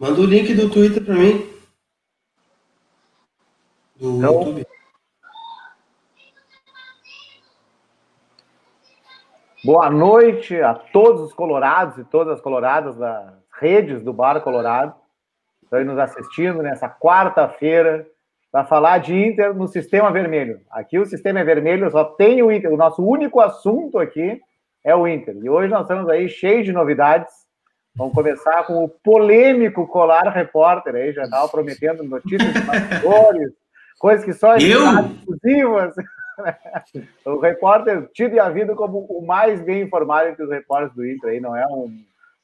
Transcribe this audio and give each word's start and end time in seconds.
Manda 0.00 0.18
o 0.18 0.24
link 0.24 0.54
do 0.54 0.70
Twitter 0.70 1.04
para 1.04 1.12
mim. 1.12 1.46
Do 3.96 4.16
então, 4.16 4.32
YouTube. 4.32 4.66
Boa 9.62 9.90
noite 9.90 10.58
a 10.58 10.72
todos 10.72 11.20
os 11.20 11.34
colorados 11.34 11.98
e 11.98 12.04
todas 12.04 12.32
as 12.32 12.40
coloradas 12.40 12.96
das 12.96 13.34
redes 13.60 14.02
do 14.02 14.10
Bar 14.10 14.40
Colorado. 14.40 14.94
Estão 15.62 15.78
aí 15.78 15.84
nos 15.84 15.98
assistindo 15.98 16.62
nessa 16.62 16.88
quarta-feira 16.88 18.06
para 18.50 18.64
falar 18.64 18.96
de 19.00 19.14
Inter 19.14 19.52
no 19.54 19.68
sistema 19.68 20.10
vermelho. 20.10 20.62
Aqui 20.70 20.98
o 20.98 21.04
sistema 21.04 21.40
é 21.40 21.44
vermelho, 21.44 21.90
só 21.90 22.04
tem 22.04 22.42
o 22.42 22.50
Inter. 22.50 22.72
O 22.72 22.78
nosso 22.78 23.04
único 23.04 23.38
assunto 23.38 23.98
aqui 23.98 24.40
é 24.82 24.96
o 24.96 25.06
Inter. 25.06 25.36
E 25.42 25.50
hoje 25.50 25.68
nós 25.68 25.82
estamos 25.82 26.08
aí 26.08 26.26
cheios 26.26 26.64
de 26.64 26.72
novidades. 26.72 27.39
Vamos 27.96 28.14
começar 28.14 28.64
com 28.64 28.84
o 28.84 28.88
polêmico 28.88 29.86
Colar 29.86 30.28
Repórter 30.32 30.94
aí, 30.94 31.12
já 31.12 31.24
estava 31.24 31.48
prometendo 31.48 32.02
notícias 32.04 32.52
de 32.52 32.60
bastidores, 32.60 33.52
coisas 33.98 34.24
que 34.24 34.32
só 34.32 34.56
exclusivas. 34.56 35.94
o 37.26 37.38
repórter 37.38 38.08
tido 38.14 38.34
e 38.34 38.40
havido 38.40 38.74
como 38.74 39.00
o 39.00 39.26
mais 39.26 39.60
bem 39.60 39.82
informado 39.82 40.28
entre 40.28 40.44
os 40.44 40.50
repórteres 40.50 40.94
do 40.94 41.06
Inter 41.06 41.30
aí, 41.30 41.40
não 41.40 41.54
é 41.54 41.66
um 41.66 41.90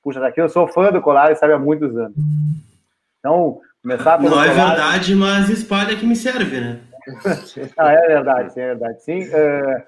puxa 0.03 0.21
daqui, 0.21 0.41
eu 0.41 0.49
sou 0.49 0.69
fã 0.69 0.93
do 0.93 1.03
Colar 1.03 1.33
e 1.33 1.37
sabe 1.37 1.53
há 1.53 1.59
muitos 1.59 1.97
anos. 1.97 2.17
Então, 3.19 3.61
começar 3.83 4.19
pelo 4.19 4.31
Não 4.31 4.45
é 4.45 4.49
verdade, 4.49 5.17
mas 5.17 5.49
espalha 5.49 5.97
que 5.97 6.07
me 6.07 6.15
serve, 6.15 6.61
né? 6.61 6.81
ah, 7.77 7.91
é 7.91 8.07
verdade, 8.07 8.53
sim, 8.53 8.61
é 8.61 8.67
verdade, 8.67 9.03
sim. 9.03 9.25
Uh, 9.25 9.83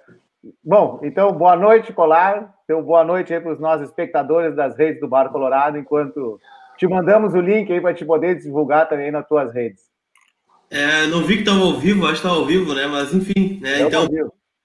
bom, 0.65 1.01
então, 1.05 1.31
boa 1.33 1.55
noite, 1.55 1.93
Colar. 1.93 2.53
Então, 2.71 2.83
boa 2.83 3.03
noite 3.03 3.33
aí 3.33 3.41
para 3.41 3.55
os 3.55 3.59
nossos 3.59 3.89
espectadores 3.89 4.55
das 4.55 4.77
redes 4.77 5.01
do 5.01 5.09
Bar 5.09 5.31
Colorado, 5.31 5.79
enquanto 5.79 6.39
te 6.77 6.87
mandamos 6.87 7.33
o 7.33 7.41
link 7.41 7.73
aí 7.73 7.81
para 7.81 7.95
te 7.95 8.05
poder 8.05 8.39
divulgar 8.39 8.87
também 8.87 9.11
nas 9.11 9.27
tuas 9.27 9.55
redes. 9.55 9.85
É, 10.71 11.07
não 11.07 11.23
vi 11.23 11.37
que 11.37 11.41
estava 11.45 11.61
ao 11.61 11.79
vivo, 11.79 12.05
acho 12.05 12.21
que 12.21 12.27
estava 12.27 12.35
ao 12.35 12.45
vivo, 12.45 12.75
né? 12.75 12.87
Mas 12.87 13.15
enfim, 13.15 13.59
né? 13.63 13.81
então, 13.81 14.07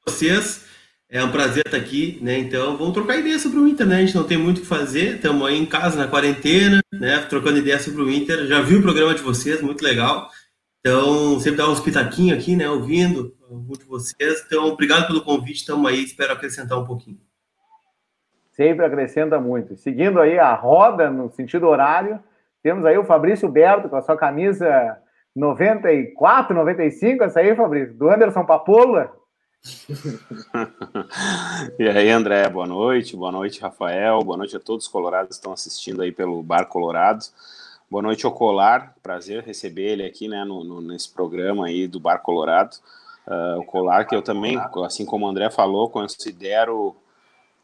vocês, 0.06 0.66
é 1.10 1.24
um 1.24 1.32
prazer 1.32 1.64
estar 1.66 1.78
aqui, 1.78 2.20
né? 2.22 2.38
Então, 2.40 2.76
vamos 2.76 2.94
trocar 2.94 3.16
ideias 3.16 3.42
sobre 3.42 3.60
o 3.60 3.66
Inter, 3.70 3.88
né? 3.88 3.96
A 3.96 4.00
gente 4.02 4.16
não 4.16 4.26
tem 4.26 4.38
muito 4.38 4.58
o 4.58 4.62
que 4.64 4.68
fazer, 4.68 5.16
estamos 5.16 5.48
aí 5.48 5.58
em 5.58 5.66
casa, 5.66 5.98
na 5.98 6.10
quarentena, 6.10 6.82
né? 6.92 7.26
Trocando 7.30 7.60
ideias 7.60 7.84
sobre 7.84 8.02
o 8.02 8.12
Inter. 8.12 8.48
Já 8.48 8.60
vi 8.60 8.76
o 8.76 8.82
programa 8.82 9.16
de 9.16 9.22
vocês, 9.22 9.62
muito 9.62 9.82
legal. 9.82 10.30
Então, 10.82 11.40
sempre 11.40 11.60
dá 11.60 11.70
uns 11.70 11.80
pitaquinhos 11.80 12.38
aqui, 12.38 12.54
né? 12.58 12.70
Ouvindo 12.70 13.34
muito 13.50 13.88
vocês. 13.88 14.44
Então, 14.46 14.66
obrigado 14.66 15.08
pelo 15.08 15.22
convite, 15.22 15.60
estamos 15.60 15.90
aí, 15.90 16.04
espero 16.04 16.34
acrescentar 16.34 16.78
um 16.78 16.86
pouquinho. 16.86 17.18
Sempre 18.54 18.86
acrescenta 18.86 19.40
muito. 19.40 19.76
Seguindo 19.76 20.22
aí 20.22 20.38
a 20.38 20.54
roda 20.54 21.10
no 21.10 21.30
sentido 21.32 21.68
horário, 21.68 22.20
temos 22.62 22.86
aí 22.86 22.98
o 22.98 23.04
Fabrício 23.04 23.50
Berto 23.50 23.90
com 23.90 23.96
a 23.96 24.02
sua 24.02 24.16
camisa 24.16 24.98
94, 25.36 26.56
95, 26.56 27.24
essa 27.24 27.40
aí, 27.40 27.56
Fabrício, 27.56 27.96
do 27.96 28.10
Anderson 28.10 28.46
Papola. 28.46 29.12
e 31.80 31.90
aí, 31.90 32.12
André, 32.12 32.48
boa 32.48 32.68
noite, 32.68 33.16
boa 33.16 33.32
noite, 33.32 33.60
Rafael, 33.60 34.24
boa 34.24 34.38
noite 34.38 34.56
a 34.56 34.60
todos 34.60 34.86
os 34.86 34.92
colorados 34.92 35.30
que 35.30 35.36
estão 35.36 35.54
assistindo 35.54 36.04
aí 36.04 36.12
pelo 36.12 36.44
Bar 36.44 36.68
Colorado. 36.68 37.26
Boa 37.90 38.04
noite 38.04 38.26
ao 38.26 38.32
Colar, 38.32 38.94
prazer 39.02 39.44
receber 39.44 39.94
ele 39.94 40.06
aqui, 40.06 40.28
né, 40.28 40.44
no, 40.44 40.64
no 40.64 40.82
nesse 40.82 41.12
programa 41.12 41.66
aí 41.66 41.88
do 41.88 42.00
Bar 42.00 42.20
Colorado. 42.20 42.76
Uh, 43.26 43.62
o 43.62 43.66
Colar, 43.66 44.06
que 44.06 44.16
eu 44.16 44.22
também, 44.22 44.60
assim 44.86 45.06
como 45.06 45.26
o 45.26 45.30
André 45.30 45.50
falou, 45.50 45.90
considero 45.90 46.96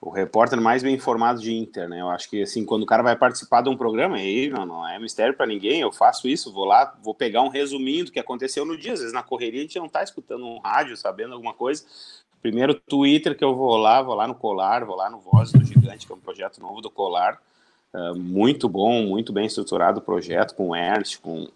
o 0.02 0.10
repórter 0.10 0.60
mais 0.62 0.82
bem 0.82 0.96
informado 0.96 1.42
de 1.42 1.54
Inter, 1.54 1.90
né? 1.90 2.00
Eu 2.00 2.10
acho 2.10 2.30
que 2.30 2.42
assim, 2.42 2.66
quando 2.66 2.84
o 2.84 2.86
cara 2.86 3.04
vai 3.04 3.18
participar 3.18 3.62
de 3.62 3.70
um 3.70 3.76
programa, 3.76 4.16
aí 4.16 4.50
não, 4.50 4.66
não 4.66 4.88
é 4.88 4.98
mistério 4.98 5.36
para 5.36 5.46
ninguém, 5.46 5.82
eu 5.82 5.92
faço 5.92 6.28
isso, 6.28 6.54
vou 6.54 6.64
lá, 6.64 6.96
vou 7.04 7.14
pegar 7.14 7.42
um 7.42 7.50
resuminho 7.50 8.06
do 8.06 8.12
que 8.12 8.20
aconteceu 8.20 8.66
no 8.66 8.78
dia, 8.78 8.94
às 8.94 9.00
vezes 9.00 9.14
na 9.14 9.24
correria 9.24 9.60
a 9.60 9.64
gente 9.64 9.78
não 9.78 9.90
tá 9.90 10.02
escutando 10.02 10.46
um 10.46 10.60
rádio, 10.60 10.96
sabendo 10.96 11.34
alguma 11.34 11.54
coisa. 11.54 11.84
Primeiro 12.42 12.74
Twitter 12.74 13.38
que 13.38 13.44
eu 13.44 13.54
vou 13.54 13.76
lá, 13.76 14.02
vou 14.02 14.16
lá 14.16 14.26
no 14.26 14.36
Colar, 14.36 14.86
vou 14.86 14.96
lá 14.96 15.10
no 15.10 15.20
Voz 15.20 15.52
do 15.52 15.64
Gigante, 15.66 16.08
que 16.08 16.14
é 16.14 16.16
um 16.16 16.20
projeto 16.20 16.62
novo 16.62 16.80
do 16.80 16.90
Colar. 16.90 17.38
Uh, 17.94 18.16
muito 18.16 18.70
bom, 18.70 19.04
muito 19.04 19.34
bem 19.34 19.48
estruturado 19.48 20.00
o 20.00 20.04
projeto 20.04 20.56
com 20.56 20.70
o 20.70 20.76
Ernst, 20.76 21.20
com, 21.20 21.50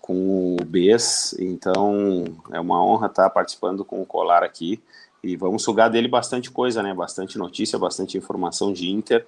com 0.00 0.56
o 0.58 0.64
Bes, 0.64 1.34
então 1.38 2.24
é 2.50 2.58
uma 2.58 2.82
honra 2.82 3.08
estar 3.08 3.28
participando 3.28 3.84
com 3.84 4.00
o 4.00 4.06
Colar 4.06 4.42
aqui 4.42 4.80
e 5.22 5.36
vamos 5.36 5.62
sugar 5.62 5.88
dele 5.88 6.08
bastante 6.08 6.50
coisa, 6.50 6.82
né? 6.82 6.92
Bastante 6.92 7.38
notícia, 7.38 7.78
bastante 7.78 8.18
informação 8.18 8.72
de 8.72 8.90
Inter, 8.90 9.24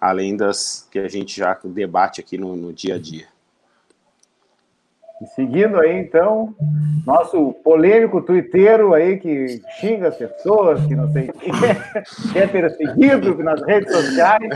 além 0.00 0.36
das 0.36 0.86
que 0.90 0.98
a 0.98 1.08
gente 1.08 1.36
já 1.36 1.58
debate 1.64 2.20
aqui 2.20 2.36
no, 2.36 2.54
no 2.54 2.72
dia 2.72 2.96
a 2.96 2.98
dia. 2.98 3.26
E 5.20 5.26
seguindo 5.26 5.80
aí, 5.80 5.98
então, 5.98 6.54
nosso 7.04 7.52
polêmico 7.64 8.22
twitteiro 8.22 8.94
aí 8.94 9.18
que 9.18 9.60
xinga 9.80 10.08
as 10.08 10.16
pessoas, 10.16 10.84
que 10.86 10.94
não 10.94 11.10
sei 11.12 11.30
o 11.30 11.32
que, 12.32 12.38
é 12.38 12.46
perseguido 12.46 13.34
nas 13.42 13.60
redes 13.62 13.92
sociais, 13.92 14.48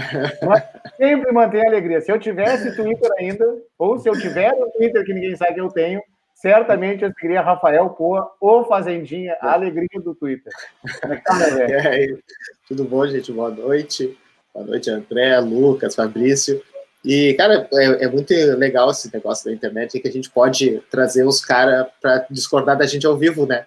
mas 0.47 0.62
sempre 0.97 1.32
mantém 1.32 1.66
alegria. 1.66 2.00
Se 2.00 2.12
eu 2.12 2.19
tivesse 2.19 2.76
Twitter 2.76 3.10
ainda, 3.19 3.44
ou 3.76 3.98
se 3.98 4.08
eu 4.08 4.12
tiver 4.12 4.52
um 4.52 4.70
Twitter 4.70 5.04
que 5.04 5.12
ninguém 5.12 5.34
sabe 5.34 5.54
que 5.54 5.60
eu 5.60 5.69
tenho, 5.69 6.00
certamente 6.42 7.04
eu 7.04 7.14
queria 7.14 7.41
Rafael 7.41 7.88
Poa, 7.91 8.32
o 8.41 8.64
Fazendinha, 8.64 9.36
a 9.41 9.53
alegria 9.53 10.00
do 10.03 10.12
Twitter. 10.12 10.53
Como 11.00 11.14
é 11.14 11.16
que 11.16 11.22
tá, 11.22 11.38
né, 11.38 11.66
é, 11.70 12.19
tudo 12.66 12.84
bom, 12.84 13.06
gente? 13.06 13.32
Boa 13.32 13.50
noite. 13.50 14.19
Boa 14.52 14.66
noite, 14.66 14.91
André, 14.91 15.38
Lucas, 15.38 15.94
Fabrício. 15.94 16.60
E, 17.04 17.34
cara, 17.34 17.69
é, 17.72 18.04
é 18.04 18.08
muito 18.08 18.34
legal 18.56 18.91
esse 18.91 19.12
negócio 19.14 19.44
da 19.44 19.52
internet, 19.52 20.00
que 20.00 20.08
a 20.08 20.12
gente 20.12 20.28
pode 20.28 20.81
trazer 20.91 21.25
os 21.25 21.42
caras 21.44 21.86
para 22.00 22.26
discordar 22.28 22.76
da 22.76 22.86
gente 22.86 23.06
ao 23.06 23.16
vivo, 23.16 23.47
né? 23.47 23.66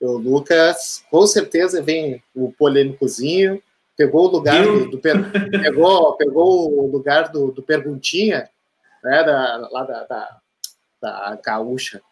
O 0.00 0.12
Lucas, 0.12 1.04
com 1.10 1.26
certeza, 1.26 1.82
vem 1.82 2.22
o 2.34 2.52
polêmicozinho, 2.52 3.62
pegou 3.96 4.28
o 4.28 4.30
lugar 4.30 4.64
do, 4.64 4.90
do 4.92 4.98
pegou, 4.98 6.16
pegou 6.16 6.72
o 6.72 6.90
lugar 6.90 7.28
do, 7.28 7.52
do 7.52 7.62
Perguntinha, 7.62 8.48
né, 9.02 9.22
da, 9.24 9.68
lá 9.70 9.84
da, 9.84 10.04
da, 10.04 10.40
da 11.00 11.40
Gaúcha, 11.42 12.02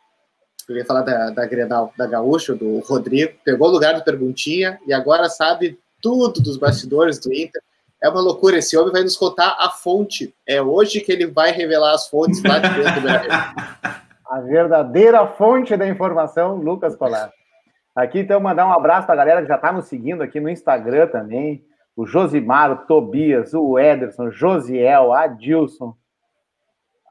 eu 0.68 0.76
ia 0.76 0.84
falar 0.84 1.02
da, 1.02 1.30
da 1.30 1.46
Grenal, 1.46 1.92
da 1.96 2.06
Gaúcho, 2.06 2.54
do 2.54 2.80
Rodrigo, 2.80 3.32
pegou 3.44 3.68
o 3.68 3.72
lugar 3.72 3.94
do 3.94 4.04
Perguntinha 4.04 4.78
e 4.86 4.92
agora 4.92 5.28
sabe 5.28 5.78
tudo 6.00 6.40
dos 6.40 6.56
bastidores 6.56 7.18
do 7.18 7.32
Inter. 7.32 7.62
É 8.02 8.08
uma 8.08 8.20
loucura, 8.20 8.58
esse 8.58 8.76
homem 8.76 8.92
vai 8.92 9.02
nos 9.02 9.16
contar 9.16 9.56
a 9.60 9.70
fonte. 9.70 10.34
É 10.46 10.60
hoje 10.60 11.00
que 11.00 11.12
ele 11.12 11.26
vai 11.26 11.52
revelar 11.52 11.94
as 11.94 12.08
fontes 12.08 12.42
lá 12.42 12.58
de 12.58 12.68
dentro 12.68 13.00
do. 13.00 13.08
A 14.32 14.40
verdadeira 14.40 15.26
fonte 15.26 15.76
da 15.76 15.86
informação, 15.86 16.56
Lucas 16.56 16.96
Colar. 16.96 17.30
Aqui, 17.94 18.20
então, 18.20 18.40
mandar 18.40 18.66
um 18.66 18.72
abraço 18.72 19.04
para 19.04 19.14
a 19.14 19.18
galera 19.18 19.42
que 19.42 19.48
já 19.48 19.56
está 19.56 19.70
nos 19.70 19.84
seguindo 19.88 20.22
aqui 20.22 20.40
no 20.40 20.48
Instagram 20.48 21.06
também. 21.08 21.62
O 21.94 22.06
Josimar, 22.06 22.72
o 22.72 22.76
Tobias, 22.86 23.52
o 23.52 23.78
Ederson, 23.78 24.30
Josiel, 24.30 25.12
Adilson. 25.12 25.94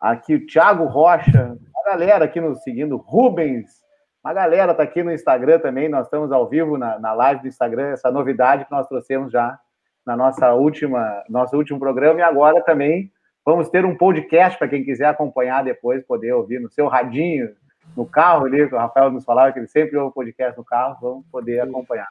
Aqui 0.02 0.34
o 0.34 0.48
Thiago 0.48 0.86
Rocha, 0.86 1.56
galera 1.84 2.26
aqui 2.26 2.40
nos 2.40 2.62
seguindo, 2.64 2.98
Rubens, 2.98 3.82
a 4.24 4.34
galera 4.34 4.74
tá 4.74 4.84
aqui 4.84 5.02
no 5.02 5.12
Instagram 5.12 5.60
também, 5.60 5.90
nós 5.90 6.06
estamos 6.06 6.32
ao 6.32 6.48
vivo 6.48 6.78
na, 6.78 7.00
na 7.00 7.14
live 7.14 7.42
do 7.42 7.48
Instagram, 7.48 7.90
essa 7.90 8.12
novidade 8.12 8.66
que 8.66 8.72
nós 8.72 8.88
trouxemos 8.88 9.32
já 9.32 9.60
na 10.06 10.16
nossa 10.16 10.54
última, 10.54 11.24
nosso 11.30 11.58
último 11.58 11.80
programa, 11.80 12.20
e 12.20 12.24
agora 12.24 12.62
também 12.62 13.12
vamos 13.46 13.70
ter 13.70 13.86
um 13.86 13.98
podcast 13.98 14.58
para 14.60 14.68
quem 14.68 14.84
quiser 14.84 15.08
acompanhar 15.08 15.64
depois, 15.64 16.06
poder 16.06 16.34
ouvir 16.34 16.60
no 16.60 16.70
seu 16.70 16.88
radinho, 16.88 17.50
no 17.98 18.06
carro 18.06 18.46
ali, 18.46 18.68
que 18.68 18.76
o 18.76 18.78
Rafael 18.78 19.12
nos 19.12 19.26
falava 19.26 19.52
que 19.52 19.60
ele 19.60 19.68
sempre 19.68 19.98
ouve 19.98 20.14
podcast 20.14 20.58
no 20.58 20.64
carro, 20.64 20.98
vamos 21.02 21.26
poder 21.32 21.62
acompanhar. 21.62 22.08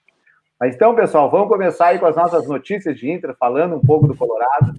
Mas 0.58 0.74
então, 0.74 0.94
pessoal, 0.94 1.30
vamos 1.30 1.48
começar 1.48 1.86
aí 1.86 1.98
com 1.98 2.06
as 2.06 2.16
nossas 2.16 2.46
notícias 2.46 2.98
de 2.98 3.10
Inter, 3.10 3.34
falando 3.38 3.76
um 3.76 3.80
pouco 3.80 4.06
do 4.06 4.16
Colorado. 4.16 4.74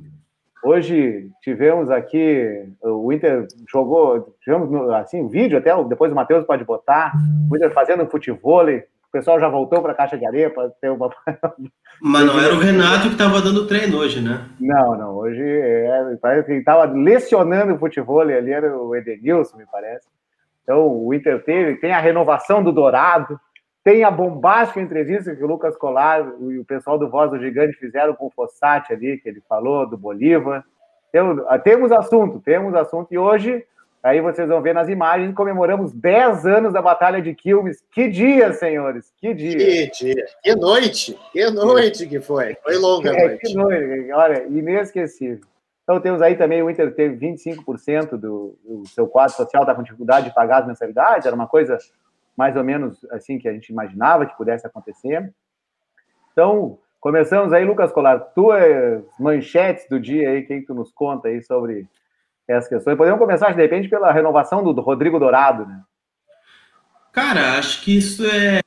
Hoje 0.64 1.30
tivemos 1.42 1.90
aqui, 1.90 2.64
o 2.84 3.12
Inter 3.12 3.48
jogou, 3.68 4.36
tivemos 4.44 4.90
assim, 4.92 5.22
um 5.22 5.28
vídeo 5.28 5.58
até, 5.58 5.72
depois 5.86 6.12
o 6.12 6.16
Matheus 6.16 6.46
pode 6.46 6.64
botar, 6.64 7.14
o 7.50 7.56
Inter 7.56 7.74
fazendo 7.74 8.06
futebol, 8.08 8.68
o 8.68 9.12
pessoal 9.12 9.40
já 9.40 9.50
voltou 9.50 9.82
para 9.82 9.92
a 9.92 9.96
caixa 9.96 10.18
de 10.18 10.26
areia 10.26 10.50
para 10.50 10.70
ter 10.80 10.90
uma. 10.90 11.10
Mas 12.02 12.26
não 12.26 12.40
era 12.40 12.54
o 12.54 12.60
Renato 12.60 13.08
que 13.08 13.14
estava 13.14 13.42
dando 13.42 13.68
treino 13.68 13.98
hoje, 13.98 14.22
né? 14.22 14.48
Não, 14.60 14.98
não, 14.98 15.18
hoje 15.18 15.44
é, 15.44 16.18
parece 16.22 16.48
que 16.48 16.54
estava 16.54 16.86
lecionando 16.86 17.78
futebol 17.78 18.22
ali, 18.22 18.52
era 18.52 18.78
o 18.78 18.96
Edenilson, 18.96 19.58
me 19.58 19.66
parece. 19.70 20.08
Então 20.64 20.88
o 20.88 21.14
Inter 21.14 21.44
teve, 21.44 21.76
tem 21.78 21.92
a 21.92 22.00
renovação 22.00 22.64
do 22.64 22.72
Dourado, 22.72 23.38
tem 23.84 24.04
a 24.04 24.12
bombástica 24.12 24.80
entrevista 24.80 25.36
que 25.36 25.44
o 25.44 25.48
Lucas 25.48 25.76
Colar 25.76 26.20
e 26.40 26.60
o 26.60 26.66
pessoal 26.66 27.00
do 27.00 27.10
Voz 27.10 27.32
do 27.32 27.40
Gigante 27.40 27.78
fizeram 27.78 28.14
com 28.14 28.28
o 28.28 28.32
Fossati 28.32 28.94
ali, 28.94 29.18
que 29.18 29.28
ele 29.28 29.42
falou, 29.50 29.88
do 29.88 29.98
Bolívar. 29.98 30.64
Temos, 31.12 31.44
ah, 31.48 31.58
temos 31.58 31.92
assunto, 31.92 32.40
temos 32.40 32.76
assunto. 32.76 33.12
E 33.12 33.18
hoje, 33.18 33.66
aí 34.04 34.22
vocês 34.22 34.48
vão 34.48 34.62
ver 34.62 34.76
nas 34.76 34.88
imagens, 34.88 35.34
comemoramos 35.34 35.92
10 35.94 36.46
anos 36.46 36.74
da 36.74 36.82
Batalha 36.82 37.22
de 37.22 37.34
Quilmes. 37.34 37.84
Que 37.92 38.08
dia, 38.08 38.54
senhores! 38.54 39.12
Que 39.18 39.34
dia! 39.34 39.58
Que 39.58 39.92
dia! 39.92 40.26
Que 40.44 40.56
noite! 40.56 41.20
Que 41.32 41.50
noite 41.50 42.08
que 42.08 42.22
foi! 42.22 42.56
Foi 42.64 42.78
longa 42.78 43.12
a 43.12 43.16
é, 43.16 43.28
noite. 43.28 43.48
Que 43.48 43.54
noite! 43.56 44.12
Olha, 44.12 44.44
inesquecível. 44.44 45.42
Então 45.84 46.00
temos 46.00 46.22
aí 46.22 46.36
também 46.36 46.62
o 46.62 46.70
Inter 46.70 46.94
teve 46.94 47.18
25% 47.18 48.12
do, 48.12 48.56
do 48.64 48.88
seu 48.90 49.08
quadro 49.08 49.36
social 49.36 49.64
está 49.64 49.74
com 49.74 49.82
dificuldade 49.82 50.30
de 50.30 50.36
pagar 50.36 50.62
as 50.62 50.68
mensalidades, 50.68 51.26
era 51.26 51.36
uma 51.36 51.48
coisa 51.48 51.80
mais 52.38 52.56
ou 52.56 52.64
menos 52.64 53.06
assim 53.12 53.38
que 53.38 53.48
a 53.48 53.54
gente 53.54 53.70
imaginava 53.70 54.26
que 54.26 54.38
pudesse 54.38 54.66
acontecer. 54.66 55.34
Então, 56.32 56.78
começamos 57.00 57.52
aí, 57.54 57.66
Lucas 57.66 57.92
Colar, 57.92 58.20
tuas 58.20 59.04
manchetes 59.20 59.88
do 59.90 60.00
dia 60.00 60.30
aí, 60.30 60.44
quem 60.44 60.64
tu 60.64 60.74
nos 60.74 60.92
conta 60.92 61.28
aí 61.28 61.42
sobre 61.42 61.88
essas 62.48 62.70
questões. 62.70 62.98
Podemos 62.98 63.20
começar, 63.20 63.52
de 63.52 63.62
repente, 63.62 63.90
pela 63.90 64.12
renovação 64.12 64.64
do, 64.64 64.80
Rodrigo 64.82 65.20
Dourado, 65.20 65.66
né? 65.66 65.82
Cara, 67.12 67.58
acho 67.58 67.82
que 67.84 67.98
isso 67.98 68.24
é, 68.26 68.62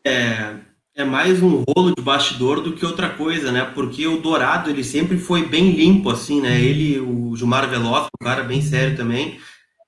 é 0.95 1.05
mais 1.05 1.43
um 1.43 1.65
rolo 1.67 1.95
de 1.95 2.03
bastidor 2.03 2.61
do 2.61 2.75
que 2.75 2.85
outra 2.85 3.09
coisa, 3.09 3.51
né? 3.51 3.71
Porque 3.75 4.07
o 4.07 4.21
Dourado, 4.21 4.69
ele 4.69 4.85
sempre 4.85 5.17
foi 5.17 5.49
bem 5.49 5.71
limpo, 5.71 6.11
assim, 6.11 6.41
né? 6.41 6.61
Ele, 6.61 7.01
o 7.01 7.35
Gilmar 7.35 7.69
Veloz, 7.69 8.07
um 8.21 8.25
cara 8.25 8.43
bem 8.43 8.61
sério 8.61 8.97
também, 8.97 9.41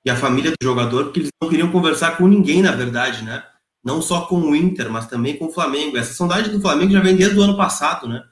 e 0.05 0.11
a 0.11 0.17
família 0.17 0.50
do 0.50 0.64
jogador, 0.64 1.05
porque 1.05 1.20
eles 1.20 1.31
não 1.43 1.50
queriam 1.50 1.70
conversar 1.70 2.17
com 2.17 2.26
ninguém, 2.26 2.62
na 2.62 2.73
verdade, 2.73 3.25
né? 3.25 3.43
Não 3.86 4.02
só 4.02 4.22
com 4.22 4.40
o 4.40 4.56
Inter, 4.56 4.90
mas 4.90 5.06
também 5.06 5.36
com 5.36 5.46
o 5.46 5.52
Flamengo. 5.52 5.96
Essa 5.96 6.12
sondagem 6.12 6.52
do 6.52 6.60
Flamengo 6.60 6.92
já 6.92 7.00
vem 7.00 7.16
desde 7.16 7.38
o 7.38 7.42
ano 7.42 7.56
passado, 7.56 8.08
né? 8.08 8.22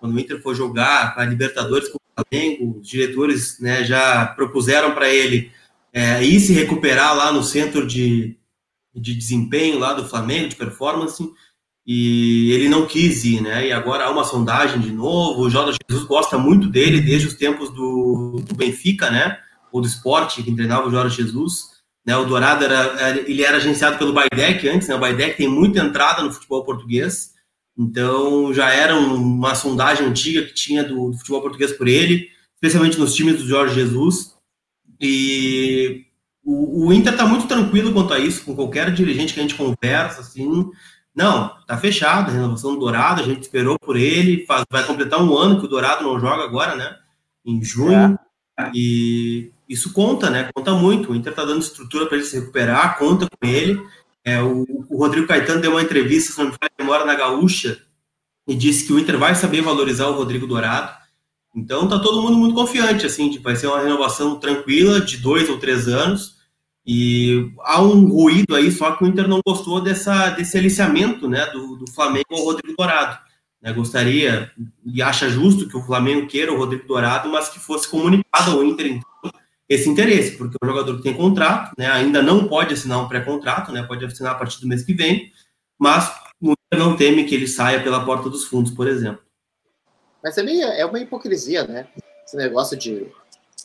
Quando 0.00 0.14
o 0.14 0.18
Inter 0.18 0.42
foi 0.42 0.54
jogar 0.54 1.14
a 1.16 1.24
Libertadores 1.24 1.88
com 1.88 1.98
o 1.98 2.24
Flamengo, 2.24 2.80
os 2.80 2.88
diretores 2.88 3.60
né, 3.60 3.84
já 3.84 4.26
propuseram 4.26 4.92
para 4.92 5.08
ele 5.08 5.52
é, 5.92 6.24
ir 6.24 6.40
se 6.40 6.52
recuperar 6.52 7.14
lá 7.14 7.30
no 7.30 7.44
centro 7.44 7.86
de 7.86 8.36
de 8.94 9.14
desempenho 9.14 9.78
lá 9.78 9.94
do 9.94 10.06
Flamengo, 10.06 10.48
de 10.48 10.56
performance, 10.56 11.30
e 11.86 12.52
ele 12.52 12.68
não 12.68 12.86
quis 12.86 13.24
ir, 13.24 13.40
né? 13.40 13.66
E 13.66 13.72
agora 13.72 14.04
há 14.04 14.10
uma 14.10 14.24
sondagem 14.24 14.80
de 14.80 14.92
novo. 14.92 15.42
O 15.42 15.50
Jorge 15.50 15.78
Jesus 15.88 16.06
gosta 16.06 16.38
muito 16.38 16.68
dele 16.68 17.00
desde 17.00 17.26
os 17.26 17.34
tempos 17.34 17.70
do, 17.70 18.42
do 18.46 18.54
Benfica, 18.54 19.10
né? 19.10 19.38
Ou 19.72 19.80
do 19.80 19.86
esporte, 19.86 20.42
que 20.42 20.54
treinava 20.54 20.86
o 20.86 20.90
Jorge 20.90 21.16
Jesus. 21.16 21.71
Né? 22.04 22.16
O 22.16 22.24
Dourado 22.24 22.64
era, 22.64 23.20
ele 23.26 23.42
era 23.42 23.58
agenciado 23.58 23.96
pelo 23.96 24.12
Baidec 24.12 24.68
antes, 24.68 24.88
né? 24.88 24.94
O 24.94 25.00
Baidec 25.00 25.36
tem 25.36 25.48
muita 25.48 25.80
entrada 25.80 26.22
no 26.22 26.32
futebol 26.32 26.64
português, 26.64 27.32
então 27.78 28.52
já 28.52 28.70
era 28.70 28.96
uma 28.96 29.54
sondagem 29.54 30.06
antiga 30.06 30.42
que 30.42 30.52
tinha 30.52 30.82
do, 30.82 31.10
do 31.10 31.18
futebol 31.18 31.40
português 31.40 31.72
por 31.72 31.86
ele, 31.86 32.28
especialmente 32.54 32.98
nos 32.98 33.14
times 33.14 33.36
do 33.36 33.46
Jorge 33.46 33.74
Jesus. 33.74 34.34
E 35.00 36.06
o, 36.44 36.88
o 36.88 36.92
Inter 36.92 37.12
está 37.12 37.24
muito 37.24 37.46
tranquilo 37.46 37.92
quanto 37.92 38.12
a 38.12 38.18
isso, 38.18 38.44
com 38.44 38.54
qualquer 38.54 38.92
dirigente 38.92 39.32
que 39.32 39.40
a 39.40 39.42
gente 39.42 39.54
conversa, 39.54 40.20
assim. 40.20 40.70
Não, 41.14 41.54
tá 41.66 41.76
fechado, 41.76 42.30
a 42.30 42.34
renovação 42.34 42.72
do 42.72 42.80
Dourado, 42.80 43.20
a 43.20 43.24
gente 43.24 43.42
esperou 43.42 43.78
por 43.78 43.96
ele, 43.96 44.46
faz, 44.46 44.64
vai 44.70 44.84
completar 44.84 45.22
um 45.22 45.36
ano 45.36 45.60
que 45.60 45.66
o 45.66 45.68
Dourado 45.68 46.04
não 46.04 46.18
joga 46.18 46.42
agora, 46.42 46.74
né? 46.74 46.96
Em 47.44 47.62
junho. 47.62 48.18
É. 48.58 48.70
E 48.74 49.51
isso 49.68 49.92
conta, 49.92 50.28
né? 50.30 50.50
Conta 50.54 50.72
muito. 50.72 51.12
O 51.12 51.14
Inter 51.14 51.34
tá 51.34 51.44
dando 51.44 51.60
estrutura 51.60 52.06
para 52.06 52.16
ele 52.16 52.26
se 52.26 52.38
recuperar, 52.38 52.98
conta 52.98 53.26
com 53.26 53.46
ele. 53.46 53.80
É, 54.24 54.40
o, 54.40 54.66
o, 54.88 54.96
Rodrigo 54.98 55.26
Caetano 55.26 55.60
deu 55.60 55.72
uma 55.72 55.82
entrevista, 55.82 56.32
se 56.32 56.38
não 56.38 56.50
me 56.50 57.04
na 57.04 57.14
Gaúcha, 57.14 57.82
e 58.46 58.54
disse 58.54 58.86
que 58.86 58.92
o 58.92 58.98
Inter 58.98 59.18
vai 59.18 59.34
saber 59.34 59.62
valorizar 59.62 60.06
o 60.06 60.14
Rodrigo 60.14 60.46
Dourado. 60.46 60.96
Então 61.54 61.88
tá 61.88 61.98
todo 61.98 62.22
mundo 62.22 62.36
muito 62.36 62.54
confiante, 62.54 63.04
assim, 63.04 63.28
de 63.28 63.38
vai 63.38 63.56
ser 63.56 63.66
uma 63.66 63.82
renovação 63.82 64.38
tranquila 64.38 65.00
de 65.00 65.18
dois 65.18 65.48
ou 65.48 65.58
três 65.58 65.88
anos. 65.88 66.40
E 66.84 67.52
há 67.60 67.80
um 67.80 68.08
ruído 68.08 68.56
aí, 68.56 68.70
só 68.72 68.92
que 68.92 69.04
o 69.04 69.06
Inter 69.06 69.28
não 69.28 69.40
gostou 69.46 69.80
dessa, 69.80 70.30
desse 70.30 70.58
aliciamento 70.58 71.28
né, 71.28 71.46
do, 71.46 71.76
do 71.76 71.90
Flamengo 71.92 72.26
ao 72.32 72.44
Rodrigo 72.44 72.76
Dourado. 72.76 73.18
Né, 73.60 73.72
gostaria 73.72 74.50
e 74.84 75.00
acha 75.00 75.28
justo 75.28 75.68
que 75.68 75.76
o 75.76 75.82
Flamengo 75.82 76.26
queira 76.26 76.52
o 76.52 76.58
Rodrigo 76.58 76.86
Dourado, 76.86 77.28
mas 77.28 77.48
que 77.48 77.60
fosse 77.60 77.88
comunicado 77.88 78.50
ao 78.50 78.64
Inter 78.64 78.86
então, 78.86 79.11
esse 79.72 79.88
interesse, 79.88 80.36
porque 80.36 80.56
o 80.62 80.66
jogador 80.66 81.00
tem 81.00 81.14
contrato, 81.14 81.72
né, 81.78 81.86
ainda 81.90 82.22
não 82.22 82.48
pode 82.48 82.74
assinar 82.74 83.02
um 83.02 83.08
pré-contrato, 83.08 83.72
né, 83.72 83.82
pode 83.82 84.04
assinar 84.04 84.32
a 84.32 84.34
partir 84.34 84.60
do 84.60 84.68
mês 84.68 84.82
que 84.82 84.92
vem, 84.92 85.32
mas 85.78 86.12
não 86.72 86.96
teme 86.96 87.24
que 87.24 87.34
ele 87.34 87.46
saia 87.46 87.82
pela 87.82 88.04
porta 88.04 88.28
dos 88.28 88.44
fundos, 88.44 88.72
por 88.72 88.88
exemplo. 88.88 89.22
Mas 90.22 90.34
também 90.34 90.62
é 90.62 90.84
uma 90.84 90.98
hipocrisia, 91.00 91.66
né? 91.66 91.86
Esse 92.24 92.36
negócio 92.36 92.76
de, 92.76 93.06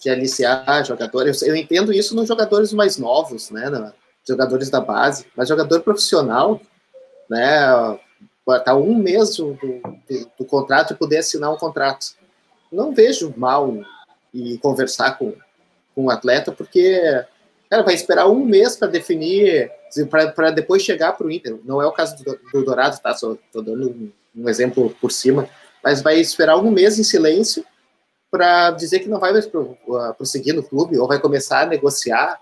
de 0.02 0.10
aliciar 0.10 0.84
jogadores. 0.84 1.42
Eu 1.44 1.56
entendo 1.56 1.94
isso 1.94 2.16
nos 2.16 2.28
jogadores 2.28 2.74
mais 2.74 2.98
novos, 2.98 3.52
né? 3.52 3.94
jogadores 4.28 4.70
da 4.70 4.82
base, 4.82 5.26
mas 5.36 5.48
jogador 5.48 5.82
profissional, 5.82 6.60
né? 7.30 7.98
Tá 8.66 8.76
um 8.76 8.96
mês 8.96 9.36
do, 9.38 9.54
do, 9.54 9.82
do 10.40 10.46
contrato 10.46 10.94
e 10.94 10.98
poder 10.98 11.18
assinar 11.18 11.54
um 11.54 11.58
contrato. 11.58 12.16
Não 12.72 12.94
vejo 12.94 13.34
mal 13.38 13.74
e 14.34 14.58
conversar 14.58 15.18
com, 15.18 15.34
com 15.98 16.06
o 16.06 16.12
atleta, 16.12 16.52
porque 16.52 17.02
cara, 17.70 17.82
vai 17.82 17.96
esperar 17.96 18.28
um 18.28 18.46
mês 18.46 18.76
para 18.76 18.88
definir, 18.88 19.72
para 20.36 20.52
depois 20.52 20.84
chegar 20.84 21.14
para 21.14 21.26
o 21.26 21.32
Inter. 21.32 21.58
Não 21.66 21.82
é 21.82 21.88
o 21.88 21.92
caso 21.92 22.24
do, 22.24 22.40
do 22.54 22.64
Dourado, 22.64 23.00
tá? 23.00 23.16
Só 23.16 23.36
tô 23.52 23.62
dando 23.64 23.90
um, 23.90 24.12
um 24.44 24.48
exemplo 24.48 24.96
por 25.02 25.12
cima 25.12 25.50
mas 25.88 26.02
vai 26.02 26.20
esperar 26.20 26.58
um 26.58 26.70
mês 26.70 27.00
em 27.00 27.04
silêncio 27.04 27.64
para 28.30 28.72
dizer 28.72 29.00
que 29.00 29.08
não 29.08 29.22
vai 29.22 29.32
mais 29.32 29.46
uh, 29.46 29.78
prosseguir 30.18 30.54
no 30.54 30.62
clube 30.62 30.98
ou 30.98 31.08
vai 31.08 31.18
começar 31.18 31.62
a 31.62 31.66
negociar. 31.66 32.38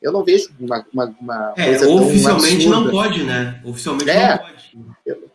Eu 0.00 0.10
não 0.10 0.24
vejo 0.24 0.50
uma, 0.58 0.86
uma, 0.90 1.14
uma 1.20 1.54
é, 1.54 1.66
coisa 1.66 1.90
oficialmente 1.90 2.66
não 2.66 2.90
pode, 2.90 3.24
né? 3.24 3.60
Oficialmente 3.62 4.10
é. 4.10 4.28
não 4.30 4.38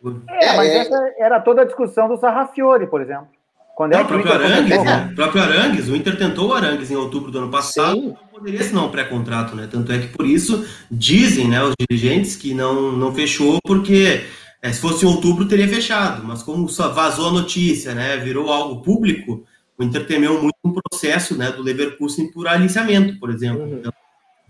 pode. 0.02 0.22
É, 0.28 0.56
mas 0.56 0.68
é, 0.68 0.76
essa 0.78 1.14
era 1.16 1.40
toda 1.40 1.62
a 1.62 1.64
discussão 1.64 2.08
do 2.08 2.16
Sarrafiore, 2.16 2.88
por 2.88 3.00
exemplo. 3.00 3.28
Quando 3.76 3.92
é 3.92 3.96
não, 3.96 4.02
é 4.02 4.04
o 4.04 4.08
próprio 4.08 4.32
Arangues, 4.32 4.84
né? 4.84 5.08
O 5.10 5.14
próprio 5.14 5.42
Arangues, 5.42 5.88
o 5.88 5.96
Inter 5.96 6.16
tentou 6.16 6.48
o 6.48 6.54
Arangues 6.54 6.90
em 6.90 6.96
outubro 6.96 7.30
do 7.30 7.38
ano 7.38 7.50
passado, 7.50 8.00
Sim. 8.00 8.06
não 8.06 8.26
poderia 8.32 8.60
assinar 8.60 8.84
um 8.84 8.90
pré-contrato, 8.90 9.56
né? 9.56 9.68
Tanto 9.70 9.90
é 9.90 9.98
que 9.98 10.08
por 10.08 10.24
isso 10.26 10.64
dizem, 10.90 11.48
né, 11.48 11.62
os 11.62 11.74
dirigentes 11.78 12.36
que 12.36 12.54
não, 12.54 12.92
não 12.92 13.12
fechou 13.12 13.58
porque 13.64 14.24
é, 14.62 14.72
se 14.72 14.80
fosse 14.80 15.04
em 15.04 15.08
outubro, 15.08 15.46
teria 15.46 15.68
fechado, 15.68 16.24
mas 16.24 16.42
como 16.42 16.68
só 16.68 16.88
vazou 16.88 17.28
a 17.28 17.32
notícia, 17.32 17.94
né, 17.94 18.16
virou 18.16 18.50
algo 18.50 18.80
público, 18.80 19.44
o 19.76 19.84
Inter 19.84 20.06
temeu 20.06 20.40
muito 20.40 20.56
um 20.64 20.72
processo 20.72 21.36
né, 21.36 21.50
do 21.50 21.62
Leverkusen 21.62 22.30
por 22.30 22.48
aliciamento, 22.48 23.18
por 23.18 23.28
exemplo. 23.28 23.62
Uhum. 23.62 23.78
Então, 23.78 23.92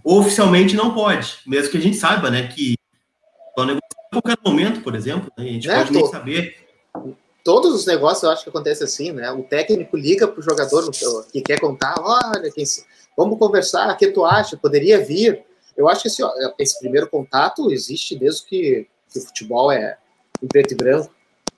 oficialmente 0.05 0.77
não 0.77 0.95
pode, 0.95 1.39
mesmo 1.47 1.71
que 1.71 1.79
a 1.79 1.81
gente 1.81 1.97
saiba 1.97 2.31
né, 2.31 2.47
que 2.47 2.77
pode 3.57 3.69
negociar 3.69 4.07
a 4.13 4.21
qualquer 4.21 4.39
momento, 4.45 4.83
por 4.83 4.95
exemplo, 4.95 5.33
né, 5.37 5.45
a 5.45 5.49
gente 5.49 5.69
é, 5.69 5.77
pode 5.79 5.93
nem 5.93 6.07
saber. 6.07 6.64
Todos 7.45 7.75
os 7.75 7.85
negócios 7.85 8.23
eu 8.23 8.31
acho 8.31 8.43
que 8.43 8.49
acontece 8.49 8.83
assim, 8.83 9.13
né? 9.13 9.31
O 9.31 9.43
técnico 9.43 9.99
liga 9.99 10.27
para 10.27 10.41
o 10.41 10.43
jogador 10.43 10.91
que 11.31 11.43
quer 11.43 11.61
contar, 11.61 11.95
olha, 12.01 12.51
quem... 12.51 12.65
vamos 13.15 13.39
conversar, 13.39 13.93
o 13.93 13.97
que 13.99 14.07
tu 14.07 14.25
acha? 14.25 14.57
Poderia 14.57 15.05
vir? 15.05 15.45
Eu 15.77 15.87
acho 15.87 16.03
que 16.03 16.09
esse, 16.09 16.23
esse 16.59 16.79
primeiro 16.79 17.07
contato 17.09 17.71
existe 17.71 18.19
desde 18.19 18.47
que, 18.47 18.89
que 19.13 19.19
o 19.19 19.23
futebol 19.23 19.71
é, 19.71 19.99
em 20.43 20.47
preto 20.47 20.73
e 20.73 20.75
branco, 20.75 21.13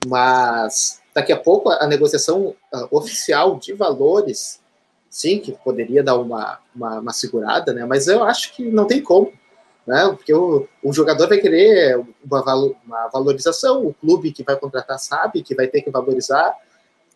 mas 0.07 1.00
daqui 1.14 1.33
a 1.33 1.37
pouco 1.37 1.71
a 1.71 1.87
negociação 1.87 2.57
oficial 2.90 3.57
de 3.57 3.73
valores, 3.73 4.61
sim, 5.09 5.38
que 5.38 5.52
poderia 5.52 6.02
dar 6.02 6.16
uma, 6.16 6.59
uma, 6.75 6.99
uma, 6.99 7.12
segurada, 7.12 7.73
né? 7.73 7.85
Mas 7.85 8.09
eu 8.09 8.25
acho 8.25 8.55
que 8.55 8.64
não 8.64 8.87
tem 8.87 9.00
como, 9.00 9.33
né? 9.87 10.09
Porque 10.09 10.35
o, 10.35 10.66
o 10.83 10.93
jogador 10.93 11.28
vai 11.28 11.38
querer 11.38 11.97
uma, 12.25 12.55
uma 12.85 13.09
valorização, 13.09 13.87
o 13.87 13.95
clube 13.95 14.33
que 14.33 14.43
vai 14.43 14.57
contratar 14.57 14.99
sabe 14.99 15.43
que 15.43 15.55
vai 15.55 15.69
ter 15.69 15.83
que 15.83 15.90
valorizar 15.90 16.55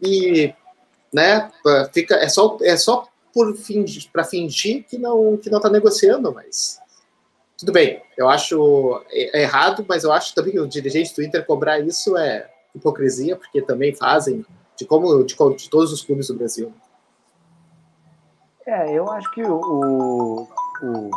e, 0.01 0.55
né? 1.13 1.51
Fica 1.93 2.15
é 2.17 2.29
só 2.29 2.57
é 2.63 2.77
só 2.77 3.09
por 3.35 3.57
fingir, 3.57 4.09
para 4.13 4.25
fingir 4.25 4.85
que 4.85 4.97
não 4.97 5.37
que 5.37 5.51
não 5.51 5.59
está 5.59 5.69
negociando, 5.69 6.33
mas 6.33 6.79
tudo 7.59 7.73
bem, 7.73 8.03
eu 8.17 8.29
acho 8.29 9.05
errado, 9.13 9.85
mas 9.87 10.05
eu 10.05 10.13
acho 10.13 10.35
também 10.35 10.53
que 10.53 10.61
o 10.61 10.67
dirigente 10.67 11.15
do 11.15 11.23
Inter 11.23 11.45
cobrar 11.45 11.79
isso 11.81 12.17
é 12.17 12.49
hipocrisia, 12.75 13.37
porque 13.37 13.61
também 13.61 13.95
fazem 13.95 14.47
de 14.77 14.87
como 14.87 15.23
de, 15.25 15.35
de 15.35 15.69
todos 15.69 15.93
os 15.93 16.03
clubes 16.03 16.29
do 16.29 16.35
Brasil. 16.35 16.73
É, 18.65 18.97
eu 18.97 19.11
acho 19.11 19.31
que 19.33 19.43
o, 19.43 20.49
o 20.83 21.11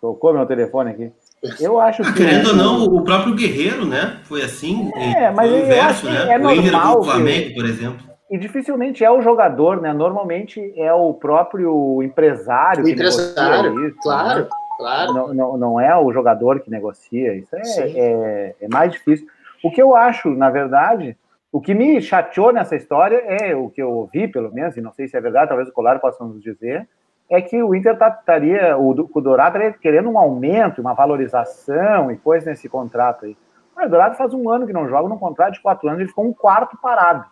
tocou 0.00 0.32
meu 0.32 0.46
telefone 0.46 0.90
aqui. 0.90 1.12
Eu 1.60 1.80
acho 1.80 2.02
que. 2.02 2.12
Querendo 2.14 2.48
ou 2.48 2.56
não, 2.56 2.84
o 2.84 3.04
próprio 3.04 3.34
Guerreiro, 3.34 3.84
né? 3.84 4.18
Foi 4.24 4.42
assim. 4.42 4.90
É, 4.94 5.30
mas 5.30 5.50
o 5.50 5.56
inverso, 5.56 6.06
né? 6.06 6.32
É 6.32 6.38
normal 6.38 7.00
o 7.00 7.04
Flamengo, 7.04 7.48
que... 7.48 7.54
por 7.54 7.64
exemplo. 7.64 8.08
E 8.30 8.36
dificilmente 8.36 9.02
é 9.02 9.10
o 9.10 9.22
jogador, 9.22 9.80
né? 9.80 9.92
Normalmente 9.92 10.72
é 10.76 10.92
o 10.92 11.14
próprio 11.14 12.02
empresário. 12.02 12.84
O 12.84 12.88
empresário, 12.88 13.86
isso, 13.86 13.96
claro. 14.02 14.40
Né? 14.42 14.48
Claro. 14.78 15.12
Não, 15.12 15.34
não, 15.34 15.56
não 15.56 15.80
é 15.80 15.96
o 15.98 16.12
jogador 16.12 16.60
que 16.60 16.70
negocia, 16.70 17.34
isso 17.34 17.54
é, 17.56 17.90
é, 17.90 18.54
é, 18.60 18.68
mais 18.68 18.92
difícil. 18.92 19.26
O 19.62 19.72
que 19.72 19.82
eu 19.82 19.96
acho, 19.96 20.30
na 20.30 20.50
verdade, 20.50 21.16
o 21.50 21.60
que 21.60 21.74
me 21.74 22.00
chateou 22.00 22.52
nessa 22.52 22.76
história 22.76 23.16
é 23.26 23.56
o 23.56 23.68
que 23.68 23.82
eu 23.82 23.90
ouvi, 23.90 24.28
pelo 24.28 24.52
menos, 24.52 24.76
e 24.76 24.80
não 24.80 24.92
sei 24.92 25.08
se 25.08 25.16
é 25.16 25.20
verdade, 25.20 25.48
talvez 25.48 25.68
o 25.68 25.72
Colar 25.72 25.98
possa 25.98 26.22
nos 26.22 26.40
dizer, 26.40 26.88
é 27.30 27.40
que 27.42 27.62
o 27.62 27.74
Inter 27.74 27.96
tá, 27.96 28.08
estaria, 28.08 28.76
o, 28.76 28.90
o 28.90 29.20
Dourado 29.20 29.56
estaria 29.56 29.78
querendo 29.78 30.08
um 30.08 30.18
aumento, 30.18 30.80
uma 30.80 30.94
valorização 30.94 32.10
e 32.10 32.16
coisa 32.16 32.50
nesse 32.50 32.68
contrato 32.68 33.26
aí. 33.26 33.36
o 33.76 33.88
Dourado 33.88 34.16
faz 34.16 34.32
um 34.32 34.48
ano 34.50 34.66
que 34.66 34.72
não 34.72 34.88
joga 34.88 35.08
num 35.08 35.18
contrato 35.18 35.54
de 35.54 35.60
quatro 35.60 35.88
anos, 35.88 36.00
ele 36.00 36.08
ficou 36.08 36.26
um 36.26 36.32
quarto 36.32 36.76
parado. 36.80 37.24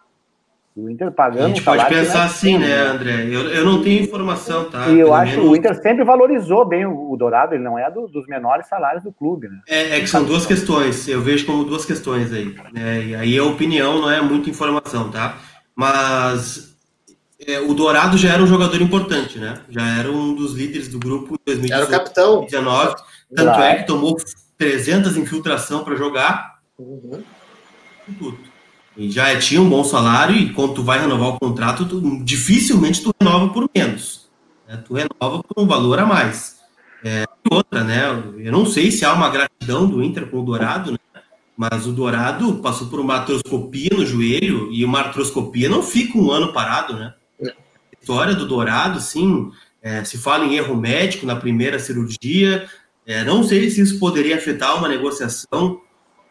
O 0.76 0.90
Inter 0.90 1.10
pagando. 1.10 1.46
A 1.46 1.48
gente 1.48 1.62
pode 1.62 1.86
pensar 1.86 2.24
assim, 2.24 2.58
né, 2.58 2.80
André? 2.82 3.24
Eu, 3.24 3.48
eu 3.48 3.64
não 3.64 3.82
tenho 3.82 4.02
informação, 4.02 4.68
tá? 4.68 4.88
E 4.88 5.00
eu 5.00 5.06
Pelo 5.06 5.14
acho 5.14 5.40
que 5.40 5.40
o 5.40 5.56
Inter 5.56 5.74
sempre 5.80 6.04
valorizou 6.04 6.66
bem 6.66 6.84
o, 6.84 7.12
o 7.12 7.16
Dourado, 7.16 7.54
ele 7.54 7.64
não 7.64 7.78
é 7.78 7.90
do, 7.90 8.06
dos 8.06 8.26
menores 8.26 8.68
salários 8.68 9.02
do 9.02 9.10
clube, 9.10 9.48
né? 9.48 9.58
É, 9.66 9.96
é, 9.96 10.00
que 10.00 10.06
são 10.06 10.22
duas 10.22 10.44
questões, 10.44 11.08
eu 11.08 11.22
vejo 11.22 11.46
como 11.46 11.64
duas 11.64 11.86
questões 11.86 12.30
aí. 12.30 12.54
Né? 12.74 13.04
E 13.04 13.14
aí 13.14 13.38
a 13.38 13.44
opinião 13.44 14.02
não 14.02 14.10
é 14.10 14.20
muita 14.20 14.50
informação, 14.50 15.10
tá? 15.10 15.36
Mas 15.74 16.75
é, 17.38 17.60
o 17.60 17.74
Dourado 17.74 18.16
já 18.16 18.32
era 18.32 18.42
um 18.42 18.46
jogador 18.46 18.80
importante, 18.80 19.38
né? 19.38 19.60
Já 19.68 19.86
era 19.98 20.10
um 20.10 20.34
dos 20.34 20.54
líderes 20.54 20.88
do 20.88 20.98
grupo 20.98 21.34
em 21.34 21.38
2019. 21.44 21.72
Era 21.72 21.84
o 21.84 21.90
capitão. 21.90 22.46
tanto 23.34 23.48
claro. 23.48 23.62
é 23.62 23.74
que 23.76 23.86
tomou 23.86 24.16
300 24.56 25.16
infiltração 25.16 25.84
para 25.84 25.96
jogar. 25.96 26.60
Uhum. 26.78 27.22
Tudo. 28.18 28.38
E 28.96 29.10
já 29.10 29.38
tinha 29.38 29.60
um 29.60 29.68
bom 29.68 29.84
salário 29.84 30.34
e 30.34 30.52
quando 30.54 30.74
tu 30.74 30.82
vai 30.82 30.98
renovar 30.98 31.28
o 31.28 31.38
contrato, 31.38 31.84
tu, 31.84 32.24
dificilmente 32.24 33.02
tu 33.02 33.12
renova 33.20 33.52
por 33.52 33.68
menos. 33.74 34.30
Né? 34.66 34.78
Tu 34.78 34.94
renova 34.94 35.42
por 35.42 35.62
um 35.62 35.66
valor 35.66 35.98
a 35.98 36.06
mais. 36.06 36.56
É, 37.04 37.24
outra, 37.50 37.84
né? 37.84 38.04
Eu 38.38 38.50
não 38.50 38.64
sei 38.64 38.90
se 38.90 39.04
há 39.04 39.12
uma 39.12 39.28
gratidão 39.28 39.86
do 39.86 40.02
Inter 40.02 40.30
com 40.30 40.40
o 40.40 40.44
Dourado, 40.44 40.92
né? 40.92 40.98
mas 41.54 41.86
o 41.86 41.92
Dourado 41.92 42.54
passou 42.56 42.88
por 42.88 42.98
uma 42.98 43.16
artroscopia 43.16 43.90
no 43.92 44.06
joelho 44.06 44.72
e 44.72 44.82
uma 44.82 45.00
artroscopia 45.00 45.68
não 45.68 45.82
fica 45.82 46.16
um 46.16 46.30
ano 46.30 46.54
parado, 46.54 46.94
né? 46.94 47.12
História 48.06 48.36
do 48.36 48.46
Dourado, 48.46 49.00
sim, 49.00 49.50
é, 49.82 50.04
se 50.04 50.16
fala 50.16 50.44
em 50.44 50.54
erro 50.54 50.76
médico 50.76 51.26
na 51.26 51.34
primeira 51.34 51.76
cirurgia. 51.80 52.70
É, 53.04 53.24
não 53.24 53.42
sei 53.42 53.68
se 53.68 53.80
isso 53.80 53.98
poderia 53.98 54.36
afetar 54.36 54.78
uma 54.78 54.86
negociação 54.86 55.80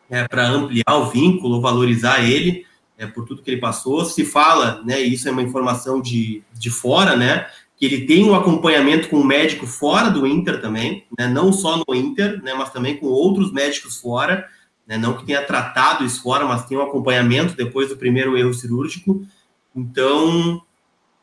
é, 0.10 0.26
para 0.26 0.48
ampliar 0.48 0.96
o 0.96 1.10
vínculo, 1.10 1.60
valorizar 1.60 2.24
ele 2.24 2.66
é, 2.98 3.06
por 3.06 3.26
tudo 3.26 3.42
que 3.42 3.52
ele 3.52 3.60
passou. 3.60 4.06
Se 4.06 4.24
fala, 4.24 4.82
né, 4.86 5.02
isso 5.02 5.28
é 5.28 5.32
uma 5.34 5.42
informação 5.42 6.02
de, 6.02 6.42
de 6.54 6.70
fora, 6.70 7.18
né, 7.18 7.46
que 7.76 7.86
ele 7.86 8.06
tem 8.06 8.24
um 8.24 8.36
acompanhamento 8.36 9.10
com 9.10 9.18
um 9.18 9.26
médico 9.26 9.68
fora 9.68 10.10
do 10.10 10.26
Inter 10.26 10.62
também, 10.62 11.06
né, 11.20 11.28
não 11.28 11.52
só 11.52 11.84
no 11.86 11.94
Inter, 11.94 12.42
né, 12.42 12.54
mas 12.54 12.72
também 12.72 12.96
com 12.96 13.08
outros 13.08 13.52
médicos 13.52 13.98
fora, 13.98 14.48
né, 14.88 14.98
não 14.98 15.18
que 15.18 15.26
tenha 15.26 15.42
tratado 15.42 16.06
isso 16.06 16.24
fora, 16.24 16.46
mas 16.46 16.64
tem 16.64 16.78
um 16.78 16.84
acompanhamento 16.84 17.54
depois 17.54 17.90
do 17.90 17.98
primeiro 17.98 18.38
erro 18.38 18.54
cirúrgico. 18.54 19.28
Então, 19.76 20.64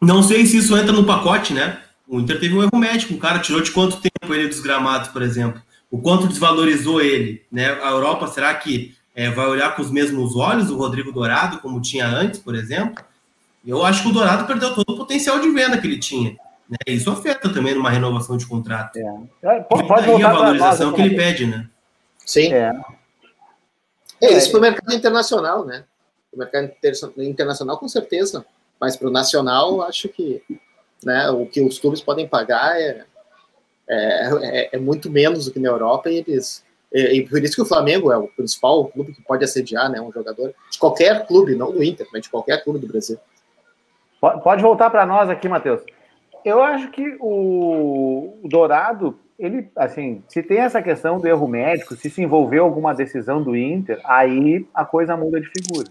não 0.03 0.23
sei 0.23 0.47
se 0.47 0.59
isso 0.59 0.77
entra 0.77 0.93
no 0.93 1.05
pacote, 1.05 1.53
né? 1.53 1.79
O 2.07 2.21
Inter 2.21 2.39
teve 2.39 2.55
um 2.55 2.63
erro 2.63 2.77
médico, 2.77 3.15
o 3.15 3.19
cara 3.19 3.39
tirou 3.39 3.63
de 3.63 3.71
quanto 3.71 4.01
tempo 4.01 4.35
ele 4.35 4.49
dos 4.49 4.61
gramados, 4.61 5.09
por 5.09 5.23
exemplo 5.23 5.63
o 5.93 6.01
quanto 6.01 6.27
desvalorizou 6.27 7.03
ele. 7.03 7.45
Né? 7.53 7.71
A 7.83 7.91
Europa, 7.91 8.27
será 8.29 8.55
que 8.55 8.97
é, 9.15 9.31
vai 9.31 9.47
olhar 9.47 9.77
com 9.77 9.83
os 9.83 9.91
mesmos 9.91 10.35
olhos 10.35 10.71
o 10.71 10.77
Rodrigo 10.79 11.13
Dourado, 11.13 11.59
como 11.59 11.83
tinha 11.83 12.09
antes, 12.09 12.41
por 12.41 12.55
exemplo? 12.55 13.05
Eu 13.65 13.85
acho 13.85 14.03
que 14.03 14.09
o 14.09 14.13
Dourado 14.13 14.47
perdeu 14.47 14.75
todo 14.75 14.89
o 14.89 14.97
potencial 14.97 15.39
de 15.39 15.51
venda 15.51 15.77
que 15.77 15.87
ele 15.87 15.99
tinha. 15.99 16.31
Né? 16.67 16.79
Isso 16.87 17.11
afeta 17.11 17.53
também 17.53 17.75
numa 17.75 17.91
renovação 17.91 18.39
de 18.39 18.47
contrato. 18.47 18.97
É. 18.97 19.57
é 19.59 19.61
pode, 19.61 19.87
pode 19.87 20.25
a 20.25 20.33
valorização 20.33 20.87
nós, 20.87 20.97
que 20.97 21.03
ele 21.03 21.15
pede, 21.15 21.47
né? 21.47 21.69
Sim. 22.25 22.55
É. 22.55 22.73
É, 24.19 24.33
isso 24.33 24.51
para 24.51 24.59
o 24.59 24.63
mercado 24.63 24.95
internacional, 24.95 25.67
né? 25.67 25.85
O 26.33 26.39
mercado 26.39 26.73
internacional, 27.19 27.77
com 27.77 27.87
certeza. 27.87 28.47
Mas 28.83 28.97
para 28.97 29.07
o 29.07 29.13
nacional, 29.13 29.81
acho 29.83 30.09
que 30.09 30.43
né, 31.05 31.31
o 31.31 31.47
que 31.47 31.63
os 31.63 31.79
clubes 31.79 32.01
podem 32.01 32.27
pagar 32.27 32.77
é, 32.81 33.05
é, 33.89 34.31
é, 34.43 34.69
é, 34.73 34.77
muito 34.77 35.09
menos 35.09 35.45
do 35.45 35.53
que 35.53 35.61
na 35.61 35.69
Europa 35.69 36.11
e 36.11 36.17
eles. 36.17 36.65
E, 36.93 37.19
e, 37.19 37.29
por 37.29 37.41
isso 37.41 37.55
que 37.55 37.63
o 37.63 37.67
Flamengo 37.67 38.11
é 38.11 38.17
o 38.17 38.27
principal 38.27 38.85
clube 38.87 39.13
que 39.13 39.23
pode 39.23 39.45
assediar 39.45 39.89
né, 39.89 40.01
um 40.01 40.11
jogador 40.11 40.53
de 40.69 40.79
qualquer 40.81 41.25
clube, 41.29 41.55
não 41.55 41.71
do 41.71 41.81
Inter, 41.81 42.09
mas 42.13 42.23
de 42.23 42.29
qualquer 42.29 42.65
clube 42.65 42.81
do 42.81 42.89
Brasil. 42.89 43.19
Pode 44.21 44.61
voltar 44.61 44.91
para 44.91 45.07
nós 45.07 45.31
aqui, 45.31 45.49
Matheus. 45.49 45.81
Eu 46.45 46.61
acho 46.61 46.91
que 46.91 47.17
o, 47.21 48.41
Dourado, 48.43 49.17
ele, 49.39 49.71
assim, 49.77 50.25
se 50.27 50.43
tem 50.43 50.59
essa 50.59 50.83
questão 50.83 51.21
do 51.21 51.29
erro 51.29 51.47
médico, 51.47 51.95
se 51.95 52.11
se 52.11 52.21
envolveu 52.21 52.65
alguma 52.65 52.93
decisão 52.93 53.41
do 53.41 53.57
Inter, 53.57 54.01
aí 54.03 54.67
a 54.75 54.85
coisa 54.85 55.17
muda 55.17 55.41
de 55.41 55.47
figura. 55.47 55.89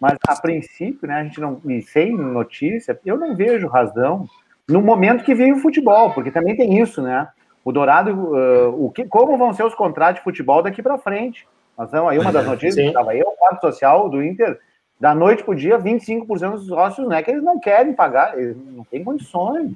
Mas 0.00 0.18
a 0.26 0.36
princípio, 0.36 1.08
né, 1.08 1.14
a 1.14 1.24
gente 1.24 1.40
não, 1.40 1.60
e 1.66 1.82
sem 1.82 2.16
notícia, 2.16 2.98
eu 3.04 3.16
não 3.16 3.34
vejo 3.34 3.66
razão 3.66 4.26
no 4.68 4.82
momento 4.82 5.24
que 5.24 5.34
veio 5.34 5.56
o 5.56 5.60
futebol, 5.60 6.12
porque 6.12 6.30
também 6.30 6.56
tem 6.56 6.80
isso, 6.80 7.00
né? 7.00 7.28
O 7.64 7.72
Dourado, 7.72 8.12
uh, 8.12 8.84
o 8.84 8.90
que, 8.90 9.04
como 9.04 9.36
vão 9.36 9.52
ser 9.52 9.64
os 9.64 9.74
contratos 9.74 10.16
de 10.16 10.24
futebol 10.24 10.62
daqui 10.62 10.82
para 10.82 10.98
frente? 10.98 11.46
Nós 11.76 11.88
estamos 11.88 12.10
aí, 12.10 12.18
uma 12.18 12.32
das 12.32 12.46
é, 12.46 12.48
notícias 12.48 12.74
que 12.76 12.88
estava 12.88 13.10
aí, 13.10 13.20
o 13.22 13.32
quadro 13.32 13.60
social 13.60 14.08
do 14.08 14.22
Inter, 14.22 14.58
da 14.98 15.14
noite 15.14 15.44
para 15.44 15.52
o 15.52 15.56
dia, 15.56 15.78
25% 15.78 16.52
dos 16.52 16.66
sócios, 16.66 17.06
né, 17.06 17.22
que 17.22 17.30
eles 17.30 17.42
não 17.42 17.60
querem 17.60 17.92
pagar, 17.92 18.38
eles 18.38 18.56
não 18.56 18.84
têm 18.84 19.04
condições. 19.04 19.72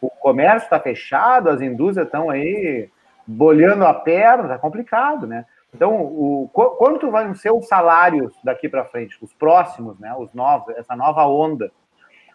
O 0.00 0.08
comércio 0.08 0.66
está 0.66 0.80
fechado, 0.80 1.50
as 1.50 1.60
indústrias 1.60 2.06
estão 2.06 2.30
aí 2.30 2.88
bolhando 3.26 3.84
a 3.84 3.94
perna, 3.94 4.48
tá 4.48 4.58
complicado, 4.58 5.26
né? 5.26 5.44
Então, 5.74 5.92
o, 5.92 6.48
quanto 6.52 7.10
vão 7.10 7.34
ser 7.34 7.50
os 7.50 7.66
salários 7.66 8.32
daqui 8.44 8.68
para 8.68 8.84
frente, 8.84 9.18
os 9.20 9.32
próximos, 9.34 9.98
né, 9.98 10.14
os 10.16 10.32
novos, 10.32 10.74
essa 10.76 10.94
nova 10.94 11.26
onda? 11.26 11.72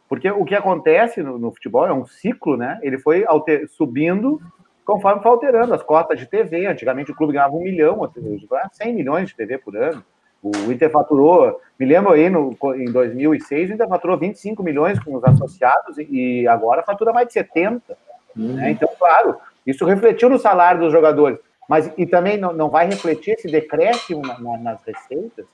Porque 0.10 0.30
o 0.30 0.44
que 0.44 0.56
acontece 0.56 1.24
no, 1.24 1.38
no 1.38 1.52
futebol 1.52 1.88
é 1.88 1.94
um 1.94 2.06
ciclo, 2.06 2.58
né? 2.58 2.80
Ele 2.82 2.98
foi 2.98 3.24
alter, 3.26 3.70
subindo 3.70 4.42
conforme 4.84 5.22
foi 5.22 5.32
alterando 5.32 5.74
as 5.74 5.84
cotas 5.84 6.20
de 6.20 6.26
TV. 6.26 6.66
Antigamente 6.66 7.12
o 7.12 7.16
clube 7.16 7.34
ganhava 7.34 7.56
um 7.56 7.62
milhão, 7.62 8.00
hoje 8.00 8.48
100 8.74 8.94
milhões 8.94 9.30
de 9.30 9.36
TV 9.36 9.60
por 9.60 9.78
ano. 9.78 10.04
O 10.42 10.72
Inter 10.72 10.90
faturou, 10.90 11.62
me 11.80 11.86
lembro 11.86 12.14
aí, 12.14 12.30
no, 12.30 12.58
em 12.76 12.92
2006, 12.92 13.70
o 13.70 13.74
Inter 13.74 13.88
faturou 13.88 14.18
25 14.18 14.64
milhões 14.64 14.98
com 14.98 15.16
os 15.16 15.24
associados 15.24 15.98
e 15.98 16.48
agora 16.48 16.82
fatura 16.82 17.14
mais 17.14 17.28
de 17.28 17.34
70. 17.34 17.96
Uhum. 18.36 18.54
Né? 18.54 18.72
Então, 18.72 18.90
claro, 18.98 19.38
isso 19.68 19.86
refletiu 19.86 20.30
no 20.30 20.40
salário 20.40 20.82
dos 20.82 20.92
jogadores. 20.92 21.38
Mas 21.70 21.92
e 21.96 22.06
também 22.08 22.36
não, 22.36 22.52
não 22.52 22.68
vai 22.68 22.88
refletir 22.88 23.36
esse 23.36 23.48
decréscimo 23.48 24.24
na, 24.24 24.40
na, 24.40 24.58
nas 24.58 24.82
receitas? 24.84 25.46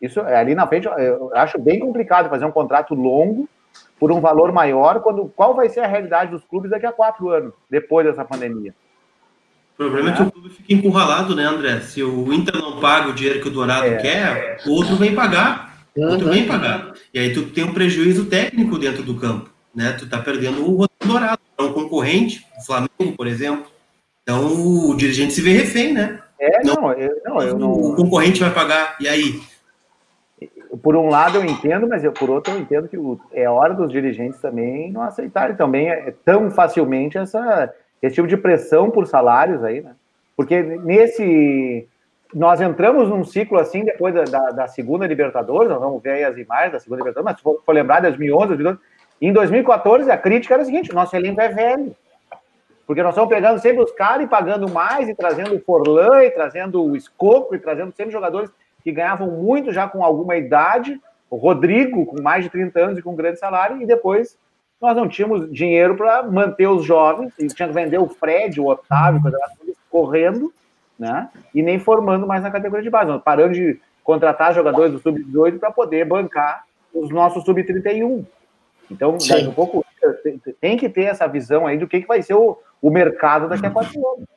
Isso 0.00 0.20
ali 0.20 0.54
na 0.54 0.68
frente 0.68 0.86
eu 0.86 1.32
acho 1.34 1.58
bem 1.58 1.80
complicado 1.80 2.30
fazer 2.30 2.44
um 2.44 2.52
contrato 2.52 2.94
longo 2.94 3.48
por 3.98 4.12
um 4.12 4.20
valor 4.20 4.52
maior, 4.52 5.00
quando 5.00 5.26
qual 5.34 5.52
vai 5.52 5.68
ser 5.68 5.80
a 5.80 5.86
realidade 5.88 6.30
dos 6.30 6.44
clubes 6.44 6.70
daqui 6.70 6.86
a 6.86 6.92
quatro 6.92 7.28
anos, 7.28 7.52
depois 7.68 8.06
dessa 8.06 8.24
pandemia? 8.24 8.72
O 9.74 9.76
problema 9.76 10.10
é, 10.10 10.12
é 10.12 10.16
que 10.16 10.22
o 10.22 10.30
clube 10.30 10.50
fica 10.50 10.72
encurralado, 10.72 11.34
né, 11.34 11.42
André? 11.42 11.80
Se 11.80 12.04
o 12.04 12.32
Inter 12.32 12.54
não 12.54 12.78
paga 12.78 13.08
o 13.08 13.12
dinheiro 13.12 13.40
que 13.40 13.48
o 13.48 13.50
Dourado 13.50 13.86
é. 13.86 13.96
quer, 13.96 14.58
o 14.64 14.70
outro 14.70 14.94
vem 14.94 15.12
pagar. 15.12 15.76
O 15.96 16.06
outro 16.06 16.28
vem 16.28 16.46
pagar. 16.46 16.92
E 17.12 17.18
aí 17.18 17.32
tu 17.32 17.46
tem 17.46 17.64
um 17.64 17.74
prejuízo 17.74 18.26
técnico 18.26 18.78
dentro 18.78 19.02
do 19.02 19.16
campo, 19.16 19.50
né? 19.74 19.92
Tu 19.98 20.08
tá 20.08 20.18
perdendo 20.18 20.62
o 20.62 20.86
Dourado, 21.04 21.40
é 21.58 21.62
um 21.62 21.72
concorrente, 21.72 22.46
o 22.56 22.64
Flamengo, 22.64 23.16
por 23.16 23.26
exemplo. 23.26 23.73
Então 24.24 24.88
o 24.88 24.96
dirigente 24.96 25.32
se 25.32 25.40
vê 25.40 25.52
refém, 25.52 25.92
né? 25.92 26.20
É, 26.40 26.64
não, 26.64 26.74
não, 26.74 26.92
eu, 26.92 27.20
não, 27.24 27.42
eu 27.42 27.58
não... 27.58 27.72
O 27.72 27.94
concorrente 27.94 28.40
vai 28.40 28.52
pagar, 28.52 28.96
e 29.00 29.06
aí? 29.06 29.40
por 30.82 30.96
um 30.96 31.08
lado 31.08 31.38
eu 31.38 31.44
entendo, 31.44 31.86
mas 31.86 32.02
eu, 32.04 32.12
por 32.12 32.30
outro 32.30 32.52
eu 32.52 32.58
entendo 32.58 32.88
que 32.88 32.96
o, 32.96 33.18
é 33.32 33.48
hora 33.48 33.74
dos 33.74 33.90
dirigentes 33.90 34.40
também 34.40 34.90
não 34.90 35.02
aceitarem 35.02 35.56
também 35.56 35.88
é, 35.88 36.12
tão 36.24 36.50
facilmente 36.50 37.18
essa, 37.18 37.72
esse 38.02 38.16
tipo 38.16 38.26
de 38.26 38.36
pressão 38.36 38.90
por 38.90 39.06
salários 39.06 39.62
aí, 39.62 39.80
né? 39.80 39.92
Porque 40.36 40.62
nesse. 40.62 41.86
Nós 42.34 42.60
entramos 42.60 43.08
num 43.08 43.22
ciclo 43.22 43.58
assim 43.58 43.84
depois 43.84 44.12
da, 44.12 44.24
da, 44.24 44.50
da 44.50 44.66
segunda 44.66 45.06
Libertadores, 45.06 45.70
nós 45.70 45.80
vamos 45.80 46.02
ver 46.02 46.10
aí 46.10 46.24
as 46.24 46.36
imagens 46.36 46.72
da 46.72 46.80
segunda 46.80 47.00
Libertadores, 47.00 47.24
mas 47.24 47.36
se 47.36 47.42
for, 47.44 47.62
for 47.64 47.72
lembrar 47.72 48.00
de 48.00 48.08
2011, 48.08 48.48
2012, 48.48 48.78
em 49.22 49.32
2014 49.32 50.10
a 50.10 50.16
crítica 50.16 50.54
era 50.54 50.62
a 50.64 50.66
seguinte: 50.66 50.92
nosso 50.92 51.14
elenco 51.14 51.40
é 51.40 51.48
velho. 51.48 51.94
Porque 52.86 53.02
nós 53.02 53.12
estamos 53.12 53.30
pegando 53.32 53.60
sempre 53.60 53.82
os 53.82 53.92
caras 53.92 54.26
e 54.26 54.28
pagando 54.28 54.68
mais, 54.68 55.08
e 55.08 55.14
trazendo 55.14 55.54
o 55.54 55.60
Forlan, 55.60 56.22
e 56.22 56.30
trazendo 56.30 56.82
o 56.82 56.96
Escoco, 56.96 57.54
e 57.54 57.58
trazendo 57.58 57.92
sempre 57.94 58.12
jogadores 58.12 58.50
que 58.82 58.92
ganhavam 58.92 59.30
muito 59.30 59.72
já 59.72 59.88
com 59.88 60.04
alguma 60.04 60.36
idade, 60.36 61.00
o 61.30 61.36
Rodrigo 61.36 62.04
com 62.04 62.20
mais 62.20 62.44
de 62.44 62.50
30 62.50 62.80
anos 62.80 62.98
e 62.98 63.02
com 63.02 63.16
grande 63.16 63.38
salário, 63.38 63.80
e 63.80 63.86
depois 63.86 64.38
nós 64.80 64.94
não 64.94 65.08
tínhamos 65.08 65.50
dinheiro 65.50 65.96
para 65.96 66.22
manter 66.22 66.66
os 66.66 66.84
jovens, 66.84 67.32
e 67.38 67.46
tinha 67.48 67.68
que 67.68 67.74
vender 67.74 67.98
o 67.98 68.08
Fred, 68.08 68.60
o 68.60 68.66
Otávio, 68.66 69.22
correndo, 69.88 70.52
né? 70.98 71.30
E 71.54 71.62
nem 71.62 71.78
formando 71.78 72.26
mais 72.26 72.42
na 72.42 72.50
categoria 72.50 72.82
de 72.82 72.90
base, 72.90 73.10
nós 73.10 73.22
parando 73.22 73.54
de 73.54 73.80
contratar 74.02 74.54
jogadores 74.54 74.92
do 74.92 74.98
sub-18 74.98 75.58
para 75.58 75.70
poder 75.70 76.04
bancar 76.04 76.64
os 76.92 77.10
nossos 77.10 77.44
sub-31. 77.44 78.24
Então, 78.90 79.16
a 79.16 79.52
pouco 79.52 79.83
tem 80.60 80.76
que 80.76 80.88
ter 80.88 81.04
essa 81.04 81.26
visão 81.26 81.66
aí 81.66 81.78
do 81.78 81.86
que, 81.86 82.00
que 82.00 82.08
vai 82.08 82.22
ser 82.22 82.34
o, 82.34 82.58
o 82.80 82.90
mercado 82.90 83.48
daqui 83.48 83.66
a 83.66 83.70
quatro 83.70 83.98
anos. 83.98 84.28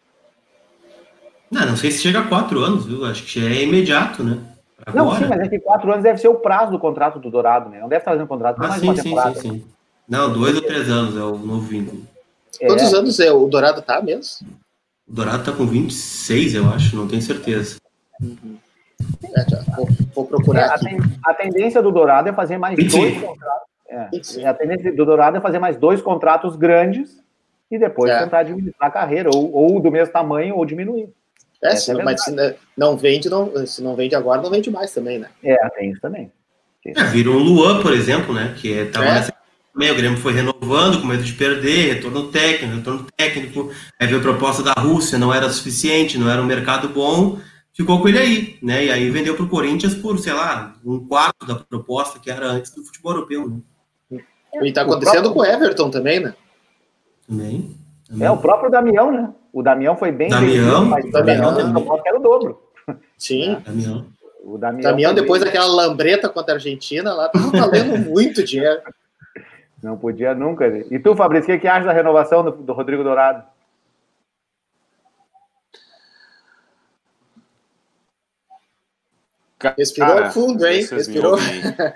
Não, 1.50 1.66
não 1.66 1.78
sei 1.78 1.92
se 1.92 2.02
chega 2.02 2.20
a 2.20 2.28
quatro 2.28 2.60
anos, 2.60 2.86
viu? 2.86 3.06
Acho 3.06 3.24
que 3.24 3.46
é 3.46 3.64
imediato, 3.64 4.24
né? 4.24 4.40
Agora. 4.86 5.06
Não, 5.06 5.16
sim, 5.18 5.26
mas 5.28 5.40
é 5.40 5.48
que 5.48 5.60
quatro 5.60 5.92
anos 5.92 6.04
deve 6.04 6.20
ser 6.20 6.28
o 6.28 6.36
prazo 6.36 6.72
do 6.72 6.80
contrato 6.80 7.20
do 7.20 7.32
Dourado, 7.32 7.70
né? 7.70 7.80
Não 7.80 7.90
deve 7.90 8.02
estar 8.02 8.12
fazendo 8.12 8.28
contrato 8.28 8.58
ah, 8.60 8.68
mais 8.68 8.82
sim, 8.82 8.88
uma 8.88 8.96
temporada. 8.96 9.36
Sim, 9.36 9.42
sim, 9.42 9.60
sim. 9.60 9.66
Não, 10.08 10.32
dois 10.32 10.56
ou 10.56 10.62
três 10.62 10.90
anos 10.90 11.18
é 11.18 11.24
o 11.24 11.38
novo 11.38 11.62
vínculo. 11.62 12.04
É. 12.62 12.68
Quantos 12.68 12.94
anos 12.94 13.20
é 13.20 13.32
o 13.32 13.48
Dourado 13.48 13.82
tá 13.82 14.02
mesmo? 14.02 14.48
O 15.08 15.14
Dourado 15.14 15.44
tá 15.44 15.52
com 15.52 15.66
26, 15.66 16.56
eu 16.56 16.70
acho, 16.70 16.96
não 16.96 17.08
tenho 17.08 17.22
certeza. 17.22 17.78
Uhum. 18.22 18.58
É, 19.36 19.46
vou, 19.76 19.88
vou, 20.16 20.26
procurar. 20.26 20.80
É, 20.84 20.98
a, 21.26 21.34
tendência 21.34 21.82
do 21.82 21.92
Dourado 21.92 22.30
é 22.30 22.34
fazer 22.34 22.58
mais 22.58 22.76
dois 22.78 23.22
contratos. 23.22 23.68
É, 23.89 24.46
a 24.46 24.53
tendência 24.53 24.94
do 24.94 25.06
Dourado 25.06 25.38
é 25.38 25.41
fazer 25.41 25.60
mais 25.60 25.77
dois 25.77 26.01
contratos 26.01 26.56
grandes 26.56 27.24
e 27.72 27.77
depois 27.77 28.12
é. 28.12 28.20
tentar 28.20 28.44
diminuir 28.44 28.74
a 28.79 28.89
carreira, 28.89 29.29
ou, 29.34 29.53
ou 29.53 29.79
do 29.79 29.91
mesmo 29.91 30.12
tamanho, 30.12 30.56
ou 30.56 30.65
diminuir. 30.65 31.10
É, 31.63 31.75
se 31.75 31.91
não, 31.91 32.03
mas 32.03 32.24
se 32.24 32.36
não 32.77 32.96
vende, 32.96 33.29
não, 33.29 33.65
se 33.65 33.82
não 33.82 33.96
vende 33.96 34.15
agora, 34.15 34.41
não 34.41 34.50
vende 34.50 34.70
mais 34.70 34.94
também, 34.94 35.20
né? 35.20 35.29
É, 35.44 35.56
tem 35.70 35.91
isso 35.91 36.01
também. 36.01 36.32
É, 36.86 37.03
virou 37.06 37.36
um 37.36 37.44
Luan, 37.44 37.82
por 37.82 37.91
exemplo, 37.94 38.34
né? 38.34 38.53
Que 38.58 38.79
é, 38.79 38.86
tava 38.86 39.06
é. 39.06 39.13
nessa 39.15 39.38
também, 39.77 39.91
o 39.91 39.96
Grêmio 39.96 40.17
foi 40.17 40.34
renovando 40.34 41.00
com 41.00 41.06
medo 41.06 41.24
de 41.24 41.34
perder, 41.34 41.94
retorno 41.94 42.32
técnico, 42.32 42.75
retorno 42.77 43.08
técnico, 43.15 43.72
aí 44.00 44.08
veio 44.08 44.17
a 44.17 44.24
proposta 44.24 44.63
da 44.63 44.74
Rússia, 44.74 45.20
não 45.20 45.32
era 45.32 45.48
suficiente, 45.51 46.17
não 46.17 46.27
era 46.27 46.41
um 46.41 46.48
mercado 46.48 46.89
bom, 46.89 47.38
ficou 47.74 48.01
com 48.01 48.08
ele 48.08 48.17
aí, 48.17 48.58
né? 48.60 48.86
E 48.86 48.91
aí 48.91 49.08
vendeu 49.12 49.36
para 49.36 49.46
o 49.46 49.48
Corinthians 49.48 49.94
por, 49.94 50.17
sei 50.17 50.34
lá, 50.34 50.75
um 50.84 51.08
quarto 51.08 51.46
da 51.46 51.53
proposta 51.53 52.20
que 52.20 52.32
era 52.32 52.48
antes 52.48 52.72
do 52.72 52.84
futebol 52.84 53.12
europeu, 53.12 53.48
né? 53.48 53.58
E 54.54 54.72
tá 54.72 54.82
acontecendo 54.82 55.32
próprio... 55.32 55.34
com 55.34 55.39
o 55.39 55.46
Everton 55.46 55.89
também, 55.89 56.20
né? 56.20 56.34
Também, 57.27 57.75
também. 58.08 58.27
É, 58.27 58.32
o 58.32 58.38
próprio 58.38 58.72
Damião, 58.72 59.12
né? 59.12 59.30
O 59.51 59.62
Damião 59.62 59.96
foi 59.96 60.12
bem. 60.12 60.30
Damião, 60.30 60.86
mas 60.86 61.06
o 61.06 61.12
Damião, 61.12 61.54
Damião 61.54 62.01
era 62.06 62.18
o 62.18 62.22
dobro. 62.22 62.62
Sim. 63.18 63.54
É, 63.54 63.60
Damião. 63.60 64.06
O 64.44 64.58
Damião, 64.58 64.82
Damião 64.82 65.13
depois 65.13 65.44
bem... 65.44 65.51
daquela 65.51 65.68
lambreta 65.68 66.30
contra 66.30 66.54
a 66.54 66.56
Argentina, 66.56 67.13
lá 67.13 67.27
tava 67.30 67.50
valendo 67.51 67.98
muito 68.10 68.44
dinheiro. 68.44 68.82
Não 69.84 69.98
podia 69.98 70.34
nunca. 70.34 70.68
E 70.89 70.98
tu, 70.98 71.16
Fabrício, 71.16 71.50
o 71.50 71.54
que, 71.54 71.62
que 71.62 71.68
acha 71.68 71.86
da 71.86 71.94
renovação 71.94 72.44
do, 72.44 72.51
do 72.51 72.74
Rodrigo 72.74 73.04
Dourado? 73.04 73.44
Respirou 79.78 80.16
Cara, 80.16 80.32
fundo, 80.32 80.66
hein? 80.68 80.86
Respirou. 80.86 81.36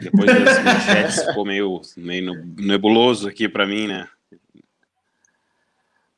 Depois 0.02 0.26
das 0.26 0.64
manchetes 0.64 1.24
ficou 1.24 1.46
meio, 1.46 1.82
meio 1.96 2.46
nebuloso 2.58 3.28
aqui 3.28 3.48
para 3.48 3.68
mim, 3.68 3.88
né? 3.88 4.08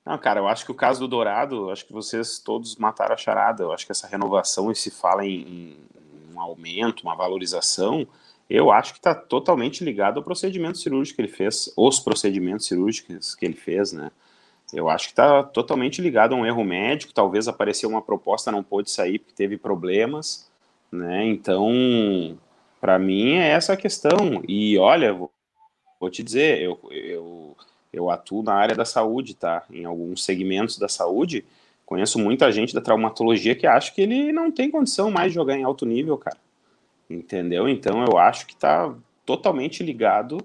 Não, 0.05 0.17
cara, 0.17 0.39
eu 0.39 0.47
acho 0.47 0.65
que 0.65 0.71
o 0.71 0.75
caso 0.75 1.01
do 1.01 1.07
Dourado, 1.07 1.69
acho 1.69 1.85
que 1.85 1.93
vocês 1.93 2.39
todos 2.39 2.75
mataram 2.77 3.13
a 3.13 3.17
charada. 3.17 3.63
Eu 3.63 3.71
acho 3.71 3.85
que 3.85 3.91
essa 3.91 4.07
renovação 4.07 4.71
e 4.71 4.75
se 4.75 4.89
fala 4.89 5.25
em, 5.25 5.41
em 5.41 5.77
um 6.33 6.39
aumento, 6.39 7.03
uma 7.03 7.15
valorização, 7.15 8.07
eu 8.49 8.71
acho 8.71 8.93
que 8.93 8.99
está 8.99 9.13
totalmente 9.13 9.83
ligado 9.83 10.17
ao 10.17 10.23
procedimento 10.23 10.77
cirúrgico 10.77 11.17
que 11.17 11.21
ele 11.21 11.31
fez, 11.31 11.71
os 11.75 11.99
procedimentos 11.99 12.67
cirúrgicos 12.67 13.35
que 13.35 13.45
ele 13.45 13.55
fez, 13.55 13.91
né? 13.91 14.11
Eu 14.73 14.89
acho 14.89 15.05
que 15.07 15.11
está 15.11 15.43
totalmente 15.43 16.01
ligado 16.01 16.33
a 16.33 16.37
um 16.37 16.45
erro 16.45 16.63
médico. 16.63 17.13
Talvez 17.13 17.47
apareceu 17.47 17.87
uma 17.87 18.01
proposta, 18.01 18.51
não 18.51 18.63
pôde 18.63 18.89
sair 18.89 19.19
porque 19.19 19.35
teve 19.35 19.55
problemas, 19.55 20.49
né? 20.93 21.25
Então, 21.25 22.37
para 22.79 22.97
mim 22.99 23.33
é 23.33 23.49
essa 23.49 23.73
a 23.73 23.77
questão. 23.77 24.43
E 24.47 24.77
olha, 24.77 25.13
vou, 25.13 25.31
vou 25.99 26.09
te 26.09 26.23
dizer, 26.23 26.61
eu, 26.61 26.79
eu 26.91 27.55
eu 27.93 28.09
atuo 28.09 28.41
na 28.41 28.55
área 28.55 28.75
da 28.75 28.83
saúde, 28.83 29.35
tá? 29.35 29.63
Em 29.71 29.85
alguns 29.85 30.25
segmentos 30.25 30.79
da 30.79 30.89
saúde, 30.89 31.45
conheço 31.85 32.17
muita 32.17 32.51
gente 32.51 32.73
da 32.73 32.81
traumatologia 32.81 33.55
que 33.55 33.67
acha 33.67 33.93
que 33.93 34.01
ele 34.01 34.33
não 34.33 34.51
tem 34.51 34.71
condição 34.71 35.11
mais 35.11 35.31
de 35.31 35.35
jogar 35.35 35.55
em 35.55 35.63
alto 35.63 35.85
nível, 35.85 36.17
cara. 36.17 36.37
Entendeu? 37.07 37.69
Então 37.69 38.03
eu 38.03 38.17
acho 38.17 38.47
que 38.47 38.53
está 38.53 38.93
totalmente 39.23 39.83
ligado 39.83 40.39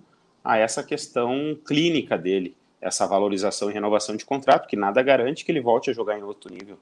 a 0.45 0.59
essa 0.59 0.83
questão 0.85 1.59
clínica 1.67 2.19
dele, 2.19 2.55
essa 2.81 3.07
valorização 3.07 3.71
e 3.71 3.73
renovação 3.73 4.15
de 4.15 4.27
contrato, 4.27 4.69
que 4.69 4.77
nada 4.77 5.03
garante 5.03 5.45
que 5.45 5.51
ele 5.51 5.61
volte 5.61 5.89
a 5.89 5.95
jogar 5.95 6.19
em 6.19 6.23
outro 6.23 6.53
nível. 6.53 6.79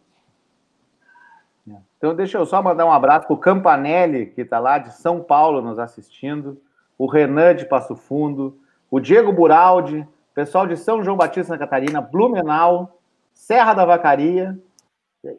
Então 1.97 2.15
deixa 2.15 2.39
eu 2.39 2.47
só 2.47 2.63
mandar 2.63 2.87
um 2.87 2.93
abraço 2.93 3.27
para 3.27 3.35
o 3.35 3.39
Campanelli, 3.39 4.27
que 4.27 4.43
está 4.43 4.59
lá 4.59 4.79
de 4.79 4.93
São 4.93 5.23
Paulo 5.23 5.61
nos 5.61 5.79
assistindo, 5.79 6.61
o 6.99 7.07
Renan 7.07 7.55
de 7.55 7.65
Passo 7.65 7.97
Fundo, 7.97 8.59
o 8.91 9.01
Diego 9.01 9.33
Buraldi, 9.33 10.07
pessoal 10.35 10.67
de 10.67 10.77
São 10.77 11.03
João 11.03 11.17
Batista, 11.17 11.53
Santa 11.53 11.59
Catarina, 11.59 12.01
Blumenau, 12.01 12.99
Serra 13.33 13.75
da 13.75 13.85
Vacaria 13.85 14.57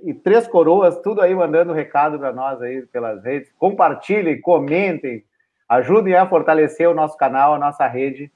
e 0.04 0.14
Três 0.14 0.48
Coroas, 0.48 1.00
tudo 1.00 1.22
aí 1.22 1.34
mandando 1.34 1.74
recado 1.74 2.20
para 2.20 2.34
nós 2.34 2.62
aí 2.62 2.82
pelas 2.88 3.24
redes. 3.24 3.52
Compartilhem, 3.58 4.42
comentem, 4.42 5.24
ajudem 5.70 6.16
a 6.16 6.28
fortalecer 6.28 6.90
o 6.90 6.94
nosso 6.94 7.18
canal, 7.18 7.54
a 7.54 7.60
nossa 7.60 7.88
rede 7.88 8.32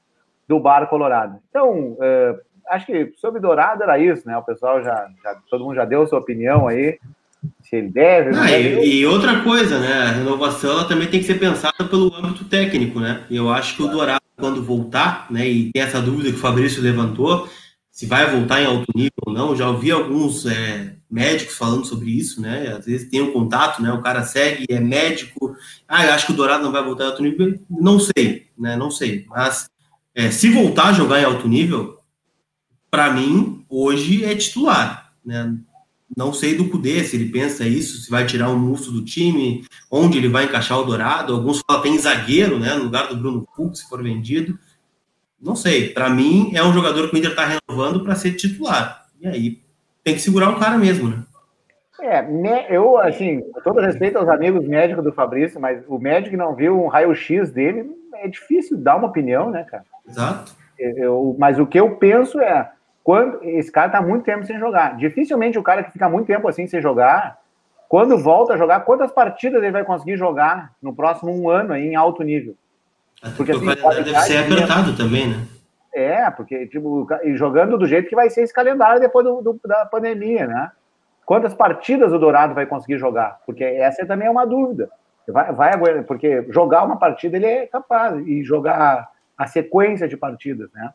do 0.47 0.59
Bar 0.59 0.87
Colorado. 0.87 1.39
Então, 1.49 1.91
uh, 1.93 2.39
acho 2.67 2.85
que 2.85 3.13
sobre 3.17 3.39
Dourado 3.39 3.83
era 3.83 3.97
isso, 3.99 4.27
né? 4.27 4.37
O 4.37 4.43
pessoal 4.43 4.81
já, 4.81 5.07
já, 5.23 5.35
todo 5.49 5.63
mundo 5.63 5.75
já 5.75 5.85
deu 5.85 6.05
sua 6.07 6.19
opinião 6.19 6.67
aí, 6.67 6.99
se 7.61 7.75
ele 7.75 7.89
deve. 7.89 8.35
Ah, 8.35 8.45
deve. 8.45 8.85
E, 8.85 8.99
e, 8.99 9.05
outra 9.05 9.41
coisa, 9.41 9.79
né? 9.79 9.93
A 9.93 10.11
renovação 10.11 10.71
ela 10.71 10.85
também 10.85 11.07
tem 11.07 11.19
que 11.19 11.25
ser 11.25 11.39
pensada 11.39 11.83
pelo 11.85 12.13
âmbito 12.15 12.45
técnico, 12.45 12.99
né? 12.99 13.23
Eu 13.29 13.49
acho 13.49 13.75
que 13.75 13.83
o 13.83 13.87
Dourado 13.87 14.21
quando 14.37 14.63
voltar, 14.63 15.27
né? 15.31 15.47
E 15.47 15.71
tem 15.71 15.81
essa 15.81 16.01
dúvida 16.01 16.29
que 16.29 16.37
o 16.37 16.41
Fabrício 16.41 16.81
levantou, 16.81 17.47
se 17.89 18.05
vai 18.05 18.29
voltar 18.29 18.61
em 18.61 18.65
alto 18.65 18.91
nível 18.95 19.11
ou 19.25 19.33
não. 19.33 19.55
Já 19.55 19.69
ouvi 19.69 19.91
alguns 19.91 20.45
é, 20.45 20.95
médicos 21.09 21.55
falando 21.55 21.85
sobre 21.85 22.09
isso, 22.09 22.41
né? 22.41 22.75
Às 22.77 22.85
vezes 22.85 23.09
tem 23.09 23.21
um 23.21 23.31
contato, 23.31 23.81
né? 23.81 23.91
O 23.91 24.01
cara 24.01 24.23
segue, 24.23 24.65
é 24.69 24.79
médico. 24.79 25.55
Ah, 25.87 26.05
eu 26.05 26.13
acho 26.13 26.25
que 26.25 26.31
o 26.31 26.35
Dourado 26.35 26.63
não 26.63 26.71
vai 26.71 26.83
voltar 26.83 27.05
em 27.05 27.07
alto 27.07 27.23
nível. 27.23 27.59
Não 27.69 27.99
sei, 27.99 28.47
né? 28.57 28.75
Não 28.75 28.89
sei. 28.89 29.25
Mas 29.29 29.69
é, 30.15 30.31
se 30.31 30.49
voltar 30.49 30.87
a 30.87 30.93
jogar 30.93 31.21
em 31.21 31.25
alto 31.25 31.47
nível, 31.47 31.99
para 32.89 33.11
mim, 33.13 33.63
hoje 33.69 34.25
é 34.25 34.35
titular, 34.35 35.13
né? 35.23 35.55
Não 36.15 36.33
sei 36.33 36.55
do 36.55 36.69
Cudê, 36.69 37.03
se 37.03 37.15
ele 37.15 37.31
pensa 37.31 37.65
isso, 37.65 38.01
se 38.01 38.11
vai 38.11 38.25
tirar 38.25 38.49
um 38.49 38.59
músculo 38.59 38.99
do 38.99 39.05
time, 39.05 39.65
onde 39.89 40.17
ele 40.17 40.27
vai 40.27 40.45
encaixar 40.45 40.79
o 40.79 40.83
Dourado. 40.83 41.33
Alguns 41.33 41.61
falam 41.65 41.81
tem 41.81 41.97
zagueiro, 41.97 42.59
né, 42.59 42.73
no 42.75 42.85
lugar 42.85 43.07
do 43.07 43.15
Bruno 43.15 43.47
Fux, 43.55 43.79
se 43.79 43.89
for 43.89 44.03
vendido. 44.03 44.57
Não 45.41 45.55
sei. 45.55 45.89
Para 45.89 46.09
mim, 46.09 46.51
é 46.53 46.63
um 46.63 46.73
jogador 46.73 47.09
que 47.09 47.15
o 47.15 47.17
Inter 47.17 47.31
está 47.31 47.45
renovando 47.45 48.03
para 48.03 48.15
ser 48.15 48.33
titular. 48.33 49.05
E 49.19 49.27
aí 49.27 49.61
tem 50.03 50.13
que 50.13 50.21
segurar 50.21 50.49
o 50.49 50.59
cara 50.59 50.77
mesmo, 50.77 51.09
né? 51.09 51.23
É, 52.01 52.75
eu, 52.75 52.97
assim, 52.97 53.41
com 53.41 53.61
todo 53.61 53.79
respeito 53.79 54.17
aos 54.17 54.27
amigos 54.27 54.67
médicos 54.67 55.03
do 55.03 55.13
Fabrício, 55.13 55.61
mas 55.61 55.83
o 55.87 55.99
médico 55.99 56.35
não 56.35 56.55
viu 56.55 56.81
um 56.81 56.87
raio-x 56.87 57.51
dele, 57.51 57.91
é 58.15 58.27
difícil 58.27 58.77
dar 58.77 58.97
uma 58.97 59.07
opinião, 59.07 59.51
né, 59.51 59.63
cara? 59.63 59.85
Exato. 60.07 60.55
Eu, 60.77 61.35
mas 61.37 61.59
o 61.59 61.65
que 61.65 61.79
eu 61.79 61.95
penso 61.97 62.39
é, 62.39 62.71
quando 63.03 63.43
esse 63.43 63.71
cara 63.71 63.89
tá 63.89 64.01
muito 64.01 64.23
tempo 64.23 64.45
sem 64.45 64.59
jogar. 64.59 64.97
Dificilmente 64.97 65.57
o 65.57 65.63
cara 65.63 65.83
que 65.83 65.91
fica 65.91 66.09
muito 66.09 66.27
tempo 66.27 66.47
assim 66.47 66.67
sem 66.67 66.81
jogar, 66.81 67.39
quando 67.89 68.17
volta 68.17 68.53
a 68.53 68.57
jogar, 68.57 68.81
quantas 68.81 69.11
partidas 69.11 69.61
ele 69.61 69.71
vai 69.71 69.83
conseguir 69.83 70.17
jogar 70.17 70.71
no 70.81 70.95
próximo 70.95 71.31
um 71.31 71.49
ano 71.49 71.73
aí 71.73 71.87
em 71.87 71.95
alto 71.95 72.23
nível? 72.23 72.55
Até 73.21 73.35
porque 73.35 73.51
assim, 73.51 73.63
o 73.63 73.65
calendário 73.65 74.03
deve 74.05 74.19
ser 74.21 74.37
apertado 74.37 74.95
também, 74.95 75.27
né? 75.27 75.45
É, 75.93 76.31
porque 76.31 76.67
tipo, 76.67 77.05
jogando 77.33 77.77
do 77.77 77.85
jeito 77.85 78.07
que 78.07 78.15
vai 78.15 78.29
ser 78.29 78.43
esse 78.43 78.53
calendário 78.53 79.01
depois 79.01 79.25
do, 79.25 79.41
do, 79.41 79.59
da 79.65 79.85
pandemia, 79.85 80.47
né? 80.47 80.71
Quantas 81.25 81.53
partidas 81.53 82.13
o 82.13 82.17
Dourado 82.17 82.53
vai 82.53 82.65
conseguir 82.65 82.97
jogar? 82.97 83.39
Porque 83.45 83.63
essa 83.63 84.05
também 84.05 84.27
é 84.27 84.31
uma 84.31 84.45
dúvida. 84.45 84.89
Vai, 85.27 85.51
vai, 85.53 86.03
porque 86.03 86.45
jogar 86.49 86.83
uma 86.83 86.97
partida 86.97 87.37
ele 87.37 87.45
é 87.45 87.67
capaz, 87.67 88.15
e 88.25 88.43
jogar 88.43 89.09
a 89.37 89.47
sequência 89.47 90.07
de 90.07 90.17
partidas, 90.17 90.69
né? 90.73 90.91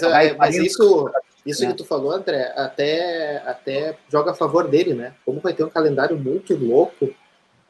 Mas, 0.00 0.02
é, 0.02 0.34
mas 0.34 0.56
isso, 0.56 1.10
isso 1.44 1.66
que 1.66 1.74
tu 1.74 1.84
falou, 1.84 2.12
André, 2.12 2.52
até, 2.56 3.42
até 3.44 3.96
joga 4.08 4.30
a 4.30 4.34
favor 4.34 4.68
dele, 4.68 4.94
né? 4.94 5.12
Como 5.24 5.40
vai 5.40 5.52
ter 5.52 5.64
um 5.64 5.70
calendário 5.70 6.16
muito 6.18 6.54
louco, 6.54 7.10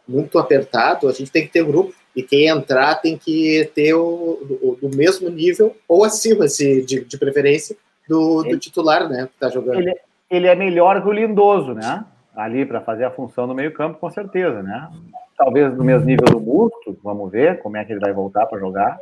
muito 0.06 0.38
apertado, 0.38 1.08
a 1.08 1.12
gente 1.12 1.32
tem 1.32 1.46
que 1.46 1.52
ter 1.52 1.64
grupo. 1.64 1.94
E 2.14 2.22
quem 2.22 2.46
entrar 2.46 2.96
tem 2.96 3.16
que 3.16 3.70
ter 3.74 3.94
o, 3.94 4.38
o 4.62 4.78
do 4.80 4.94
mesmo 4.94 5.30
nível 5.30 5.74
ou 5.88 6.04
acima, 6.04 6.46
se, 6.46 6.82
de, 6.82 7.04
de 7.04 7.18
preferência, 7.18 7.74
do, 8.06 8.42
do 8.42 8.58
titular, 8.58 9.08
né? 9.08 9.28
Que 9.32 9.38
tá 9.38 9.48
jogando. 9.48 9.80
Ele, 9.80 9.94
ele 10.30 10.46
é 10.46 10.54
melhor 10.54 11.00
que 11.02 11.08
o 11.08 11.12
Lindoso, 11.12 11.72
né? 11.72 12.04
Ali 12.36 12.64
para 12.64 12.80
fazer 12.80 13.04
a 13.04 13.10
função 13.10 13.46
no 13.46 13.54
meio-campo, 13.54 13.98
com 13.98 14.10
certeza, 14.10 14.62
né? 14.62 14.90
Talvez 15.36 15.74
no 15.76 15.82
mesmo 15.82 16.06
nível 16.06 16.26
do 16.26 16.38
Busto, 16.38 16.98
vamos 17.02 17.30
ver 17.30 17.60
como 17.62 17.76
é 17.76 17.84
que 17.84 17.92
ele 17.92 18.00
vai 18.00 18.12
voltar 18.12 18.46
para 18.46 18.60
jogar. 18.60 18.98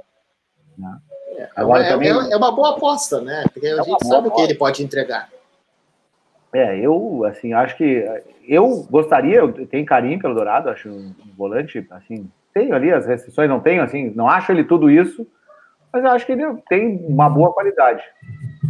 Né? 0.79 0.99
É, 1.37 1.49
Agora, 1.57 1.85
é, 1.85 1.89
também... 1.89 2.09
é, 2.09 2.37
uma 2.37 2.53
boa 2.53 2.77
aposta, 2.77 3.21
né? 3.21 3.45
Porque 3.53 3.67
a 3.67 3.81
é 3.81 3.83
gente 3.83 4.07
sabe 4.07 4.29
o 4.29 4.31
que 4.31 4.41
ele 4.41 4.55
pode 4.55 4.83
entregar. 4.83 5.29
É, 6.53 6.79
eu, 6.79 7.25
assim, 7.25 7.53
acho 7.53 7.77
que 7.77 8.05
eu 8.47 8.87
gostaria, 8.91 9.39
eu 9.39 9.67
tenho 9.67 9.87
carinho 9.87 10.19
pelo 10.19 10.35
Dourado, 10.35 10.69
acho 10.69 10.89
um 10.89 11.15
volante, 11.37 11.87
assim, 11.91 12.29
tenho 12.53 12.75
ali 12.75 12.93
as 12.93 13.07
restrições, 13.07 13.49
não 13.49 13.61
tenho, 13.61 13.83
assim, 13.83 14.13
não 14.17 14.29
acho 14.29 14.51
ele 14.51 14.65
tudo 14.65 14.91
isso, 14.91 15.25
mas 15.93 16.03
eu 16.03 16.11
acho 16.11 16.27
que 16.27 16.33
ele 16.33 16.45
tem 16.69 16.97
uma 17.07 17.29
boa 17.29 17.53
qualidade. 17.53 18.03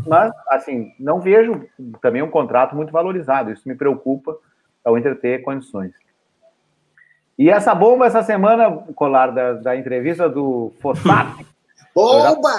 Mas, 0.06 0.32
assim, 0.48 0.92
não 1.00 1.20
vejo 1.20 1.66
também 2.02 2.22
um 2.22 2.30
contrato 2.30 2.76
muito 2.76 2.92
valorizado, 2.92 3.50
isso 3.50 3.68
me 3.68 3.74
preocupa 3.74 4.36
ao 4.84 4.98
Inter 4.98 5.18
ter 5.18 5.42
condições. 5.42 5.92
E 7.38 7.48
essa 7.48 7.74
bomba 7.74 8.06
essa 8.06 8.22
semana, 8.22 8.70
Colar, 8.94 9.28
da, 9.28 9.54
da 9.54 9.76
entrevista 9.76 10.28
do 10.28 10.72
Fossati, 10.80 11.46
Bomba! 11.94 12.50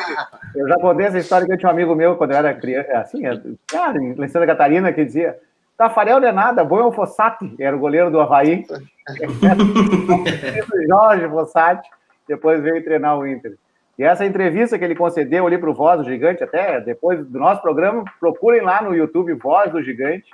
Eu 0.55 0.67
já, 0.67 0.75
contei 0.75 1.05
essa 1.05 1.19
história 1.19 1.47
que 1.47 1.53
eu 1.53 1.57
tinha 1.57 1.69
um 1.69 1.73
amigo 1.73 1.95
meu 1.95 2.15
quando 2.15 2.31
eu 2.31 2.37
era 2.37 2.53
criança, 2.53 2.91
é 2.91 2.97
assim, 2.97 3.25
é, 3.25 3.39
cara, 3.67 3.97
em 3.97 4.27
Santa 4.27 4.45
Catarina, 4.45 4.91
que 4.91 5.05
dizia: 5.05 5.39
Tafarel 5.77 6.19
não 6.19 6.27
é 6.27 6.31
nada, 6.31 6.63
bom 6.63 6.79
é 6.79 6.85
o 6.85 6.91
Fossati, 6.91 7.55
era 7.59 7.75
o 7.75 7.79
goleiro 7.79 8.11
do 8.11 8.19
Havaí. 8.19 8.65
Jorge 10.87 11.27
Fossati, 11.29 11.89
depois 12.27 12.61
veio 12.61 12.83
treinar 12.83 13.17
o 13.17 13.25
Inter. 13.25 13.57
E 13.97 14.03
essa 14.03 14.25
entrevista 14.25 14.77
que 14.77 14.83
ele 14.83 14.95
concedeu 14.95 15.45
ali 15.45 15.57
para 15.57 15.69
o 15.69 15.73
Voz 15.73 15.99
do 15.99 16.03
Gigante, 16.05 16.43
até 16.43 16.79
depois 16.81 17.25
do 17.25 17.39
nosso 17.39 17.61
programa, 17.61 18.03
procurem 18.19 18.61
lá 18.61 18.81
no 18.81 18.95
YouTube 18.95 19.33
Voz 19.33 19.71
do 19.71 19.81
Gigante. 19.81 20.29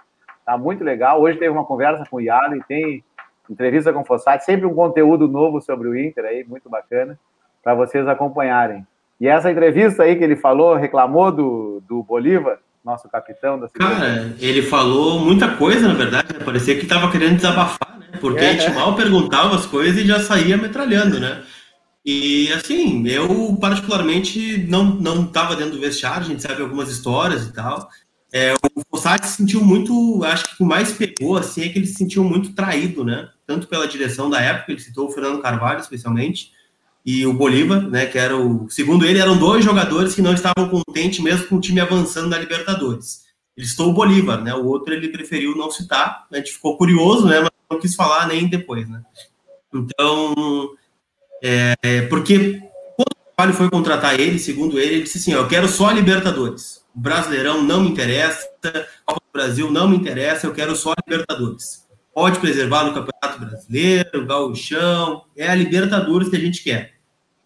Tá 0.46 0.58
muito 0.58 0.84
legal. 0.84 1.22
Hoje 1.22 1.38
teve 1.38 1.52
uma 1.52 1.66
conversa 1.66 2.04
com 2.10 2.18
o 2.18 2.22
Yalo 2.22 2.56
e 2.56 2.64
tem 2.64 3.04
entrevista 3.50 3.94
com 3.94 4.02
o 4.02 4.06
Fossati, 4.06 4.44
sempre 4.44 4.66
um 4.66 4.74
conteúdo 4.74 5.28
novo 5.28 5.62
sobre 5.62 5.88
o 5.88 5.98
Inter 5.98 6.26
aí, 6.26 6.44
muito 6.44 6.70
bacana, 6.70 7.18
para 7.68 7.76
vocês 7.76 8.08
acompanharem. 8.08 8.88
E 9.20 9.28
essa 9.28 9.52
entrevista 9.52 10.04
aí 10.04 10.16
que 10.16 10.24
ele 10.24 10.38
falou, 10.38 10.78
reclamou 10.78 11.34
do, 11.34 11.84
do 11.86 12.02
Bolívar, 12.02 12.60
nosso 12.82 13.10
capitão 13.10 13.60
da 13.60 13.68
Cara, 13.68 14.34
ele 14.40 14.62
falou 14.62 15.20
muita 15.20 15.50
coisa, 15.50 15.86
na 15.86 15.94
verdade, 15.94 16.32
né? 16.32 16.46
Parecia 16.46 16.76
que 16.78 16.84
estava 16.84 17.12
querendo 17.12 17.36
desabafar, 17.36 18.00
né? 18.00 18.18
Porque 18.22 18.40
é, 18.40 18.52
a 18.52 18.54
gente 18.54 18.74
mal 18.74 18.96
perguntava 18.96 19.54
as 19.54 19.66
coisas 19.66 20.02
e 20.02 20.08
já 20.08 20.22
saía 20.22 20.56
metralhando, 20.56 21.20
né? 21.20 21.44
E 22.06 22.50
assim, 22.54 23.06
eu 23.06 23.58
particularmente 23.60 24.66
não 24.70 24.86
não 24.86 25.26
estava 25.26 25.54
dentro 25.54 25.74
do 25.74 25.82
vestiário, 25.82 26.22
a 26.22 26.30
gente 26.30 26.42
sabe 26.42 26.62
algumas 26.62 26.88
histórias 26.88 27.48
e 27.48 27.52
tal. 27.52 27.90
É, 28.34 28.54
o 28.54 28.82
Fossati 28.90 29.28
se 29.28 29.36
sentiu 29.36 29.62
muito, 29.62 30.24
acho 30.24 30.56
que 30.56 30.64
o 30.64 30.66
mais 30.66 30.94
pegou 30.94 31.36
assim 31.36 31.64
é 31.64 31.68
que 31.70 31.80
ele 31.80 31.88
se 31.88 31.96
sentiu 31.96 32.24
muito 32.24 32.54
traído, 32.54 33.04
né? 33.04 33.28
Tanto 33.46 33.68
pela 33.68 33.90
direção 33.90 34.30
da 34.30 34.40
época, 34.40 34.72
ele 34.72 34.80
citou 34.80 35.10
o 35.10 35.12
Fernando 35.12 35.42
Carvalho 35.42 35.82
especialmente, 35.82 36.56
e 37.08 37.26
o 37.26 37.32
Bolívar, 37.32 37.90
né, 37.90 38.06
que 38.06 38.18
era 38.18 38.36
o, 38.36 38.70
segundo 38.70 39.06
ele, 39.06 39.18
eram 39.18 39.38
dois 39.38 39.64
jogadores 39.64 40.14
que 40.14 40.22
não 40.22 40.34
estavam 40.34 40.68
contentes 40.68 41.22
mesmo 41.22 41.48
com 41.48 41.56
o 41.56 41.62
time 41.62 41.80
avançando 41.80 42.28
na 42.28 42.38
Libertadores. 42.38 43.22
Ele 43.56 43.66
citou 43.66 43.92
o 43.92 43.94
Bolívar, 43.94 44.44
né, 44.44 44.54
o 44.54 44.66
outro 44.66 44.94
ele 44.94 45.08
preferiu 45.08 45.56
não 45.56 45.72
citar, 45.72 46.28
a 46.30 46.36
gente 46.36 46.52
ficou 46.52 46.78
curioso, 46.78 47.26
né, 47.26 47.40
mas 47.40 47.50
não 47.72 47.80
quis 47.80 47.96
falar 47.96 48.28
nem 48.28 48.50
depois, 48.50 48.90
né. 48.90 49.02
Então, 49.74 50.76
é, 51.42 52.02
porque 52.10 52.62
quando 52.98 53.14
o 53.14 53.36
Carvalho 53.38 53.58
foi 53.58 53.70
contratar 53.70 54.20
ele, 54.20 54.38
segundo 54.38 54.78
ele, 54.78 54.96
ele 54.96 55.04
disse 55.04 55.20
assim, 55.20 55.32
eu 55.32 55.48
quero 55.48 55.70
só 55.70 55.88
a 55.88 55.94
Libertadores, 55.94 56.84
o 56.94 57.00
Brasileirão 57.00 57.64
não 57.64 57.84
me 57.84 57.90
interessa, 57.90 58.46
Copa 59.06 59.22
do 59.22 59.32
Brasil 59.32 59.72
não 59.72 59.88
me 59.88 59.96
interessa, 59.96 60.46
eu 60.46 60.54
quero 60.54 60.76
só 60.76 60.92
a 60.92 60.96
Libertadores. 61.08 61.88
Pode 62.14 62.40
preservar 62.40 62.84
no 62.84 62.94
Campeonato 62.94 63.40
Brasileiro, 63.40 64.26
Gauchão, 64.26 65.24
é 65.38 65.48
a 65.48 65.56
Libertadores 65.56 66.28
que 66.28 66.36
a 66.36 66.40
gente 66.40 66.62
quer. 66.62 66.97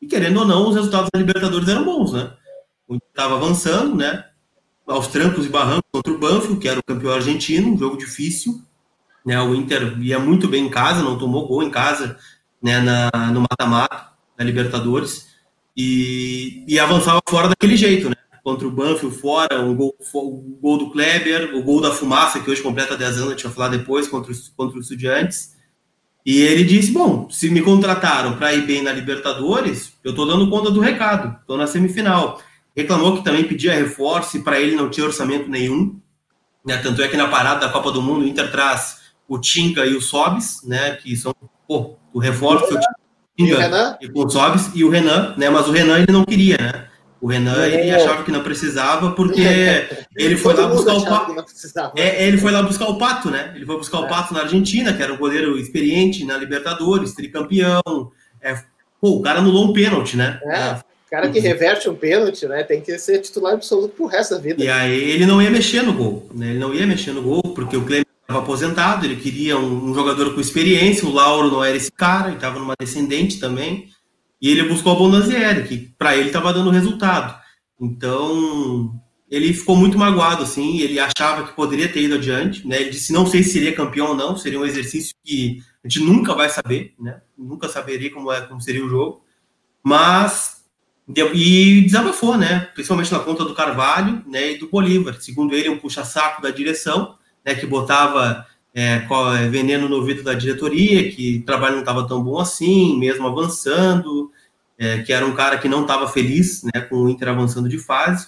E 0.01 0.07
querendo 0.07 0.39
ou 0.39 0.45
não, 0.45 0.69
os 0.69 0.75
resultados 0.75 1.09
da 1.13 1.19
Libertadores 1.19 1.67
eram 1.67 1.85
bons, 1.85 2.13
né? 2.13 2.31
O 2.87 2.95
estava 2.95 3.35
avançando, 3.35 3.95
né? 3.95 4.25
Aos 4.87 5.07
trancos 5.07 5.45
e 5.45 5.49
barrancos 5.49 5.89
contra 5.91 6.11
o 6.11 6.17
Banfield, 6.17 6.59
que 6.59 6.67
era 6.67 6.79
o 6.79 6.83
campeão 6.83 7.13
argentino, 7.13 7.71
um 7.71 7.77
jogo 7.77 7.97
difícil. 7.97 8.61
Né? 9.23 9.39
O 9.39 9.53
Inter 9.53 9.97
ia 10.01 10.19
muito 10.19 10.47
bem 10.47 10.65
em 10.65 10.69
casa, 10.69 11.03
não 11.03 11.17
tomou 11.17 11.47
gol 11.47 11.61
em 11.61 11.69
casa 11.69 12.17
né? 12.61 12.79
Na, 12.79 13.31
no 13.31 13.41
mata-mata 13.41 14.09
da 14.37 14.43
Libertadores. 14.43 15.29
E, 15.75 16.63
e 16.67 16.79
avançava 16.79 17.21
fora 17.27 17.47
daquele 17.47 17.77
jeito, 17.77 18.09
né? 18.09 18.15
Contra 18.43 18.67
o 18.67 18.71
Banfield 18.71 19.15
fora, 19.15 19.61
um 19.61 19.75
gol, 19.75 19.95
o 20.13 20.57
gol 20.59 20.77
do 20.77 20.91
Kleber, 20.91 21.55
o 21.55 21.63
gol 21.63 21.79
da 21.79 21.91
Fumaça, 21.91 22.39
que 22.39 22.49
hoje 22.49 22.61
completa 22.61 22.97
10 22.97 23.17
anos, 23.17 23.27
a 23.27 23.31
gente 23.31 23.43
vai 23.43 23.53
falar 23.53 23.67
depois, 23.69 24.07
contra 24.07 24.31
os, 24.31 24.49
contra 24.49 24.77
os 24.77 24.85
Estudiantes. 24.85 25.55
E 26.25 26.41
ele 26.41 26.63
disse: 26.63 26.91
Bom, 26.91 27.29
se 27.29 27.49
me 27.49 27.61
contrataram 27.61 28.37
para 28.37 28.53
ir 28.53 28.65
bem 28.65 28.81
na 28.81 28.91
Libertadores, 28.91 29.93
eu 30.03 30.11
estou 30.11 30.25
dando 30.25 30.49
conta 30.49 30.69
do 30.69 30.79
recado, 30.79 31.37
estou 31.41 31.57
na 31.57 31.67
semifinal. 31.67 32.41
Reclamou 32.75 33.17
que 33.17 33.23
também 33.23 33.43
pedia 33.43 33.73
reforço 33.73 34.37
e 34.37 34.43
para 34.43 34.59
ele 34.59 34.75
não 34.75 34.89
tinha 34.89 35.05
orçamento 35.05 35.49
nenhum. 35.49 35.99
Né? 36.65 36.77
Tanto 36.77 37.01
é 37.01 37.07
que 37.07 37.17
na 37.17 37.27
parada 37.27 37.61
da 37.61 37.69
Copa 37.69 37.91
do 37.91 38.01
Mundo, 38.01 38.23
o 38.23 38.27
Inter 38.27 38.51
traz 38.51 39.01
o 39.27 39.39
Tinca 39.39 39.85
e 39.85 39.95
o 39.95 40.01
Sobis, 40.01 40.61
né? 40.63 40.95
que 40.95 41.15
são 41.15 41.33
pô, 41.67 41.97
o 42.13 42.19
reforço. 42.19 42.77
E 43.37 43.53
o 43.53 43.57
Renan? 43.57 43.97
E 43.99 44.11
o 44.13 44.29
Sobis 44.29 44.71
e 44.75 44.83
o 44.83 44.89
Renan, 44.89 45.33
né? 45.37 45.49
mas 45.49 45.67
o 45.67 45.71
Renan 45.71 45.97
ele 45.97 46.11
não 46.11 46.23
queria, 46.23 46.57
né? 46.57 46.87
O 47.21 47.27
Renan 47.27 47.67
ele 47.67 47.91
achava 47.91 48.23
que 48.23 48.31
não 48.31 48.41
precisava 48.41 49.11
porque 49.11 49.41
ele 50.17 50.35
foi 50.35 50.55
lá 50.55 50.67
buscar 50.67 50.95
o 50.95 51.05
pato. 51.05 51.35
É, 51.95 52.27
ele 52.27 52.37
foi 52.39 52.51
lá 52.51 52.63
buscar 52.63 52.87
o 52.87 52.97
pato, 52.97 53.29
né? 53.29 53.51
Ele 53.55 53.65
foi 53.65 53.77
buscar 53.77 53.99
o 53.99 54.05
é. 54.05 54.09
pato 54.09 54.33
na 54.33 54.41
Argentina, 54.41 54.91
que 54.91 55.03
era 55.03 55.13
um 55.13 55.17
goleiro 55.17 55.55
experiente 55.57 56.25
na 56.25 56.35
Libertadores, 56.35 57.13
tricampeão. 57.13 58.11
É, 58.41 58.55
pô, 58.99 59.17
o 59.17 59.21
cara 59.21 59.37
anulou 59.37 59.69
um 59.69 59.73
pênalti, 59.73 60.17
né? 60.17 60.39
É, 60.43 60.73
o 60.73 61.09
cara 61.11 61.29
que 61.29 61.39
reverte 61.39 61.87
um 61.87 61.95
pênalti, 61.95 62.47
né? 62.47 62.63
Tem 62.63 62.81
que 62.81 62.97
ser 62.97 63.19
titular 63.19 63.53
absoluto 63.53 63.93
pro 63.95 64.07
resto 64.07 64.33
da 64.33 64.41
vida. 64.41 64.63
E 64.63 64.67
aí 64.67 65.11
ele 65.11 65.27
não 65.27 65.39
ia 65.39 65.51
mexer 65.51 65.83
no 65.83 65.93
gol, 65.93 66.27
né? 66.33 66.49
Ele 66.49 66.59
não 66.59 66.73
ia 66.73 66.87
mexer 66.87 67.11
no 67.11 67.21
gol, 67.21 67.43
porque 67.53 67.77
o 67.77 67.85
Clemente 67.85 68.09
estava 68.21 68.39
aposentado, 68.39 69.05
ele 69.05 69.17
queria 69.17 69.57
um, 69.57 69.91
um, 69.91 69.93
jogador 69.93 70.33
com 70.33 70.41
experiência, 70.41 71.07
o 71.07 71.13
Lauro 71.13 71.51
não 71.51 71.63
era 71.63 71.77
esse 71.77 71.91
cara, 71.91 72.29
ele 72.29 72.37
estava 72.37 72.57
numa 72.57 72.73
descendente 72.79 73.39
também. 73.39 73.89
E 74.41 74.49
ele 74.49 74.63
buscou 74.63 74.93
a 74.93 74.95
Bondazieri, 74.95 75.67
que 75.67 75.77
para 75.97 76.15
ele 76.17 76.27
estava 76.27 76.51
dando 76.51 76.71
resultado. 76.71 77.39
Então, 77.79 78.99
ele 79.29 79.53
ficou 79.53 79.75
muito 79.75 79.97
magoado, 79.97 80.43
assim, 80.43 80.79
ele 80.79 80.99
achava 80.99 81.47
que 81.47 81.55
poderia 81.55 81.87
ter 81.87 82.01
ido 82.01 82.15
adiante, 82.15 82.67
né? 82.67 82.81
Ele 82.81 82.89
disse, 82.89 83.13
não 83.13 83.25
sei 83.25 83.43
se 83.43 83.53
seria 83.53 83.73
campeão 83.73 84.09
ou 84.09 84.15
não, 84.15 84.35
seria 84.35 84.59
um 84.59 84.65
exercício 84.65 85.15
que 85.23 85.63
a 85.83 85.87
gente 85.87 86.03
nunca 86.03 86.33
vai 86.33 86.49
saber, 86.49 86.93
né? 86.99 87.21
Nunca 87.37 87.69
saberia 87.69 88.11
como, 88.11 88.31
é, 88.31 88.41
como 88.41 88.59
seria 88.59 88.85
o 88.85 88.89
jogo. 88.89 89.23
Mas, 89.83 90.63
e 91.07 91.81
desabafou, 91.81 92.37
né? 92.37 92.69
Principalmente 92.73 93.11
na 93.11 93.19
conta 93.19 93.45
do 93.45 93.55
Carvalho, 93.55 94.23
né? 94.27 94.53
E 94.53 94.57
do 94.57 94.69
Bolívar. 94.69 95.15
Segundo 95.21 95.55
ele, 95.55 95.69
um 95.69 95.77
puxa-saco 95.77 96.41
da 96.41 96.51
direção, 96.51 97.15
né? 97.45 97.55
Que 97.55 97.65
botava 97.65 98.45
é, 98.73 99.05
é, 99.05 99.49
veneno 99.49 99.89
no 99.89 99.97
ouvido 99.97 100.23
da 100.23 100.33
diretoria, 100.33 101.11
que 101.11 101.37
o 101.37 101.45
trabalho 101.45 101.73
não 101.73 101.81
estava 101.81 102.07
tão 102.07 102.23
bom 102.23 102.39
assim, 102.39 102.97
mesmo 102.97 103.27
avançando, 103.27 104.31
é, 104.77 104.99
que 104.99 105.11
era 105.11 105.25
um 105.25 105.33
cara 105.33 105.57
que 105.57 105.67
não 105.67 105.81
estava 105.81 106.07
feliz 106.07 106.63
né, 106.63 106.81
com 106.81 106.95
o 106.95 107.09
Inter 107.09 107.29
avançando 107.29 107.67
de 107.67 107.77
fase, 107.77 108.27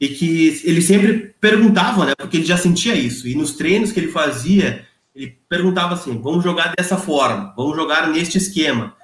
e 0.00 0.08
que 0.08 0.60
ele 0.64 0.82
sempre 0.82 1.34
perguntava, 1.40 2.04
né, 2.04 2.12
porque 2.16 2.38
ele 2.38 2.44
já 2.44 2.56
sentia 2.56 2.94
isso, 2.94 3.28
e 3.28 3.34
nos 3.34 3.54
treinos 3.54 3.92
que 3.92 4.00
ele 4.00 4.10
fazia, 4.10 4.84
ele 5.14 5.38
perguntava 5.48 5.94
assim: 5.94 6.20
vamos 6.20 6.42
jogar 6.42 6.74
dessa 6.76 6.96
forma, 6.96 7.54
vamos 7.56 7.76
jogar 7.76 8.08
neste 8.08 8.36
esquema. 8.36 8.94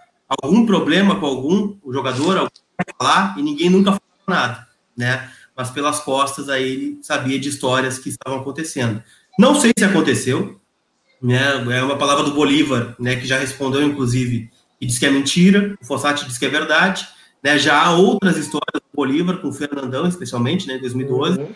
Algum 0.43 0.67
problema 0.67 1.17
com 1.17 1.27
algum 1.27 1.77
jogador, 1.93 2.37
alguém 2.37 2.63
vai 2.77 2.95
falar, 2.99 3.39
e 3.39 3.43
ninguém 3.43 3.71
nunca 3.71 3.93
falou 3.93 4.03
nada, 4.29 4.67
né? 4.97 5.31
Mas 5.57 5.71
pelas 5.71 6.01
costas 6.01 6.49
aí 6.49 6.71
ele 6.71 6.99
sabia 7.03 7.39
de 7.39 7.49
histórias 7.49 7.99
que 7.99 8.09
estavam 8.09 8.41
acontecendo. 8.41 9.03
Não 9.39 9.55
sei 9.55 9.73
se 9.77 9.85
aconteceu, 9.85 10.60
né? 11.23 11.65
É 11.71 11.83
uma 11.83 11.97
palavra 11.97 12.25
do 12.25 12.33
Bolívar, 12.33 12.95
né? 12.99 13.17
Que 13.17 13.27
já 13.27 13.39
respondeu, 13.39 13.83
inclusive, 13.83 14.51
e 14.81 14.87
diz 14.87 14.99
que 14.99 15.07
é 15.07 15.11
mentira. 15.11 15.77
O 15.81 15.85
Fossati 15.85 16.25
diz 16.27 16.39
que 16.39 16.47
é 16.47 16.49
verdade. 16.49 17.07
Né? 17.43 17.59
Já 17.59 17.83
há 17.83 17.95
outras 17.95 18.37
histórias 18.37 18.75
do 18.75 18.97
Bolívar, 18.97 19.39
com 19.39 19.49
o 19.49 19.53
Fernandão, 19.53 20.07
especialmente, 20.07 20.67
né? 20.67 20.77
Em 20.77 20.81
2012. 20.81 21.39
Uhum. 21.39 21.49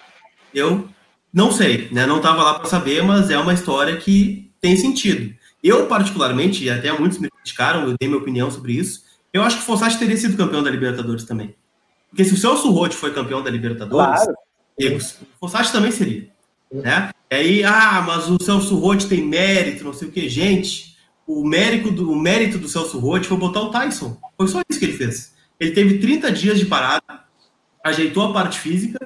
Eu 0.53 0.89
não 1.33 1.51
sei, 1.51 1.89
né? 1.91 2.07
Não 2.07 2.19
estava 2.19 2.43
lá 2.43 2.55
para 2.55 2.69
saber, 2.69 3.03
mas 3.03 3.31
é 3.31 3.39
uma 3.39 3.55
história 3.55 3.97
que 3.97 4.53
tem 4.61 4.77
sentido. 4.77 5.35
Eu, 5.63 5.87
particularmente, 5.87 6.63
e 6.63 6.71
até 6.71 6.93
muitos 6.93 7.19
me 7.19 7.31
criticaram, 7.31 7.89
eu 7.89 7.97
dei 7.99 8.09
minha 8.09 8.21
opinião 8.21 8.51
sobre 8.51 8.73
isso, 8.73 9.03
eu 9.33 9.43
acho 9.43 9.57
que 9.57 9.63
o 9.63 9.67
Fossati 9.67 9.99
teria 9.99 10.17
sido 10.17 10.37
campeão 10.37 10.63
da 10.63 10.71
Libertadores 10.71 11.25
também. 11.25 11.55
Porque 12.09 12.25
se 12.25 12.35
o 12.35 12.37
Celso 12.37 12.71
Rotti 12.71 12.95
foi 12.95 13.13
campeão 13.13 13.43
da 13.43 13.51
Libertadores, 13.51 14.23
claro. 14.23 14.37
o 14.79 15.39
Fossati 15.41 15.73
também 15.73 15.91
seria. 15.91 16.29
Né? 16.83 17.11
E 17.31 17.35
aí, 17.35 17.65
ah, 17.65 18.03
mas 18.07 18.29
o 18.29 18.43
Celso 18.43 18.77
Rotti 18.77 19.07
tem 19.07 19.25
mérito, 19.25 19.85
não 19.85 19.93
sei 19.93 20.09
o 20.09 20.11
que. 20.11 20.29
Gente, 20.29 20.97
o 21.27 21.45
mérito 21.45 21.91
do, 21.91 22.11
o 22.11 22.17
mérito 22.17 22.59
do 22.59 22.69
Celso 22.69 22.99
Rotti 22.99 23.29
foi 23.29 23.37
botar 23.37 23.61
o 23.61 23.71
Tyson. 23.71 24.17
Foi 24.37 24.49
só 24.49 24.61
isso 24.69 24.79
que 24.79 24.87
ele 24.87 24.97
fez. 24.97 25.35
Ele 25.59 25.71
teve 25.71 25.99
30 25.99 26.33
dias 26.33 26.59
de 26.59 26.67
parada, 26.67 27.25
ajeitou 27.85 28.25
a 28.25 28.33
parte 28.33 28.59
física 28.59 28.99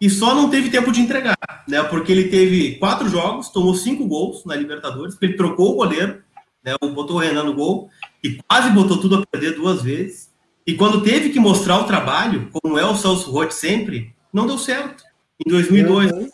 e 0.00 0.08
só 0.08 0.34
não 0.34 0.48
teve 0.48 0.70
tempo 0.70 0.92
de 0.92 1.00
entregar, 1.00 1.36
né? 1.68 1.82
Porque 1.84 2.12
ele 2.12 2.24
teve 2.24 2.76
quatro 2.76 3.08
jogos, 3.08 3.48
tomou 3.48 3.74
cinco 3.74 4.06
gols 4.06 4.44
na 4.44 4.54
Libertadores, 4.54 5.14
porque 5.14 5.26
ele 5.26 5.36
trocou 5.36 5.72
o 5.72 5.76
goleiro, 5.76 6.22
né? 6.64 6.74
Botou 6.94 7.16
o 7.16 7.18
Renan 7.18 7.44
no 7.44 7.54
gol 7.54 7.90
e 8.22 8.38
quase 8.48 8.70
botou 8.70 8.98
tudo 8.98 9.16
a 9.16 9.26
perder 9.26 9.54
duas 9.54 9.82
vezes. 9.82 10.30
E 10.66 10.74
quando 10.74 11.02
teve 11.02 11.30
que 11.30 11.40
mostrar 11.40 11.78
o 11.78 11.84
trabalho, 11.84 12.48
como 12.52 12.78
é 12.78 12.84
o 12.84 12.94
Celso 12.94 13.30
Rotti 13.30 13.54
sempre, 13.54 14.14
não 14.32 14.46
deu 14.46 14.58
certo. 14.58 15.02
Em 15.44 15.50
2002, 15.50 16.12
uhum. 16.12 16.28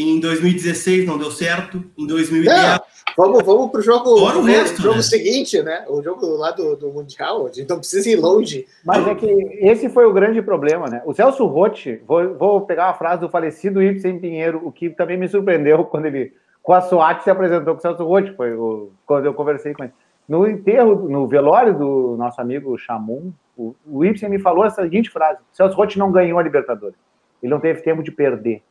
Em 0.00 0.20
2016 0.20 1.04
não 1.04 1.18
deu 1.18 1.28
certo. 1.32 1.82
Em 1.98 2.06
2010. 2.06 2.56
É, 2.56 2.80
vamos, 3.16 3.42
vamos 3.42 3.68
para 3.68 3.80
o 3.80 3.82
jogo, 3.82 4.10
o 4.10 4.42
resto, 4.42 4.80
jogo 4.80 4.94
né? 4.94 5.02
seguinte, 5.02 5.60
né? 5.60 5.84
O 5.88 6.00
jogo 6.00 6.24
lá 6.36 6.52
do, 6.52 6.76
do 6.76 6.92
Mundial. 6.92 7.48
A 7.48 7.52
gente 7.52 7.68
não 7.68 7.78
precisa 7.78 8.08
ir 8.08 8.14
longe. 8.14 8.64
Mas 8.84 9.04
é 9.08 9.14
que 9.16 9.26
esse 9.60 9.88
foi 9.88 10.06
o 10.06 10.12
grande 10.12 10.40
problema, 10.40 10.86
né? 10.86 11.02
O 11.04 11.12
Celso 11.12 11.44
Rotti, 11.46 12.00
vou, 12.06 12.32
vou 12.34 12.60
pegar 12.60 12.90
a 12.90 12.94
frase 12.94 13.22
do 13.22 13.28
falecido 13.28 13.82
Ibsen 13.82 14.20
Pinheiro, 14.20 14.60
o 14.64 14.70
que 14.70 14.88
também 14.88 15.18
me 15.18 15.26
surpreendeu 15.26 15.84
quando 15.84 16.06
ele, 16.06 16.32
com 16.62 16.72
a 16.72 16.80
SWAT, 16.80 17.24
se 17.24 17.30
apresentou 17.30 17.74
com 17.74 17.80
o 17.80 17.82
Celso 17.82 18.04
Rotti, 18.04 18.32
foi 18.36 18.54
o, 18.54 18.92
quando 19.04 19.26
eu 19.26 19.34
conversei 19.34 19.74
com 19.74 19.82
ele. 19.82 19.92
No 20.28 20.46
enterro, 20.48 21.08
no 21.08 21.26
velório 21.26 21.76
do 21.76 22.14
nosso 22.16 22.40
amigo 22.40 22.78
Chamum, 22.78 23.32
o, 23.56 23.74
o 23.84 24.04
Ibsen 24.04 24.28
me 24.28 24.38
falou 24.38 24.64
essa 24.64 24.80
seguinte 24.80 25.10
frase: 25.10 25.40
Celso 25.50 25.76
Rotti 25.76 25.98
não 25.98 26.12
ganhou 26.12 26.38
a 26.38 26.42
Libertadores. 26.44 26.96
Ele 27.42 27.50
não 27.50 27.58
teve 27.58 27.82
tempo 27.82 28.00
de 28.00 28.12
perder. 28.12 28.62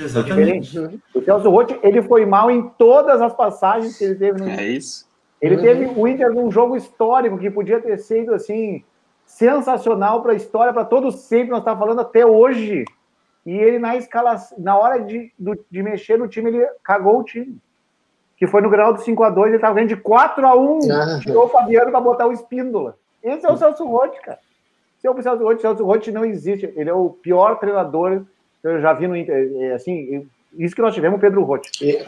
Exatamente. 0.00 0.78
O 1.14 1.22
Celso 1.22 1.50
Rotti, 1.50 1.78
ele 1.82 2.02
foi 2.02 2.24
mal 2.24 2.50
em 2.50 2.68
todas 2.78 3.20
as 3.20 3.32
passagens 3.34 3.96
que 3.98 4.04
ele 4.04 4.14
teve 4.14 4.40
no. 4.40 4.48
É 4.48 4.64
isso. 4.64 5.08
Ele 5.40 5.56
uhum. 5.56 5.62
teve 5.62 5.86
o 5.86 6.08
Inter 6.08 6.32
num 6.32 6.50
jogo 6.50 6.76
histórico 6.76 7.38
que 7.38 7.50
podia 7.50 7.80
ter 7.80 7.98
sido 7.98 8.34
assim 8.34 8.84
sensacional 9.24 10.22
para 10.22 10.32
a 10.32 10.36
história, 10.36 10.72
para 10.72 10.84
todos 10.84 11.20
sempre, 11.20 11.50
nós 11.50 11.60
estamos 11.60 11.78
falando 11.78 12.00
até 12.00 12.26
hoje. 12.26 12.84
E 13.46 13.52
ele 13.52 13.78
na 13.78 13.96
escala, 13.96 14.36
na 14.58 14.76
hora 14.76 14.98
de, 14.98 15.32
de 15.70 15.82
mexer 15.82 16.18
no 16.18 16.28
time, 16.28 16.50
ele 16.50 16.66
cagou 16.82 17.20
o 17.20 17.24
time. 17.24 17.58
Que 18.36 18.46
foi 18.46 18.60
no 18.60 18.70
grau 18.70 18.92
do 18.92 19.00
5 19.00 19.22
a 19.22 19.30
2 19.30 19.48
ele 19.48 19.56
estava 19.56 19.74
ganhando 19.74 19.90
de 19.90 19.96
4 19.96 20.46
a 20.46 20.54
1 20.54 20.78
ah. 20.90 21.20
tirou 21.20 21.44
o 21.44 21.48
Fabiano 21.48 21.90
para 21.90 22.00
botar 22.00 22.26
o 22.26 22.32
Espíndola. 22.32 22.96
Esse 23.22 23.46
é 23.46 23.52
o 23.52 23.56
Celso 23.56 23.84
Rotti, 23.84 24.20
cara. 24.20 24.38
Esse 24.98 25.06
é 25.06 25.10
o 25.10 25.22
Celso 25.22 25.42
Rotti. 25.42 25.62
Celso 25.62 25.84
Rotti 25.84 26.10
não 26.10 26.24
existe. 26.24 26.72
Ele 26.74 26.90
é 26.90 26.94
o 26.94 27.10
pior 27.10 27.58
treinador 27.58 28.24
eu 28.62 28.80
já 28.80 28.92
vi 28.92 29.06
no 29.06 29.16
Inter. 29.16 29.50
É, 29.60 29.72
assim, 29.72 30.26
isso 30.58 30.74
que 30.74 30.82
nós 30.82 30.94
tivemos 30.94 31.18
o 31.18 31.20
Pedro 31.20 31.42
Rotti. 31.42 31.98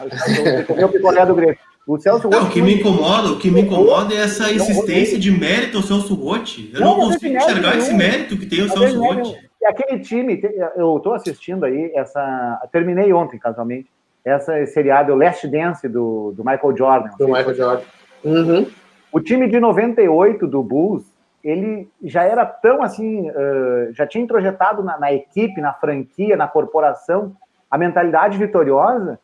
o 0.83 0.89
picolé 0.89 1.25
do 1.25 1.35
Grêmio. 1.35 1.57
O 1.85 1.97
Celso 1.97 2.29
Rotti. 2.29 2.45
o 2.45 2.49
que 2.49 2.61
me 2.61 2.75
incomoda, 2.75 3.31
o 3.31 3.37
que 3.37 3.51
me 3.51 3.61
incomoda 3.61 4.13
é 4.13 4.17
essa 4.17 4.51
insistência 4.51 5.19
de 5.19 5.31
mérito 5.31 5.77
ao 5.77 5.83
Celso 5.83 6.15
Rotti. 6.15 6.71
Eu 6.73 6.79
não, 6.79 6.97
não 6.97 7.05
consigo 7.07 7.35
enxergar 7.35 7.77
esse 7.77 7.93
mérito 7.93 8.37
que 8.37 8.45
tem 8.45 8.61
o 8.61 8.69
Celso 8.69 8.99
Rotti. 8.99 9.37
Aquele 9.65 9.99
time, 9.99 10.41
eu 10.75 10.97
estou 10.97 11.13
assistindo 11.13 11.65
aí 11.65 11.91
essa. 11.95 12.61
Terminei 12.71 13.11
ontem, 13.13 13.37
casualmente, 13.37 13.89
essa 14.23 14.65
seriado 14.65 15.15
Last 15.15 15.47
Dance 15.47 15.87
do, 15.87 16.33
do 16.35 16.43
Michael 16.43 16.77
Jordan. 16.77 17.09
Do 17.17 17.27
Michael 17.27 17.55
Jordan. 17.55 17.83
Uhum. 18.23 18.67
O 19.11 19.19
time 19.19 19.47
de 19.47 19.59
98 19.59 20.47
do 20.47 20.63
Bulls, 20.63 21.03
ele 21.43 21.89
já 22.03 22.23
era 22.23 22.45
tão 22.45 22.81
assim, 22.81 23.29
uh, 23.29 23.91
já 23.91 24.07
tinha 24.07 24.23
introjetado 24.23 24.81
na, 24.83 24.97
na 24.97 25.11
equipe, 25.11 25.59
na 25.59 25.73
franquia, 25.73 26.37
na 26.37 26.47
corporação, 26.47 27.35
a 27.69 27.77
mentalidade 27.77 28.37
vitoriosa 28.37 29.19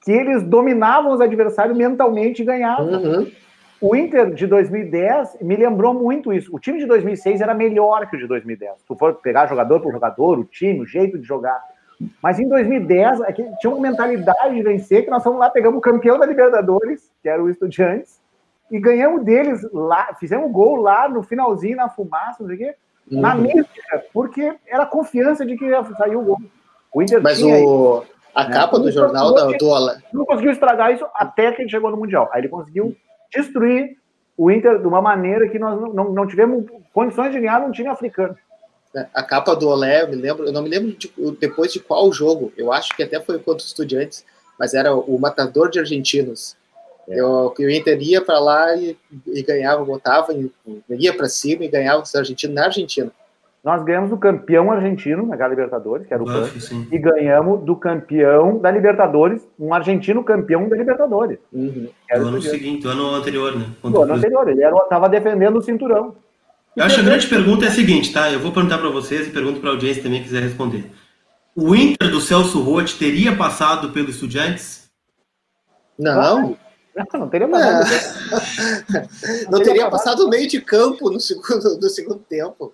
que 0.00 0.10
eles 0.10 0.42
dominavam 0.42 1.12
os 1.12 1.20
adversários 1.20 1.76
mentalmente 1.76 2.42
e 2.42 2.44
ganhavam. 2.44 2.86
Uhum. 2.86 3.32
O 3.80 3.96
Inter 3.96 4.32
de 4.32 4.46
2010 4.46 5.38
me 5.40 5.56
lembrou 5.56 5.92
muito 5.92 6.32
isso. 6.32 6.54
O 6.54 6.58
time 6.58 6.78
de 6.78 6.86
2006 6.86 7.40
era 7.40 7.52
melhor 7.52 8.08
que 8.08 8.16
o 8.16 8.18
de 8.18 8.26
2010. 8.26 8.78
Se 8.78 8.86
tu 8.86 8.96
for 8.96 9.14
pegar 9.14 9.48
jogador 9.48 9.80
por 9.80 9.92
jogador, 9.92 10.38
o 10.38 10.44
time, 10.44 10.80
o 10.80 10.86
jeito 10.86 11.18
de 11.18 11.26
jogar. 11.26 11.60
Mas 12.22 12.38
em 12.38 12.48
2010, 12.48 13.20
é 13.22 13.32
tinha 13.32 13.72
uma 13.72 13.80
mentalidade 13.80 14.54
de 14.54 14.62
vencer, 14.62 15.04
que 15.04 15.10
nós 15.10 15.22
fomos 15.22 15.40
lá, 15.40 15.50
pegamos 15.50 15.78
o 15.78 15.80
campeão 15.80 16.16
da 16.16 16.26
Libertadores, 16.26 17.12
que 17.20 17.28
era 17.28 17.42
o 17.42 17.50
Estudiantes, 17.50 18.20
e 18.72 18.80
ganhamos 18.80 19.22
deles 19.22 19.60
lá, 19.70 20.16
fizemos 20.18 20.50
gol 20.50 20.76
lá 20.76 21.06
no 21.06 21.22
finalzinho, 21.22 21.76
na 21.76 21.90
fumaça, 21.90 22.38
não 22.40 22.46
sei 22.46 22.56
o 22.56 22.58
quê, 22.58 22.74
uhum. 23.10 23.20
na 23.20 23.34
mística, 23.34 24.04
porque 24.14 24.54
era 24.66 24.86
confiança 24.86 25.44
de 25.44 25.56
que 25.58 25.66
ia 25.66 25.84
sair 25.84 26.16
o 26.16 26.22
gol. 26.22 26.38
O 26.92 27.02
Inter 27.02 27.22
Mas 27.22 27.42
o, 27.42 28.02
a 28.34 28.44
né? 28.44 28.54
capa 28.54 28.78
do 28.78 28.90
jornal 28.90 29.34
da, 29.34 29.44
do 29.44 30.02
Não 30.12 30.24
conseguiu 30.24 30.52
estragar 30.52 30.90
isso 30.90 31.06
até 31.14 31.52
que 31.52 31.60
ele 31.60 31.70
chegou 31.70 31.90
no 31.90 31.98
Mundial. 31.98 32.30
Aí 32.32 32.40
ele 32.40 32.48
conseguiu 32.48 32.96
destruir 33.30 33.96
o 34.38 34.50
Inter 34.50 34.78
de 34.78 34.86
uma 34.86 35.02
maneira 35.02 35.46
que 35.48 35.58
nós 35.58 35.78
não, 35.78 35.92
não, 35.92 36.12
não 36.12 36.26
tivemos 36.26 36.64
condições 36.94 37.30
de 37.30 37.40
ganhar 37.40 37.60
num 37.60 37.70
time 37.70 37.88
africano. 37.88 38.36
É, 38.96 39.06
a 39.14 39.22
capa 39.22 39.54
do 39.54 39.68
Olé, 39.68 40.02
eu 40.02 40.08
me 40.08 40.16
lembro, 40.16 40.46
eu 40.46 40.52
não 40.52 40.62
me 40.62 40.70
lembro 40.70 40.92
de, 40.92 41.12
depois 41.38 41.72
de 41.72 41.80
qual 41.80 42.10
jogo. 42.10 42.50
Eu 42.56 42.72
acho 42.72 42.96
que 42.96 43.02
até 43.02 43.20
foi 43.20 43.38
contra 43.38 43.58
os 43.58 43.66
Estudiantes, 43.66 44.24
mas 44.58 44.72
era 44.72 44.94
o 44.94 45.18
matador 45.18 45.68
de 45.68 45.78
argentinos. 45.78 46.56
É. 47.12 47.20
Eu, 47.20 47.52
o 47.56 47.70
Inter 47.70 48.00
ia 48.00 48.22
para 48.22 48.38
lá 48.38 48.74
e, 48.74 48.96
e, 49.26 49.42
ganhava, 49.42 49.84
botava, 49.84 50.34
ia 50.88 51.14
para 51.14 51.28
cima 51.28 51.64
e 51.64 51.68
ganhava 51.68 52.02
os 52.02 52.14
argentinos 52.14 52.54
na 52.54 52.64
Argentina. 52.64 53.10
Nós 53.62 53.84
ganhamos 53.84 54.10
do 54.10 54.16
campeão 54.16 54.72
argentino 54.72 55.24
naquela 55.24 55.50
Libertadores, 55.50 56.04
que 56.04 56.12
era 56.12 56.20
o 56.20 56.26
Buff, 56.26 56.86
e 56.90 56.98
ganhamos 56.98 57.64
do 57.64 57.76
campeão 57.76 58.58
da 58.58 58.72
Libertadores, 58.72 59.40
um 59.56 59.72
argentino 59.72 60.24
campeão 60.24 60.68
da 60.68 60.76
Libertadores. 60.76 61.38
Uhum. 61.52 61.88
No 62.10 62.26
ano 62.26 62.42
seguinte, 62.42 62.88
ano 62.88 63.14
anterior, 63.14 63.56
né? 63.56 63.66
No 63.84 64.02
ano 64.02 64.14
anterior, 64.14 64.48
ele 64.48 64.64
estava 64.64 65.08
defendendo 65.08 65.58
o 65.58 65.62
cinturão. 65.62 66.16
Eu 66.74 66.84
acho 66.84 66.96
que 66.96 67.02
a 67.02 67.04
grande 67.04 67.26
pergunta 67.28 67.66
é 67.66 67.68
a 67.68 67.72
seguinte, 67.72 68.12
tá? 68.12 68.32
Eu 68.32 68.40
vou 68.40 68.50
perguntar 68.50 68.78
para 68.78 68.88
vocês 68.88 69.28
e 69.28 69.30
pergunto 69.30 69.60
para 69.60 69.70
a 69.70 69.72
audiência 69.74 70.02
também, 70.02 70.24
quiser 70.24 70.42
responder. 70.42 70.90
O 71.54 71.76
Inter 71.76 72.10
do 72.10 72.20
Celso 72.20 72.60
Roth 72.62 72.94
teria 72.98 73.36
passado 73.36 73.90
pelo 73.90 74.10
Estudiantes? 74.10 74.90
Não. 75.96 76.56
Não, 77.12 77.20
não 77.20 77.28
teria 77.28 77.48
passado. 77.48 77.86
não, 78.90 79.50
não 79.50 79.62
teria 79.62 79.90
passado 79.90 80.28
meio 80.28 80.46
de 80.46 80.60
campo 80.60 81.10
no 81.10 81.18
segundo, 81.18 81.80
no 81.80 81.88
segundo 81.88 82.18
tempo. 82.18 82.72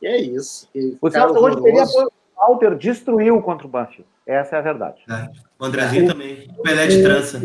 E 0.00 0.06
é 0.06 0.20
isso. 0.20 0.68
E 0.74 0.96
o 1.00 1.10
Celso 1.10 1.38
hoje 1.38 1.60
teria 1.62 1.84
o 1.84 2.10
Walter 2.36 2.76
destruiu 2.76 3.40
contra 3.42 3.66
o 3.66 3.70
Banfield. 3.70 4.06
Essa 4.26 4.56
é 4.56 4.58
a 4.58 4.62
verdade. 4.62 5.02
É. 5.10 5.28
O 5.58 5.64
Andrezinho 5.64 6.04
é. 6.04 6.06
também. 6.06 6.48
O 6.58 6.62
Pelé 6.62 6.86
de 6.86 7.02
trança. 7.02 7.40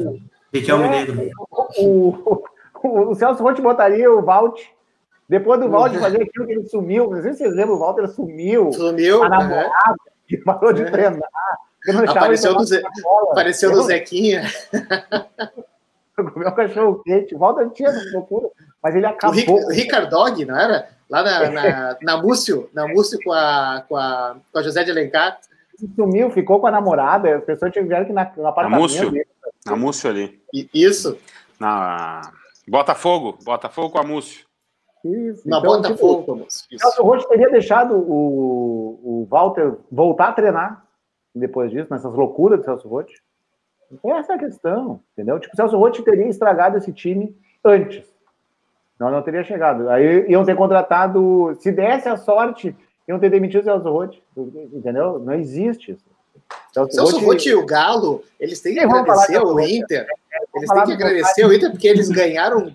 Riquelme 0.54 0.86
é, 0.86 0.90
Negro. 0.90 1.30
O, 1.78 2.44
o, 2.84 3.12
o 3.12 3.16
Celso 3.16 3.42
Rotti 3.42 3.62
botaria 3.62 4.12
o 4.12 4.22
Valt. 4.22 4.60
Depois 5.30 5.60
do 5.60 5.70
Valt 5.70 5.96
fazer 5.96 6.22
aquilo 6.24 6.46
que 6.46 6.52
ele 6.52 6.68
sumiu. 6.68 7.10
Não 7.10 7.22
sei 7.22 7.32
se 7.32 7.40
vocês 7.40 7.56
lembram, 7.56 7.76
o 7.76 7.80
Walter 7.80 8.08
sumiu. 8.10 8.72
Sumiu. 8.74 9.24
A 9.24 9.30
namorada, 9.30 9.96
é. 10.32 10.38
parou 10.38 10.74
de 10.74 10.86
treinar. 10.86 11.22
Apareceu, 12.10 12.54
no, 12.54 12.64
Ze... 12.64 12.84
Apareceu 13.32 13.72
no 13.72 13.82
Zequinha. 13.84 14.44
Comeu 16.32 16.50
um 16.50 16.56
cachorro 16.56 17.02
quente. 17.04 17.36
O 17.36 17.40
Walter 17.40 17.70
tinha 17.72 17.90
essa 17.90 18.12
loucura, 18.12 18.50
mas 18.82 18.96
ele 18.96 19.06
acabou. 19.06 19.36
O 19.36 19.70
Ric 19.70 19.84
Ricardog, 19.84 20.46
não 20.46 20.58
era? 20.58 20.90
Lá 21.10 21.24
na, 21.24 21.50
na, 21.50 21.98
na 22.02 22.18
Múcio, 22.22 22.70
na 22.74 22.88
Múcio 22.88 23.20
com 23.24 23.32
a, 23.32 23.84
com, 23.88 23.96
a, 23.96 24.36
com 24.52 24.60
a 24.60 24.64
José 24.64 24.84
de 24.84 24.92
Alencar. 24.92 25.40
Sumiu, 25.96 26.30
ficou 26.30 26.60
com 26.60 26.68
a 26.68 26.72
namorada, 26.72 27.38
as 27.38 27.44
pessoas 27.44 27.72
tiveram 27.74 28.06
que 28.06 28.12
ir 28.12 28.14
na. 28.14 28.32
Na 28.38 28.70
Múcio, 28.70 29.10
dele. 29.10 29.28
na 29.66 29.76
Múcio 29.76 30.10
ali. 30.10 30.40
Isso. 30.74 31.18
Na 31.60 32.22
Botafogo, 32.68 33.38
Botafogo 33.44 33.90
com 33.90 33.98
a 33.98 34.04
Múcio. 34.04 34.46
Isso. 35.04 35.48
Na 35.48 35.58
então, 35.58 35.82
Botafogo, 35.82 36.48
tipo, 36.70 37.02
O 37.02 37.04
Rocha 37.04 37.28
teria 37.28 37.50
deixado 37.50 37.96
o, 37.96 39.24
o 39.24 39.28
Walter 39.30 39.74
voltar 39.92 40.30
a 40.30 40.34
treinar 40.34 40.86
depois 41.34 41.72
disso, 41.72 41.88
nessas 41.90 42.14
loucuras 42.14 42.60
do 42.60 42.66
Celso 42.66 42.88
Rotti. 42.88 43.14
Essa 44.04 44.34
é 44.34 44.36
a 44.36 44.40
questão, 44.40 45.02
entendeu? 45.14 45.40
Tipo, 45.40 45.54
o 45.54 45.58
Celso 45.58 45.78
Rotti 45.78 46.04
teria 46.04 46.28
estragado 46.28 46.78
esse 46.78 46.92
time 46.94 47.36
antes. 47.64 48.06
Não, 49.00 49.12
não 49.12 49.22
teria 49.22 49.44
chegado. 49.44 49.90
Aí 49.90 50.30
iam 50.30 50.46
ter 50.46 50.56
contratado, 50.56 51.58
se 51.60 51.72
desse 51.72 52.08
a 52.08 52.18
sorte, 52.18 52.76
iam 53.08 53.20
ter 53.20 53.30
demitido 53.30 53.62
o 53.62 53.64
Celso 53.64 53.90
Rotti, 53.90 54.24
entendeu? 54.74 55.20
Não 55.20 55.34
existe 55.34 55.92
isso. 55.92 56.06
Celso, 56.74 56.94
Celso 56.94 57.20
Rotti 57.20 57.50
e 57.50 57.56
o 57.56 57.66
Galo, 57.66 58.24
eles 58.40 58.62
têm 58.62 58.74
que 58.74 58.80
agradecer 58.80 59.38
ao 59.38 59.60
Inter. 59.60 60.08
Eles 60.56 60.70
têm 60.70 60.86
que 60.86 60.94
agradecer 60.94 61.44
ao 61.44 61.54
Inter 61.54 61.72
porque 61.72 61.88
eles 61.88 62.10
ganharam, 62.10 62.74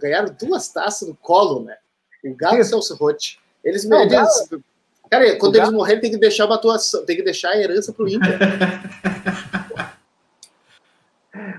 ganharam 0.00 0.34
duas 0.40 0.68
taças 0.68 1.08
no 1.08 1.14
colo, 1.14 1.64
né? 1.64 1.76
O 2.24 2.34
Galo 2.34 2.56
e 2.56 2.60
o 2.60 2.64
Celso 2.64 2.96
Rotti. 2.96 3.38
Eles, 3.62 3.84
eles 3.84 4.48
Cara, 5.10 5.36
quando 5.36 5.56
eles 5.56 5.70
morrerem, 5.70 6.00
tem 6.00 6.10
que 6.10 6.18
deixar 6.18 6.46
uma 6.46 6.56
atuação, 6.56 7.04
tem 7.04 7.16
que 7.16 7.22
deixar 7.22 7.50
a 7.50 7.58
herança 7.58 7.92
pro 7.92 8.08
Inter. 8.08 8.38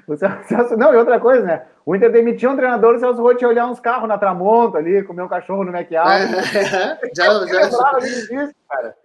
O 0.07 0.15
Celso, 0.15 0.77
não, 0.77 0.93
e 0.93 0.97
outra 0.97 1.19
coisa, 1.19 1.43
né? 1.43 1.65
O 1.85 1.95
Inter 1.95 2.11
demitiu 2.11 2.51
um 2.51 2.55
treinador, 2.55 2.95
o 2.95 2.99
Celso 2.99 3.21
Roth 3.21 3.41
ia 3.41 3.47
olhar 3.47 3.65
uns 3.67 3.79
carros 3.79 4.07
na 4.07 4.17
Tramonta 4.17 4.77
ali, 4.77 5.03
comer 5.03 5.23
um 5.23 5.27
cachorro 5.27 5.63
no 5.63 5.75
McAllen. 5.75 6.27
É, 6.35 7.09
já, 7.15 7.25
já. 7.25 7.33
lembrava 7.33 7.99
disso, 7.99 8.53
cara. 8.69 8.95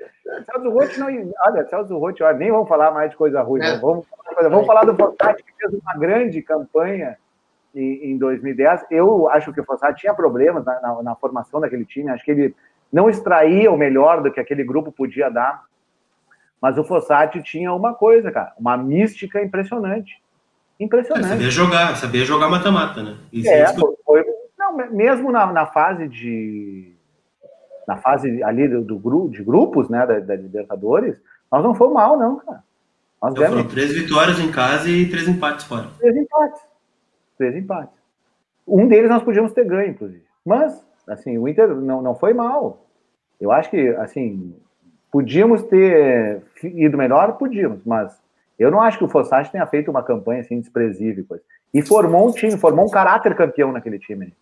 Celso 0.45 0.71
Roth 0.71 0.97
não. 0.99 1.07
Olha, 1.47 1.67
Celso 1.69 1.99
Roth, 1.99 2.21
olha, 2.21 2.37
nem 2.37 2.51
vamos 2.51 2.69
falar 2.69 2.91
mais 2.91 3.11
de 3.11 3.17
coisa 3.17 3.41
ruim, 3.41 3.63
é. 3.63 3.79
vamos, 3.79 4.07
vamos 4.43 4.67
falar 4.67 4.85
do 4.85 4.95
Fossati, 4.95 5.43
que 5.43 5.53
fez 5.59 5.73
uma 5.73 5.95
grande 5.99 6.43
campanha 6.43 7.17
em, 7.75 8.13
em 8.13 8.19
2010. 8.19 8.87
Eu 8.91 9.29
acho 9.31 9.53
que 9.53 9.61
o 9.61 9.65
Fossati 9.65 10.01
tinha 10.01 10.15
problemas 10.15 10.65
na, 10.65 10.81
na, 10.81 11.03
na 11.03 11.15
formação 11.15 11.61
daquele 11.61 11.87
time, 11.87 12.11
acho 12.11 12.25
que 12.25 12.31
ele 12.31 12.55
não 12.93 13.09
extraía 13.09 13.71
o 13.71 13.77
melhor 13.77 14.23
do 14.23 14.31
que 14.31 14.41
aquele 14.41 14.65
grupo 14.65 14.93
podia 14.93 15.31
dar. 15.31 15.65
Mas 16.61 16.77
o 16.77 16.85
Fossati 16.85 17.43
tinha 17.43 17.73
uma 17.73 17.95
coisa, 17.95 18.31
cara, 18.31 18.53
uma 18.59 18.77
mística 18.77 19.43
impressionante 19.43 20.21
impressionante. 20.81 21.27
É, 21.27 21.29
sabia 21.29 21.51
jogar, 21.51 21.97
sabia 21.97 22.25
jogar 22.25 22.49
mata-mata, 22.49 23.03
né? 23.03 23.17
Isso 23.33 23.49
é, 23.49 23.73
foi, 23.75 24.25
não, 24.59 24.77
mesmo 24.91 25.31
na, 25.31 25.53
na, 25.53 25.67
fase 25.67 26.09
de 26.09 26.95
na 27.87 27.97
fase 27.97 28.43
ali 28.43 28.67
do, 28.67 28.83
do 28.83 29.29
de 29.29 29.43
grupos, 29.43 29.89
né, 29.89 30.07
da, 30.07 30.19
da, 30.21 30.37
Libertadores, 30.37 31.21
nós 31.51 31.63
não 31.63 31.75
fomos 31.75 31.95
mal, 31.95 32.19
não, 32.19 32.37
cara. 32.39 32.63
Nós 33.23 33.33
então, 33.33 33.49
foram 33.49 33.69
três 33.69 33.93
vitórias 33.93 34.39
em 34.39 34.51
casa 34.51 34.89
e 34.89 35.09
três 35.11 35.29
empates 35.29 35.67
fora. 35.67 35.89
Três 35.99 36.17
empates. 36.17 36.63
Três 37.37 37.57
empates. 37.57 38.01
Um 38.67 38.87
deles 38.89 39.11
nós 39.11 39.23
podíamos 39.23 39.53
ter 39.53 39.65
ganho, 39.65 39.91
inclusive. 39.91 40.25
Mas, 40.45 40.83
assim, 41.07 41.37
o 41.37 41.47
Inter 41.47 41.69
não, 41.69 42.01
não 42.01 42.15
foi 42.15 42.33
mal. 42.33 42.87
Eu 43.39 43.53
acho 43.53 43.69
que, 43.69 43.89
assim, 43.97 44.55
podíamos 45.11 45.63
ter 45.65 46.43
ido 46.63 46.97
melhor, 46.97 47.37
podíamos, 47.37 47.81
mas 47.85 48.19
eu 48.61 48.71
não 48.71 48.83
acho 48.83 48.99
que 48.99 49.05
o 49.05 49.09
Fossati 49.09 49.51
tenha 49.51 49.67
feito 49.67 49.91
uma 49.91 50.03
campanha 50.03 50.43
assim 50.43 50.61
desprezível. 50.61 51.25
Coisa. 51.27 51.43
E 51.73 51.81
formou 51.81 52.29
um 52.29 52.33
time, 52.33 52.59
formou 52.59 52.87
um 52.87 52.91
caráter 52.91 53.35
campeão 53.35 53.73
naquele 53.73 53.99
time. 53.99 54.35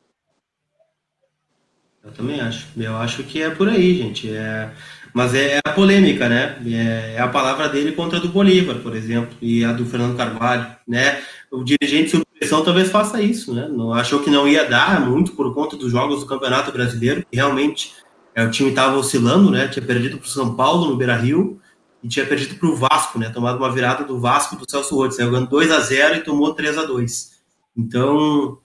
Eu 2.03 2.11
também 2.11 2.41
acho. 2.41 2.69
Eu 2.77 2.97
acho 2.97 3.23
que 3.23 3.41
é 3.41 3.51
por 3.51 3.69
aí, 3.69 3.95
gente. 3.95 4.35
É... 4.35 4.71
Mas 5.15 5.35
é 5.35 5.61
a 5.65 5.71
polêmica, 5.71 6.29
né? 6.29 6.59
É, 6.67 7.15
é 7.15 7.21
a 7.21 7.29
palavra 7.29 7.69
dele 7.69 7.93
contra 7.93 8.19
a 8.19 8.21
do 8.21 8.29
Bolívar, 8.29 8.77
por 8.81 8.95
exemplo, 8.95 9.37
e 9.41 9.65
a 9.65 9.73
do 9.73 9.87
Fernando 9.87 10.17
Carvalho, 10.17 10.67
né? 10.87 11.21
O 11.51 11.63
dirigente 11.65 12.11
sob 12.11 12.25
pressão 12.39 12.65
talvez 12.65 12.91
faça 12.91 13.21
isso, 13.23 13.55
né? 13.55 13.69
Não 13.69 13.93
achou 13.93 14.21
que 14.21 14.31
não 14.31 14.47
ia 14.47 14.69
dar 14.69 15.01
muito 15.01 15.33
por 15.33 15.55
conta 15.55 15.77
dos 15.77 15.91
jogos 15.91 16.21
do 16.21 16.27
Campeonato 16.27 16.73
Brasileiro, 16.73 17.25
que 17.31 17.37
realmente 17.37 17.95
é, 18.35 18.45
o 18.45 18.51
time 18.51 18.71
estava 18.71 18.97
oscilando, 18.97 19.51
né? 19.51 19.69
Tinha 19.69 19.85
perdido 19.85 20.19
para 20.19 20.27
o 20.27 20.29
São 20.29 20.55
Paulo 20.55 20.91
no 20.91 20.97
Beira-Rio 20.97 21.61
e 22.03 22.09
tinha 22.09 22.27
perdido 22.27 22.57
para 22.57 22.69
o 22.69 22.77
Vasco, 22.77 23.19
né? 23.19 23.31
Tomado 23.31 23.59
uma 23.59 23.73
virada 23.73 24.05
do 24.05 24.21
Vasco 24.21 24.57
do 24.57 24.71
Celso 24.71 24.95
Roth, 24.95 25.13
saiu 25.13 25.31
ganhando 25.31 25.51
2 25.51 25.71
a 25.71 25.81
0 25.81 26.17
e 26.17 26.21
tomou 26.21 26.55
3 26.55 26.79
a 26.79 26.85
2 26.85 27.33
Então, 27.77 28.59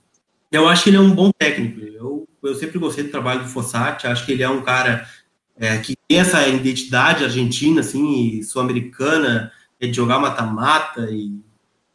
eu 0.52 0.68
acho 0.68 0.84
que 0.84 0.90
ele 0.90 0.98
é 0.98 1.02
um 1.02 1.14
bom 1.14 1.32
técnico. 1.32 1.80
Eu, 1.82 2.28
eu 2.44 2.56
sempre 2.56 2.78
gostei 2.78 3.04
do 3.04 3.12
trabalho 3.12 3.44
do 3.44 3.50
Fossati, 3.50 4.08
acho 4.08 4.26
que 4.26 4.32
ele 4.32 4.44
é 4.44 4.50
um 4.50 4.62
cara 4.62 5.08
é, 5.58 5.78
que 5.78 5.96
tem 6.08 6.20
essa 6.20 6.48
identidade 6.48 7.24
argentina, 7.24 7.82
assim, 7.82 8.42
sul-americana, 8.44 9.52
é 9.80 9.88
de 9.88 9.96
jogar 9.96 10.20
mata-mata 10.20 11.10
e, 11.12 11.40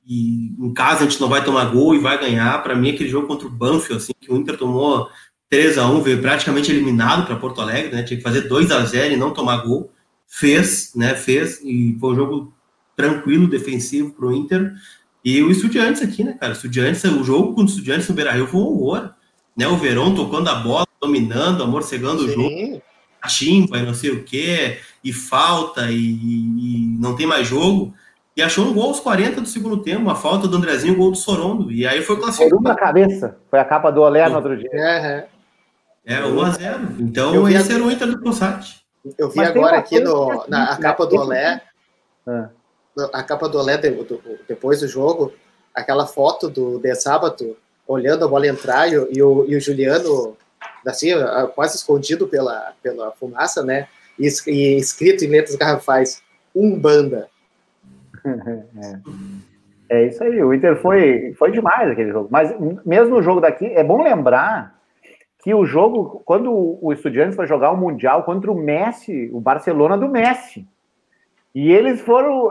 e, 0.06 0.54
em 0.58 0.72
casa 0.72 1.04
a 1.04 1.08
gente 1.08 1.20
não 1.20 1.28
vai 1.28 1.44
tomar 1.44 1.66
gol 1.66 1.94
e 1.94 1.98
vai 1.98 2.18
ganhar. 2.18 2.62
Para 2.62 2.74
mim, 2.74 2.90
aquele 2.90 3.08
jogo 3.08 3.26
contra 3.26 3.46
o 3.46 3.50
Banfield, 3.50 4.02
assim, 4.02 4.12
que 4.20 4.32
o 4.32 4.36
Inter 4.36 4.56
tomou 4.56 5.08
3 5.50 5.78
a 5.78 5.88
1 5.88 6.02
veio 6.02 6.20
praticamente 6.20 6.70
eliminado 6.70 7.26
para 7.26 7.36
Porto 7.36 7.60
Alegre, 7.60 7.94
né? 7.94 8.02
Tinha 8.02 8.16
que 8.16 8.22
fazer 8.22 8.42
2 8.42 8.70
a 8.70 8.84
0 8.84 9.14
e 9.14 9.16
não 9.16 9.32
tomar 9.32 9.58
gol. 9.58 9.90
Fez, 10.28 10.92
né? 10.94 11.14
Fez, 11.14 11.60
e 11.64 11.96
foi 11.98 12.12
um 12.12 12.14
jogo 12.14 12.54
tranquilo, 12.94 13.48
defensivo 13.48 14.10
para 14.12 14.26
o 14.26 14.32
Inter. 14.32 14.72
E 15.24 15.42
o 15.42 15.50
Estudiantes 15.50 16.02
aqui, 16.02 16.22
né, 16.22 16.34
cara? 16.34 16.52
O 16.52 16.56
Estudiantes, 16.56 17.02
o 17.04 17.24
jogo 17.24 17.54
com 17.54 17.62
o 17.62 17.64
Estudiantes 17.64 18.08
no 18.08 18.14
Beira-Rio 18.14 18.46
foi 18.46 18.60
um 18.60 18.64
horror. 18.64 19.10
Né? 19.56 19.66
O 19.66 19.76
Verão 19.76 20.14
tocando 20.14 20.48
a 20.48 20.54
bola, 20.56 20.86
dominando, 21.00 21.62
amorcegando 21.62 22.20
Sim. 22.20 22.26
o 22.26 22.30
jogo 22.30 22.82
timpa 23.26 23.78
e 23.78 23.82
não 23.82 23.94
sei 23.94 24.10
o 24.10 24.22
que, 24.22 24.78
e 25.02 25.12
falta, 25.12 25.90
e, 25.90 25.96
e, 25.96 26.96
não 27.00 27.16
tem 27.16 27.26
mais 27.26 27.46
jogo. 27.46 27.92
E 28.36 28.42
achou 28.42 28.64
um 28.64 28.72
gol 28.72 28.88
aos 28.88 29.00
40 29.00 29.40
do 29.40 29.48
segundo 29.48 29.78
tempo, 29.78 30.02
uma 30.02 30.14
falta 30.14 30.46
do 30.46 30.56
Andrezinho, 30.56 30.94
um 30.94 30.98
gol 30.98 31.10
do 31.10 31.16
Sorondo. 31.16 31.72
E 31.72 31.86
aí 31.86 32.02
foi 32.02 32.16
classificado. 32.16 32.50
Foi 32.50 32.70
uma 32.70 32.76
cabeça, 32.76 33.36
foi 33.50 33.58
a 33.58 33.64
capa 33.64 33.90
do 33.90 34.00
Olé 34.00 34.28
no 34.28 34.36
outro 34.36 34.56
dia. 34.56 34.70
É, 34.72 35.26
é 36.06 36.24
1 36.24 36.40
a 36.40 36.50
0 36.50 36.80
Então 37.00 37.48
esse 37.48 37.72
era 37.72 37.82
o 37.82 37.90
Inter 37.90 38.08
do 38.08 38.20
Possati. 38.20 38.87
Eu 39.16 39.30
vi 39.30 39.36
Mas 39.36 39.48
agora 39.50 39.78
aqui 39.78 40.00
no, 40.00 40.44
na 40.48 40.72
a 40.72 40.76
capa 40.76 41.06
do 41.06 41.16
Olé, 41.16 41.62
ah. 42.26 42.48
a 43.12 43.22
capa 43.22 43.48
do 43.48 43.58
Olé 43.58 43.78
depois 44.46 44.80
do 44.80 44.88
jogo, 44.88 45.32
aquela 45.74 46.06
foto 46.06 46.48
do 46.48 46.78
De 46.78 46.94
Sábado 46.94 47.56
olhando 47.86 48.24
a 48.24 48.28
bola 48.28 48.46
entrar 48.46 48.88
e, 48.88 48.96
o, 48.98 49.46
e 49.48 49.56
o 49.56 49.60
Juliano 49.60 50.36
assim, 50.86 51.08
quase 51.54 51.76
escondido 51.76 52.26
pela, 52.26 52.72
pela 52.82 53.12
fumaça, 53.12 53.62
né? 53.62 53.88
E, 54.18 54.28
e 54.46 54.76
escrito 54.76 55.24
em 55.24 55.28
letras 55.28 55.56
garrafais, 55.56 56.22
Umbanda. 56.54 57.28
É. 58.24 58.98
é 60.02 60.06
isso 60.06 60.22
aí, 60.22 60.42
o 60.42 60.52
Inter 60.52 60.80
foi, 60.80 61.34
foi 61.38 61.50
demais 61.50 61.90
aquele 61.90 62.10
jogo. 62.10 62.28
Mas 62.30 62.54
mesmo 62.84 63.16
o 63.16 63.22
jogo 63.22 63.40
daqui, 63.40 63.66
é 63.66 63.84
bom 63.84 64.02
lembrar 64.02 64.77
que 65.48 65.54
o 65.54 65.64
jogo, 65.64 66.20
quando 66.26 66.52
o 66.52 66.92
Estudiantes 66.92 67.34
foi 67.34 67.46
jogar 67.46 67.70
o 67.70 67.76
Mundial 67.76 68.22
contra 68.22 68.52
o 68.52 68.54
Messi, 68.54 69.30
o 69.32 69.40
Barcelona 69.40 69.96
do 69.96 70.06
Messi. 70.06 70.68
E 71.54 71.72
eles 71.72 72.02
foram, 72.02 72.50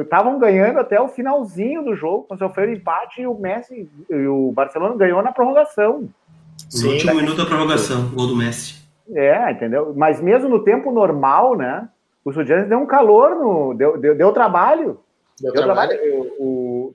estavam 0.00 0.36
uh, 0.36 0.38
ganhando 0.38 0.78
até 0.78 1.00
o 1.00 1.08
finalzinho 1.08 1.82
do 1.82 1.96
jogo, 1.96 2.26
quando 2.28 2.38
sofreram 2.38 2.74
empate 2.74 3.22
e 3.22 3.26
o 3.26 3.34
Messi, 3.34 3.90
e 4.08 4.26
o 4.28 4.52
Barcelona 4.52 4.94
ganhou 4.94 5.20
na 5.20 5.32
prorrogação. 5.32 6.08
No 6.80 6.90
último 6.90 7.14
minuto 7.16 7.38
da 7.38 7.44
prorrogação, 7.44 8.08
gol 8.14 8.28
do 8.28 8.36
Messi. 8.36 8.80
É, 9.12 9.50
entendeu? 9.50 9.92
Mas 9.96 10.20
mesmo 10.20 10.48
no 10.48 10.62
tempo 10.62 10.92
normal, 10.92 11.56
né? 11.56 11.88
O 12.24 12.30
Estudiantes 12.30 12.68
deu 12.68 12.78
um 12.78 12.86
calor, 12.86 13.30
no, 13.30 13.74
deu, 13.74 13.98
deu, 13.98 14.14
deu 14.14 14.32
trabalho. 14.32 15.00
Deu, 15.40 15.52
deu 15.52 15.64
trabalho. 15.64 15.90
trabalho. 15.90 16.34
O, 16.38 16.94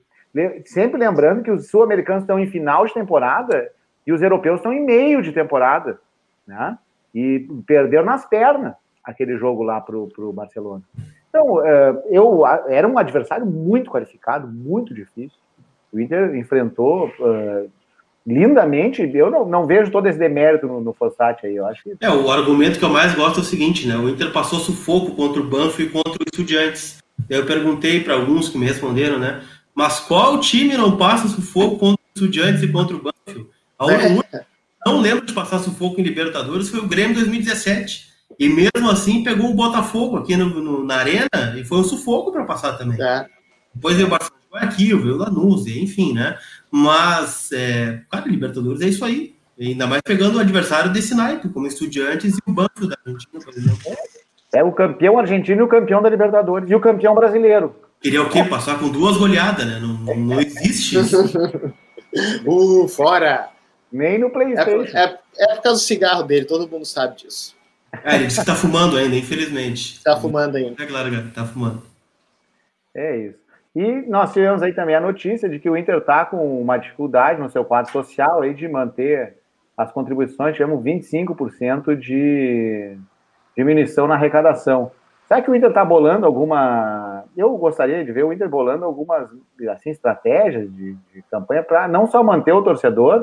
sempre 0.64 0.98
lembrando 0.98 1.42
que 1.42 1.50
os 1.50 1.68
sul-americanos 1.68 2.22
estão 2.22 2.38
em 2.38 2.46
final 2.46 2.86
de 2.86 2.94
temporada 2.94 3.70
e 4.08 4.12
os 4.12 4.22
europeus 4.22 4.56
estão 4.56 4.72
em 4.72 4.82
meio 4.82 5.20
de 5.20 5.32
temporada, 5.32 6.00
né? 6.46 6.78
E 7.14 7.46
perderam 7.66 8.06
nas 8.06 8.24
pernas 8.24 8.72
aquele 9.04 9.36
jogo 9.36 9.62
lá 9.62 9.82
para 9.82 9.98
o 9.98 10.32
Barcelona. 10.32 10.82
Então, 11.28 11.62
é, 11.62 12.02
eu 12.10 12.42
era 12.68 12.88
um 12.88 12.96
adversário 12.96 13.44
muito 13.44 13.90
qualificado, 13.90 14.48
muito 14.48 14.94
difícil. 14.94 15.38
O 15.92 16.00
Inter 16.00 16.34
enfrentou 16.36 17.12
é, 17.20 17.66
lindamente, 18.26 19.02
eu 19.14 19.30
não, 19.30 19.46
não 19.46 19.66
vejo 19.66 19.90
todo 19.90 20.06
esse 20.06 20.18
demérito 20.18 20.66
no, 20.66 20.80
no 20.80 20.94
Fossati 20.94 21.46
aí, 21.46 21.56
eu 21.56 21.66
acho 21.66 21.82
que... 21.82 21.94
É, 22.00 22.10
o 22.10 22.30
argumento 22.30 22.78
que 22.78 22.84
eu 22.84 22.90
mais 22.90 23.14
gosto 23.14 23.40
é 23.40 23.42
o 23.42 23.44
seguinte, 23.44 23.86
né, 23.86 23.96
o 23.96 24.08
Inter 24.08 24.32
passou 24.32 24.58
sufoco 24.58 25.14
contra 25.14 25.40
o 25.40 25.46
Banfield 25.46 25.84
e 25.84 25.90
contra 25.90 26.12
os 26.12 26.26
Estudiantes. 26.32 27.02
Eu 27.28 27.46
perguntei 27.46 28.02
para 28.02 28.14
alguns 28.14 28.48
que 28.48 28.58
me 28.58 28.66
responderam, 28.66 29.18
né, 29.18 29.42
mas 29.74 30.00
qual 30.00 30.40
time 30.40 30.76
não 30.76 30.96
passa 30.96 31.28
sufoco 31.28 31.78
contra 31.78 32.00
os 32.14 32.22
Estudiantes 32.22 32.62
e 32.62 32.72
contra 32.72 32.96
o 32.96 33.00
Banfield? 33.02 33.48
A 33.78 33.86
única, 33.86 34.46
não 34.84 35.00
lembro 35.00 35.26
de 35.26 35.32
passar 35.32 35.58
sufoco 35.58 36.00
em 36.00 36.04
Libertadores, 36.04 36.68
foi 36.68 36.80
o 36.80 36.88
Grêmio 36.88 37.14
2017. 37.14 38.08
E 38.38 38.48
mesmo 38.48 38.90
assim 38.90 39.22
pegou 39.22 39.50
o 39.50 39.54
Botafogo 39.54 40.16
aqui 40.16 40.36
no, 40.36 40.46
no 40.48 40.84
na 40.84 40.96
arena 40.96 41.28
e 41.56 41.64
foi 41.64 41.78
um 41.78 41.84
sufoco 41.84 42.32
para 42.32 42.44
passar 42.44 42.74
também. 42.74 43.00
É. 43.00 43.26
Depois 43.74 43.96
veio 43.96 44.06
o 44.06 44.10
Barcelona 44.10 44.40
de 44.42 44.48
Guayaquil, 44.52 45.02
veio 45.02 45.14
o 45.14 45.18
Lanús, 45.18 45.66
enfim, 45.66 46.12
né? 46.12 46.38
Mas, 46.70 47.50
é, 47.52 48.00
cara, 48.10 48.28
Libertadores 48.28 48.80
é 48.80 48.86
isso 48.86 49.04
aí. 49.04 49.36
Ainda 49.60 49.86
mais 49.86 50.02
pegando 50.02 50.36
o 50.36 50.40
adversário 50.40 50.92
desse 50.92 51.14
naipe, 51.14 51.48
como 51.48 51.66
Estudiantes 51.66 52.36
e 52.36 52.50
o 52.50 52.52
Banco 52.52 52.86
da 52.86 52.96
Argentina, 53.04 53.44
por 53.44 53.54
exemplo. 53.54 53.96
É 54.54 54.62
o 54.62 54.72
campeão 54.72 55.18
argentino 55.18 55.60
e 55.60 55.64
o 55.64 55.68
campeão 55.68 56.00
da 56.00 56.08
Libertadores. 56.08 56.70
E 56.70 56.74
o 56.74 56.80
campeão 56.80 57.14
brasileiro. 57.14 57.74
Queria 58.00 58.22
o 58.22 58.30
quê? 58.30 58.44
Passar 58.44 58.78
com 58.78 58.88
duas 58.88 59.16
goleadas, 59.16 59.66
né? 59.66 59.80
Não, 59.80 60.16
não 60.16 60.40
existe 60.40 60.98
isso. 60.98 61.24
uh, 62.46 62.88
fora! 62.88 63.48
Nem 63.90 64.18
no 64.18 64.30
Playstation. 64.30 64.96
É, 64.96 65.04
é, 65.04 65.18
é, 65.38 65.54
por 65.54 65.62
causa 65.62 65.78
do 65.78 65.84
cigarro 65.84 66.22
dele, 66.22 66.44
todo 66.44 66.68
mundo 66.68 66.84
sabe 66.84 67.16
disso. 67.16 67.56
É, 68.04 68.16
ele 68.16 68.26
disse 68.26 68.40
que 68.40 68.46
tá 68.46 68.54
fumando 68.54 68.96
ainda, 68.96 69.16
infelizmente. 69.16 70.02
Tá 70.02 70.16
fumando 70.16 70.56
ainda. 70.56 70.82
É 70.82 70.86
claro, 70.86 71.10
cara, 71.10 71.26
tá 71.34 71.44
fumando. 71.44 71.82
É 72.94 73.16
isso. 73.16 73.38
E 73.74 74.02
nós 74.08 74.32
tivemos 74.32 74.62
aí 74.62 74.72
também 74.72 74.94
a 74.94 75.00
notícia 75.00 75.48
de 75.48 75.58
que 75.58 75.70
o 75.70 75.76
Inter 75.76 75.98
está 75.98 76.24
com 76.24 76.60
uma 76.60 76.76
dificuldade 76.76 77.40
no 77.40 77.48
seu 77.48 77.64
quadro 77.64 77.92
social 77.92 78.42
aí 78.42 78.52
de 78.52 78.66
manter 78.66 79.36
as 79.76 79.92
contribuições, 79.92 80.56
tivemos 80.56 80.82
25% 80.82 81.94
de 81.94 82.98
diminuição 83.56 84.08
na 84.08 84.14
arrecadação. 84.14 84.90
Será 85.28 85.40
que 85.40 85.50
o 85.50 85.54
Inter 85.54 85.68
está 85.68 85.84
bolando 85.84 86.26
alguma. 86.26 87.24
Eu 87.36 87.56
gostaria 87.56 88.04
de 88.04 88.10
ver 88.10 88.24
o 88.24 88.32
Inter 88.32 88.48
bolando 88.48 88.84
algumas 88.84 89.30
assim, 89.70 89.90
estratégias 89.90 90.68
de, 90.74 90.94
de 91.14 91.22
campanha 91.30 91.62
para 91.62 91.86
não 91.86 92.06
só 92.06 92.24
manter 92.24 92.52
o 92.52 92.62
torcedor, 92.62 93.22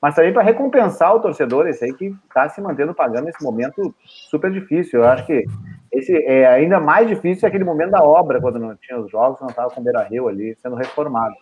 mas 0.00 0.14
também 0.14 0.32
para 0.32 0.42
recompensar 0.42 1.14
o 1.14 1.20
torcedor, 1.20 1.66
esse 1.66 1.84
aí 1.84 1.92
que 1.92 2.14
está 2.26 2.48
se 2.48 2.60
mantendo 2.60 2.94
pagando 2.94 3.26
nesse 3.26 3.42
momento 3.42 3.94
super 4.04 4.50
difícil. 4.50 5.00
Eu 5.00 5.08
acho 5.08 5.26
que 5.26 5.44
esse 5.92 6.16
é 6.24 6.46
ainda 6.46 6.80
mais 6.80 7.06
difícil 7.06 7.46
aquele 7.46 7.64
momento 7.64 7.90
da 7.90 8.02
obra, 8.02 8.40
quando 8.40 8.58
não 8.58 8.74
tinha 8.76 8.98
os 8.98 9.10
jogos, 9.10 9.40
não 9.40 9.48
estava 9.48 9.68
com 9.70 9.80
o 9.80 9.84
Beira 9.84 10.02
Rio 10.04 10.28
ali 10.28 10.56
sendo 10.62 10.74
reformado. 10.74 11.34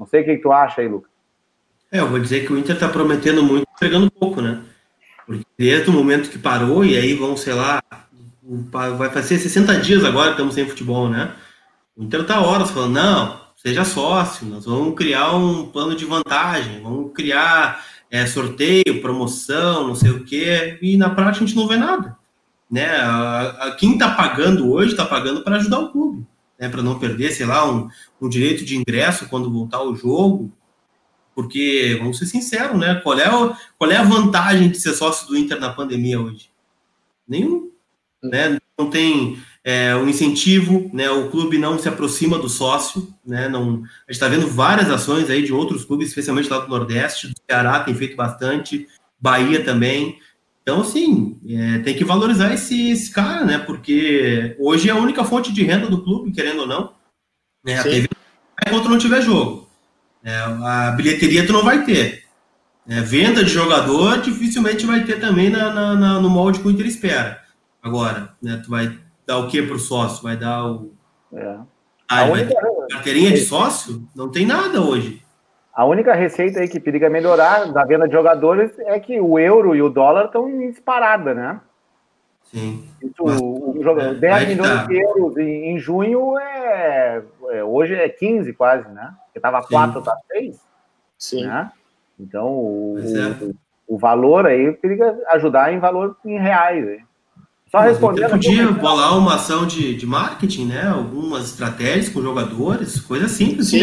Não 0.00 0.06
sei 0.06 0.22
o 0.22 0.24
que, 0.24 0.36
que 0.36 0.42
tu 0.42 0.50
acha 0.50 0.80
aí, 0.80 0.88
Lucas. 0.88 1.10
É, 1.92 2.00
eu 2.00 2.08
vou 2.08 2.18
dizer 2.18 2.44
que 2.44 2.52
o 2.52 2.58
Inter 2.58 2.74
está 2.74 2.88
prometendo 2.88 3.42
muito, 3.42 3.66
entregando 3.76 4.10
pouco, 4.10 4.40
né? 4.40 4.62
Porque 5.24 5.44
desde 5.56 5.90
o 5.90 5.92
momento 5.92 6.30
que 6.30 6.38
parou, 6.38 6.84
e 6.84 6.96
aí 6.96 7.14
vão, 7.14 7.36
sei 7.36 7.52
lá, 7.52 7.80
vai 8.96 9.10
fazer 9.10 9.38
60 9.38 9.76
dias 9.80 10.04
agora 10.04 10.28
que 10.28 10.32
estamos 10.32 10.54
sem 10.54 10.66
futebol, 10.66 11.08
né? 11.08 11.32
O 11.96 12.02
Inter 12.02 12.22
está 12.22 12.40
horas 12.40 12.70
falando, 12.70 12.94
não, 12.94 13.40
seja 13.54 13.84
sócio, 13.84 14.46
nós 14.46 14.64
vamos 14.64 14.96
criar 14.96 15.36
um 15.36 15.66
plano 15.66 15.94
de 15.94 16.04
vantagem, 16.04 16.82
vamos 16.82 17.12
criar 17.12 17.84
é, 18.12 18.26
sorteio, 18.26 19.00
promoção, 19.00 19.88
não 19.88 19.94
sei 19.94 20.10
o 20.10 20.22
quê, 20.22 20.78
e 20.82 20.98
na 20.98 21.08
prática 21.08 21.42
a 21.42 21.46
gente 21.46 21.56
não 21.56 21.66
vê 21.66 21.78
nada. 21.78 22.14
Né? 22.70 22.84
A, 22.84 23.68
a 23.68 23.74
quem 23.74 23.94
está 23.94 24.14
pagando 24.14 24.70
hoje 24.70 24.90
está 24.90 25.06
pagando 25.06 25.42
para 25.42 25.56
ajudar 25.56 25.78
o 25.78 25.90
clube, 25.90 26.26
né? 26.60 26.68
para 26.68 26.82
não 26.82 26.98
perder, 26.98 27.32
sei 27.32 27.46
lá, 27.46 27.70
um, 27.70 27.88
um 28.20 28.28
direito 28.28 28.66
de 28.66 28.76
ingresso 28.76 29.30
quando 29.30 29.50
voltar 29.50 29.82
o 29.82 29.96
jogo, 29.96 30.52
porque, 31.34 31.96
vamos 31.98 32.18
ser 32.18 32.26
sinceros, 32.26 32.78
né? 32.78 32.96
Qual 32.96 33.18
é, 33.18 33.34
o, 33.34 33.56
qual 33.78 33.90
é 33.90 33.96
a 33.96 34.02
vantagem 34.02 34.68
de 34.68 34.78
ser 34.78 34.92
sócio 34.92 35.26
do 35.26 35.34
Inter 35.34 35.58
na 35.58 35.72
pandemia 35.72 36.20
hoje? 36.20 36.50
Nenhum. 37.26 37.70
Né? 38.22 38.58
Não 38.78 38.90
tem 38.90 39.42
é, 39.64 39.94
o 39.94 40.08
incentivo, 40.08 40.90
né? 40.92 41.08
O 41.10 41.30
clube 41.30 41.56
não 41.56 41.78
se 41.78 41.88
aproxima 41.88 42.38
do 42.38 42.48
sócio, 42.48 43.08
né? 43.24 43.48
Não, 43.48 43.62
a 43.62 44.12
gente 44.12 44.12
está 44.12 44.28
vendo 44.28 44.46
várias 44.48 44.90
ações 44.90 45.30
aí 45.30 45.42
de 45.42 45.52
outros 45.52 45.84
clubes, 45.84 46.08
especialmente 46.08 46.48
lá 46.48 46.58
do 46.58 46.68
Nordeste, 46.68 47.28
do 47.28 47.34
Ceará 47.48 47.80
tem 47.80 47.94
feito 47.94 48.16
bastante, 48.16 48.88
Bahia 49.20 49.64
também. 49.64 50.18
Então, 50.62 50.80
assim, 50.80 51.38
é, 51.48 51.78
tem 51.80 51.94
que 51.94 52.04
valorizar 52.04 52.52
esse, 52.52 52.90
esse, 52.90 53.10
cara, 53.10 53.44
né? 53.44 53.58
Porque 53.58 54.56
hoje 54.58 54.88
é 54.88 54.92
a 54.92 54.96
única 54.96 55.24
fonte 55.24 55.52
de 55.52 55.62
renda 55.62 55.86
do 55.86 56.02
clube, 56.02 56.32
querendo 56.32 56.60
ou 56.60 56.66
não. 56.66 56.92
Né? 57.64 57.78
A 57.78 57.82
TV 57.82 58.08
enquanto 58.66 58.88
não 58.88 58.98
tiver 58.98 59.22
jogo. 59.22 59.68
É, 60.24 60.36
a 60.36 60.92
bilheteria 60.96 61.46
tu 61.46 61.52
não 61.52 61.64
vai 61.64 61.84
ter. 61.84 62.22
É, 62.88 63.00
venda 63.00 63.44
de 63.44 63.50
jogador 63.50 64.20
dificilmente 64.20 64.84
vai 64.84 65.04
ter 65.04 65.20
também 65.20 65.50
na, 65.50 65.72
na, 65.72 65.94
na, 65.94 66.20
no 66.20 66.28
molde 66.28 66.58
que 66.58 66.66
o 66.66 66.70
Inter 66.70 66.86
espera. 66.86 67.40
agora, 67.80 68.34
né? 68.42 68.60
Tu 68.62 68.70
vai 68.70 68.98
dar 69.32 69.38
o 69.38 69.48
que 69.48 69.62
para 69.62 69.76
o 69.76 69.78
sócio? 69.78 70.22
Vai 70.22 70.36
dar 70.36 70.66
o. 70.66 70.92
É. 71.32 71.56
Ah, 72.08 72.26
vai 72.26 72.46
ter 72.46 72.54
carteirinha 72.90 73.30
de 73.30 73.40
sócio? 73.40 74.06
Não 74.14 74.30
tem 74.30 74.44
nada 74.44 74.80
hoje. 74.82 75.22
A 75.72 75.86
única 75.86 76.12
receita 76.12 76.60
aí 76.60 76.68
que 76.68 76.78
periga 76.78 77.08
melhorar 77.08 77.72
da 77.72 77.84
venda 77.84 78.06
de 78.06 78.12
jogadores 78.12 78.78
é 78.80 79.00
que 79.00 79.18
o 79.18 79.38
euro 79.38 79.74
e 79.74 79.80
o 79.80 79.88
dólar 79.88 80.26
estão 80.26 80.46
em 80.46 80.70
disparada, 80.70 81.32
né? 81.32 81.60
Sim. 82.42 82.86
Isso, 83.02 83.22
o, 83.22 83.78
o 83.78 83.82
jogador, 83.82 84.14
é, 84.16 84.44
10 84.44 84.48
milhões 84.48 84.86
de 84.86 85.00
euros 85.00 85.36
em, 85.38 85.70
em 85.70 85.78
junho 85.78 86.38
é, 86.38 87.22
é, 87.50 87.64
Hoje 87.64 87.94
é 87.94 88.06
15 88.10 88.52
quase, 88.52 88.86
né? 88.90 89.14
Porque 89.24 89.38
estava 89.38 89.62
4, 89.62 90.02
tá 90.02 90.14
6. 90.30 90.60
Sim. 91.16 91.46
Né? 91.46 91.72
Então, 92.20 92.48
o, 92.48 92.98
é. 92.98 93.44
o, 93.44 93.94
o, 93.94 93.98
valor 93.98 94.46
aí 94.46 94.72
periga 94.72 95.18
ajudar 95.28 95.72
em 95.72 95.78
valor 95.78 96.14
em 96.22 96.38
reais. 96.38 96.86
Aí. 96.86 97.00
Só 97.72 97.80
respondendo. 97.80 98.24
Você 98.24 98.30
podia 98.32 98.70
bolar 98.70 99.16
uma 99.16 99.36
ação 99.36 99.66
de, 99.66 99.96
de 99.96 100.04
marketing, 100.04 100.66
né? 100.66 100.88
Algumas 100.88 101.46
estratégias 101.46 102.10
com 102.10 102.20
jogadores, 102.20 103.00
coisa 103.00 103.28
simples. 103.28 103.68
Sim. 103.68 103.80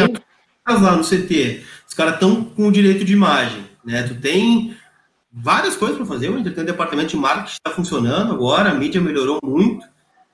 Lá 0.67 0.95
no 0.95 1.03
CT, 1.03 1.63
os 1.87 1.95
caras 1.95 2.13
estão 2.13 2.43
com 2.43 2.67
o 2.67 2.71
direito 2.71 3.03
de 3.03 3.13
imagem, 3.13 3.65
né? 3.83 4.03
Tu 4.03 4.13
tem 4.13 4.77
várias 5.33 5.75
coisas 5.75 5.97
para 5.97 6.05
fazer. 6.05 6.29
O 6.29 6.37
um 6.37 6.43
departamento 6.43 7.09
de 7.09 7.17
marketing 7.17 7.53
está 7.53 7.71
funcionando 7.71 8.31
agora, 8.31 8.69
a 8.69 8.75
mídia 8.75 9.01
melhorou 9.01 9.39
muito. 9.43 9.83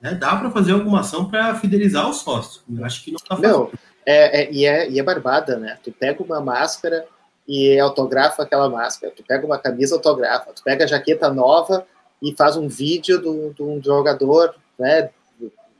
Né? 0.02 0.12
Dá 0.12 0.36
para 0.36 0.50
fazer 0.50 0.72
alguma 0.72 1.00
ação 1.00 1.24
para 1.24 1.54
fidelizar 1.54 2.06
o 2.06 2.12
sócio. 2.12 2.60
Eu 2.70 2.84
acho 2.84 3.02
que 3.02 3.10
não 3.10 3.16
está 3.16 3.36
fazendo. 3.36 3.50
Não, 3.50 3.70
é, 4.04 4.42
é, 4.42 4.52
e, 4.52 4.66
é, 4.66 4.90
e 4.90 5.00
é 5.00 5.02
barbada, 5.02 5.56
né? 5.56 5.78
Tu 5.82 5.90
pega 5.90 6.22
uma 6.22 6.42
máscara 6.42 7.06
e 7.48 7.80
autografa 7.80 8.42
aquela 8.42 8.68
máscara. 8.68 9.14
Tu 9.16 9.24
pega 9.26 9.46
uma 9.46 9.58
camisa, 9.58 9.94
autografa. 9.94 10.52
Tu 10.52 10.62
pega 10.62 10.84
a 10.84 10.86
jaqueta 10.86 11.32
nova 11.32 11.86
e 12.22 12.34
faz 12.34 12.56
um 12.56 12.68
vídeo 12.68 13.20
de 13.54 13.62
um 13.62 13.82
jogador, 13.82 14.54
né? 14.78 15.10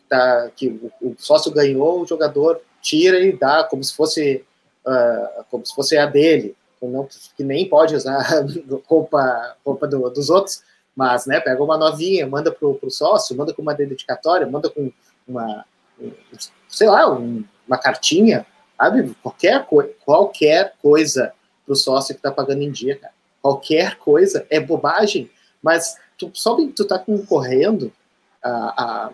Tá, 0.08 0.50
que 0.54 0.68
o, 0.68 0.92
o, 1.08 1.16
sócio 1.18 1.50
ganhou, 1.50 2.00
o 2.00 2.06
jogador 2.06 2.60
tira 2.80 3.18
e 3.18 3.32
dá 3.32 3.64
como 3.64 3.82
se 3.82 3.92
fosse 3.92 4.44
uh, 4.86 5.44
como 5.50 5.66
se 5.66 5.74
fosse 5.74 5.96
a 5.98 6.06
dele, 6.06 6.54
não, 6.80 7.08
que 7.36 7.42
nem 7.42 7.68
pode 7.68 7.96
usar 7.96 8.24
roupa, 8.86 9.56
roupa 9.64 9.88
do, 9.88 10.08
dos 10.10 10.30
outros, 10.30 10.62
mas 10.94 11.26
né, 11.26 11.40
pega 11.40 11.62
uma 11.62 11.76
novinha, 11.76 12.26
manda 12.26 12.52
pro, 12.52 12.74
pro 12.74 12.90
sócio, 12.90 13.36
manda 13.36 13.52
com 13.52 13.62
uma 13.62 13.74
dedicatória, 13.74 14.46
manda 14.46 14.70
com 14.70 14.92
uma, 15.26 15.64
sei 16.68 16.88
lá, 16.88 17.12
um, 17.12 17.44
uma 17.66 17.76
cartinha, 17.76 18.46
sabe? 18.78 19.14
Qualquer, 19.22 19.66
co 19.66 19.82
qualquer 20.04 20.74
coisa 20.80 21.32
pro 21.64 21.74
sócio 21.74 22.14
que 22.14 22.22
tá 22.22 22.30
pagando 22.30 22.62
em 22.62 22.70
dia, 22.70 22.96
cara. 22.96 23.12
Qualquer 23.42 23.98
coisa 23.98 24.46
é 24.50 24.58
bobagem, 24.58 25.30
mas 25.62 25.96
tu 26.18 26.30
só 26.34 26.56
tu 26.74 26.86
tá 26.86 26.98
concorrendo 26.98 27.92
a, 28.42 28.50
a, 28.50 29.10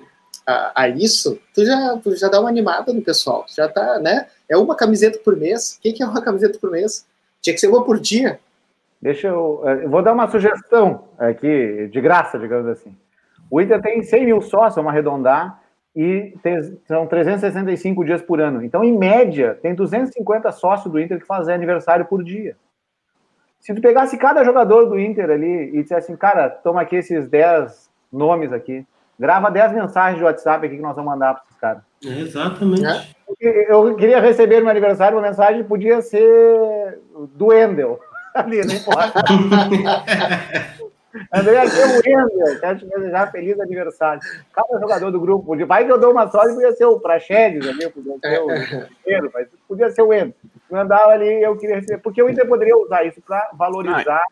a, 0.46 0.82
a, 0.82 0.88
isso, 0.88 1.38
tu 1.54 1.64
já, 1.64 1.96
tu 2.02 2.14
já 2.16 2.28
dá 2.28 2.40
uma 2.40 2.48
animada 2.48 2.92
no 2.92 3.02
pessoal, 3.02 3.44
já 3.48 3.68
tá, 3.68 3.98
né? 3.98 4.26
É 4.48 4.56
uma 4.56 4.76
camiseta 4.76 5.18
por 5.18 5.36
mês. 5.36 5.76
O 5.76 5.80
que, 5.80 5.92
que 5.92 6.02
é 6.02 6.06
uma 6.06 6.22
camiseta 6.22 6.58
por 6.58 6.70
mês? 6.70 7.06
Tinha 7.40 7.54
que 7.54 7.60
ser 7.60 7.68
uma 7.68 7.84
por 7.84 7.98
dia. 7.98 8.38
Deixa 9.00 9.28
eu, 9.28 9.62
eu 9.82 9.90
vou 9.90 10.02
dar 10.02 10.12
uma 10.12 10.30
sugestão 10.30 11.08
aqui, 11.18 11.88
de 11.90 12.00
graça, 12.00 12.38
digamos 12.38 12.68
assim. 12.68 12.94
O 13.50 13.60
Inter 13.60 13.82
tem 13.82 14.02
100 14.02 14.24
mil 14.26 14.40
sócios, 14.40 14.76
vamos 14.76 14.90
arredondar, 14.90 15.60
e 15.94 16.34
são 16.86 17.06
365 17.06 18.04
dias 18.04 18.22
por 18.22 18.40
ano. 18.40 18.64
Então, 18.64 18.82
em 18.82 18.96
média, 18.96 19.58
tem 19.60 19.74
250 19.74 20.50
sócios 20.52 20.90
do 20.90 20.98
Inter 20.98 21.18
que 21.18 21.26
fazem 21.26 21.54
aniversário 21.54 22.06
por 22.06 22.22
dia. 22.24 22.56
Se 23.62 23.72
tu 23.72 23.80
pegasse 23.80 24.18
cada 24.18 24.42
jogador 24.42 24.86
do 24.86 24.98
Inter 24.98 25.30
ali 25.30 25.68
e 25.68 25.82
dissesse 25.82 26.10
assim, 26.10 26.16
cara, 26.16 26.50
toma 26.50 26.80
aqui 26.82 26.96
esses 26.96 27.28
10 27.28 27.88
nomes 28.12 28.52
aqui, 28.52 28.84
grava 29.16 29.52
10 29.52 29.72
mensagens 29.72 30.18
de 30.18 30.24
WhatsApp 30.24 30.66
aqui 30.66 30.76
que 30.76 30.82
nós 30.82 30.96
vamos 30.96 31.12
mandar 31.12 31.34
para 31.34 31.44
esses 31.44 31.60
caras. 31.60 31.82
exatamente. 32.02 32.84
É? 32.84 33.72
Eu 33.72 33.94
queria 33.94 34.20
receber 34.20 34.56
no 34.56 34.62
meu 34.62 34.72
aniversário 34.72 35.16
uma 35.16 35.26
mensagem, 35.28 35.62
podia 35.62 36.02
ser 36.02 36.98
do 37.34 37.46
Wendel. 37.46 38.00
Ali, 38.34 38.66
não 38.66 38.74
importa. 38.74 39.22
André, 41.32 41.56
é 41.56 41.64
Wendel, 41.64 42.60
quero 42.60 42.78
te 42.78 42.86
desejar 42.86 43.30
feliz 43.30 43.60
aniversário. 43.60 44.22
Cada 44.52 44.80
jogador 44.80 45.10
do 45.10 45.20
grupo, 45.20 45.56
vai 45.66 45.84
que 45.84 45.92
eu 45.92 45.98
dou 45.98 46.12
uma 46.12 46.30
sorte, 46.30 46.54
podia 46.54 46.72
ser 46.72 46.86
o 46.86 47.00
Praxedes 47.00 47.68
ali, 47.68 47.88
podia 47.90 48.18
ser 48.18 48.40
o 48.40 48.86
primeiro, 49.02 49.30
mas 49.34 49.48
podia 49.68 49.90
ser 49.90 50.02
o 50.02 50.08
Wendel. 50.08 50.34
Mandava 50.70 51.12
ali, 51.12 51.42
eu 51.42 51.56
queria 51.56 51.76
receber, 51.76 52.00
porque 52.00 52.22
o 52.22 52.30
Inter 52.30 52.48
poderia 52.48 52.76
usar 52.76 53.04
isso 53.04 53.20
para 53.20 53.50
valorizar 53.52 54.22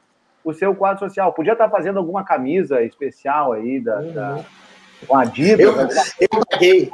o 0.43 0.55
seu 0.55 0.75
quadro 0.75 1.01
social. 1.01 1.33
Podia 1.33 1.53
estar 1.53 1.69
fazendo 1.69 1.99
alguma 1.99 2.25
camisa 2.25 2.83
especial 2.83 3.53
aí 3.53 3.79
da, 3.79 3.99
uhum. 3.99 4.13
da 4.13 4.45
com 5.07 5.17
a 5.17 5.23
Adidas. 5.23 6.15
Eu, 6.19 6.29
eu 6.33 6.47
paguei. 6.51 6.93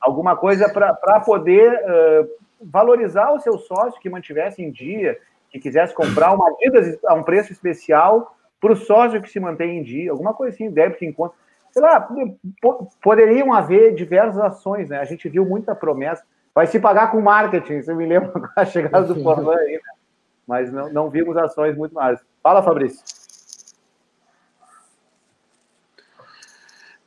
Alguma 0.00 0.36
coisa 0.36 0.68
para 0.68 1.20
poder 1.20 1.72
uh, 1.72 2.28
valorizar 2.60 3.32
o 3.32 3.40
seu 3.40 3.58
sócio 3.58 4.00
que 4.00 4.08
mantivesse 4.08 4.62
em 4.62 4.70
dia, 4.70 5.18
que 5.50 5.58
quisesse 5.58 5.92
comprar 5.94 6.32
uma 6.32 6.48
Adidas 6.50 6.98
a 7.04 7.14
um 7.14 7.22
preço 7.22 7.52
especial 7.52 8.36
para 8.60 8.72
o 8.72 8.76
sócio 8.76 9.22
que 9.22 9.30
se 9.30 9.40
mantém 9.40 9.78
em 9.78 9.82
dia, 9.82 10.10
alguma 10.10 10.34
coisa 10.34 10.54
assim, 10.54 10.70
débito 10.70 11.04
em 11.04 11.12
conta. 11.12 11.34
Sei 11.72 11.80
lá, 11.80 12.08
poderiam 13.00 13.52
haver 13.52 13.94
diversas 13.94 14.40
ações, 14.40 14.88
né? 14.88 14.98
A 14.98 15.04
gente 15.04 15.28
viu 15.28 15.46
muita 15.46 15.74
promessa. 15.74 16.24
Vai 16.52 16.66
se 16.66 16.80
pagar 16.80 17.12
com 17.12 17.20
marketing, 17.20 17.80
você 17.80 17.94
me 17.94 18.06
lembra 18.06 18.32
a 18.56 18.64
chegada 18.64 19.06
do 19.06 19.22
Forlan 19.22 19.56
aí, 19.56 19.74
né? 19.74 19.92
Mas 20.46 20.72
não, 20.72 20.92
não 20.92 21.10
vimos 21.10 21.36
ações 21.36 21.76
muito 21.76 21.94
mais. 21.94 22.18
Fala, 22.42 22.62
Fabrício. 22.62 23.00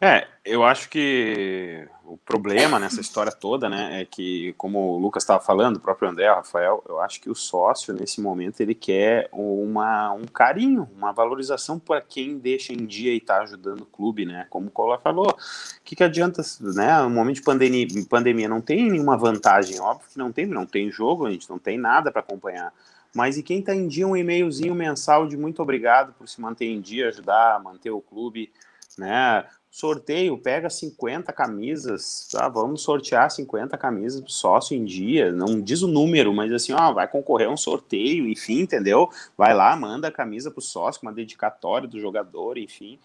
É, 0.06 0.28
eu 0.44 0.66
acho 0.66 0.90
que 0.90 1.88
o 2.04 2.18
problema 2.18 2.78
nessa 2.78 3.00
história 3.00 3.32
toda, 3.32 3.70
né, 3.70 4.02
é 4.02 4.06
que, 4.06 4.54
como 4.58 4.78
o 4.78 4.98
Lucas 4.98 5.24
estava 5.24 5.42
falando, 5.42 5.78
o 5.78 5.80
próprio 5.80 6.10
André, 6.10 6.30
o 6.30 6.36
Rafael, 6.36 6.84
eu 6.90 7.00
acho 7.00 7.22
que 7.22 7.30
o 7.30 7.34
sócio, 7.34 7.94
nesse 7.94 8.20
momento, 8.20 8.60
ele 8.60 8.76
quer 8.76 9.30
uma, 9.32 10.12
um 10.12 10.26
carinho, 10.26 10.90
uma 10.94 11.14
valorização 11.14 11.80
para 11.80 12.02
quem 12.02 12.38
deixa 12.38 12.74
em 12.74 12.86
dia 12.86 13.14
e 13.14 13.18
está 13.18 13.44
ajudando 13.44 13.84
o 13.84 13.86
clube, 13.86 14.26
né, 14.26 14.46
como 14.50 14.68
o 14.68 14.72
Cola 14.72 15.00
falou. 15.00 15.30
O 15.30 15.84
que, 15.86 15.96
que 15.96 16.04
adianta, 16.04 16.42
né, 16.60 17.02
no 17.02 17.10
momento 17.10 17.36
de 17.36 17.44
pandemia, 17.44 17.88
pandemia 18.10 18.50
não 18.50 18.60
tem 18.60 18.92
nenhuma 18.92 19.16
vantagem, 19.16 19.80
óbvio 19.80 20.10
que 20.12 20.18
não 20.18 20.34
tem, 20.34 20.46
não 20.46 20.66
tem 20.66 20.92
jogo, 20.92 21.26
a 21.26 21.32
gente 21.32 21.50
não 21.50 21.58
tem 21.58 21.78
nada 21.78 22.12
para 22.12 22.20
acompanhar. 22.20 22.74
Mas 23.16 23.38
e 23.38 23.44
quem 23.44 23.60
está 23.60 23.74
em 23.74 23.88
dia, 23.88 24.06
um 24.06 24.18
e-mailzinho 24.18 24.76
mensal 24.76 25.26
de 25.26 25.38
muito 25.38 25.62
obrigado 25.62 26.12
por 26.12 26.28
se 26.28 26.42
manter 26.42 26.66
em 26.66 26.82
dia, 26.82 27.08
ajudar, 27.08 27.64
manter 27.64 27.92
o 27.92 28.02
clube, 28.02 28.52
né? 28.98 29.46
Sorteio, 29.74 30.38
pega 30.38 30.70
50 30.70 31.34
camisas, 31.34 32.30
tá? 32.32 32.48
Vamos 32.48 32.84
sortear 32.84 33.32
50 33.32 33.76
camisas 33.76 34.22
do 34.22 34.32
sócio 34.32 34.78
em 34.78 34.86
dia. 34.86 35.32
Não 35.32 35.60
diz 35.60 35.82
o 35.82 35.88
número, 35.88 36.32
mas 36.32 36.54
assim, 36.54 36.74
ó, 36.74 36.94
vai 36.94 37.08
concorrer 37.08 37.48
a 37.48 37.52
um 37.52 37.58
sorteio, 37.58 38.30
enfim, 38.30 38.60
entendeu? 38.60 39.10
Vai 39.36 39.52
lá, 39.56 39.76
manda 39.76 40.10
a 40.10 40.12
camisa 40.12 40.52
pro 40.52 40.62
sócio, 40.62 41.02
com 41.02 41.08
uma 41.08 41.14
dedicatória 41.14 41.88
do 41.88 42.00
jogador, 42.00 42.60
enfim. 42.60 43.00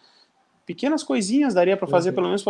Pequenas 0.66 1.02
coisinhas 1.02 1.54
daria 1.54 1.74
para 1.74 1.88
fazer, 1.88 2.10
uhum. 2.10 2.14
pelo 2.16 2.26
menos 2.26 2.44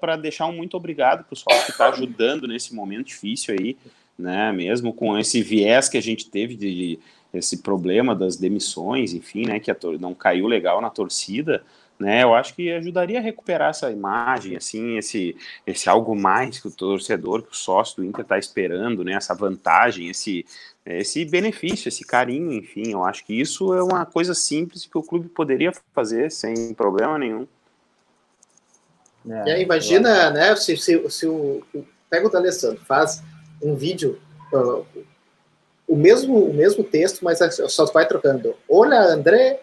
para 0.00 0.16
deixar 0.16 0.46
um 0.46 0.56
muito 0.56 0.74
obrigado 0.78 1.24
pro 1.24 1.36
sócio 1.36 1.66
que 1.66 1.72
está 1.72 1.90
ajudando 1.90 2.48
nesse 2.48 2.74
momento 2.74 3.08
difícil 3.08 3.54
aí, 3.60 3.76
né? 4.18 4.52
Mesmo 4.52 4.94
com 4.94 5.18
esse 5.18 5.42
viés 5.42 5.90
que 5.90 5.98
a 5.98 6.02
gente 6.02 6.30
teve 6.30 6.56
de, 6.56 6.74
de 6.74 6.98
esse 7.34 7.58
problema 7.58 8.14
das 8.14 8.38
demissões, 8.38 9.12
enfim, 9.12 9.44
né? 9.44 9.60
Que 9.60 9.70
a, 9.70 9.76
não 10.00 10.14
caiu 10.14 10.46
legal 10.46 10.80
na 10.80 10.88
torcida 10.88 11.62
né? 11.98 12.22
Eu 12.22 12.34
acho 12.34 12.54
que 12.54 12.70
ajudaria 12.72 13.18
a 13.18 13.22
recuperar 13.22 13.70
essa 13.70 13.90
imagem, 13.90 14.56
assim, 14.56 14.98
esse, 14.98 15.36
esse 15.66 15.88
algo 15.88 16.14
mais 16.14 16.60
que 16.60 16.68
o 16.68 16.70
torcedor, 16.70 17.42
que 17.42 17.52
o 17.52 17.56
sócio 17.56 17.96
do 17.96 18.04
Inter 18.04 18.22
está 18.22 18.38
esperando, 18.38 19.04
né? 19.04 19.14
Essa 19.14 19.34
vantagem, 19.34 20.08
esse, 20.08 20.44
esse 20.84 21.24
benefício, 21.24 21.88
esse 21.88 22.04
carinho, 22.04 22.52
enfim. 22.52 22.92
Eu 22.92 23.04
acho 23.04 23.24
que 23.24 23.38
isso 23.38 23.72
é 23.74 23.82
uma 23.82 24.04
coisa 24.04 24.34
simples 24.34 24.86
que 24.86 24.98
o 24.98 25.02
clube 25.02 25.28
poderia 25.28 25.72
fazer 25.94 26.30
sem 26.30 26.74
problema 26.74 27.18
nenhum. 27.18 27.46
É, 29.28 29.52
aí, 29.52 29.62
imagina, 29.62 30.30
né? 30.30 30.54
Se, 30.56 30.76
se, 30.76 31.10
se 31.10 31.26
o, 31.26 31.62
o 31.74 31.86
pega 32.10 32.26
o 32.26 32.30
D'Alessandro, 32.30 32.84
faz 32.84 33.22
um 33.62 33.74
vídeo 33.74 34.20
uh, 34.52 34.86
o 35.86 35.96
mesmo 35.96 36.50
o 36.50 36.54
mesmo 36.54 36.84
texto, 36.84 37.24
mas 37.24 37.38
só 37.68 37.84
vai 37.86 38.06
trocando. 38.06 38.54
Olha, 38.68 39.00
André, 39.00 39.62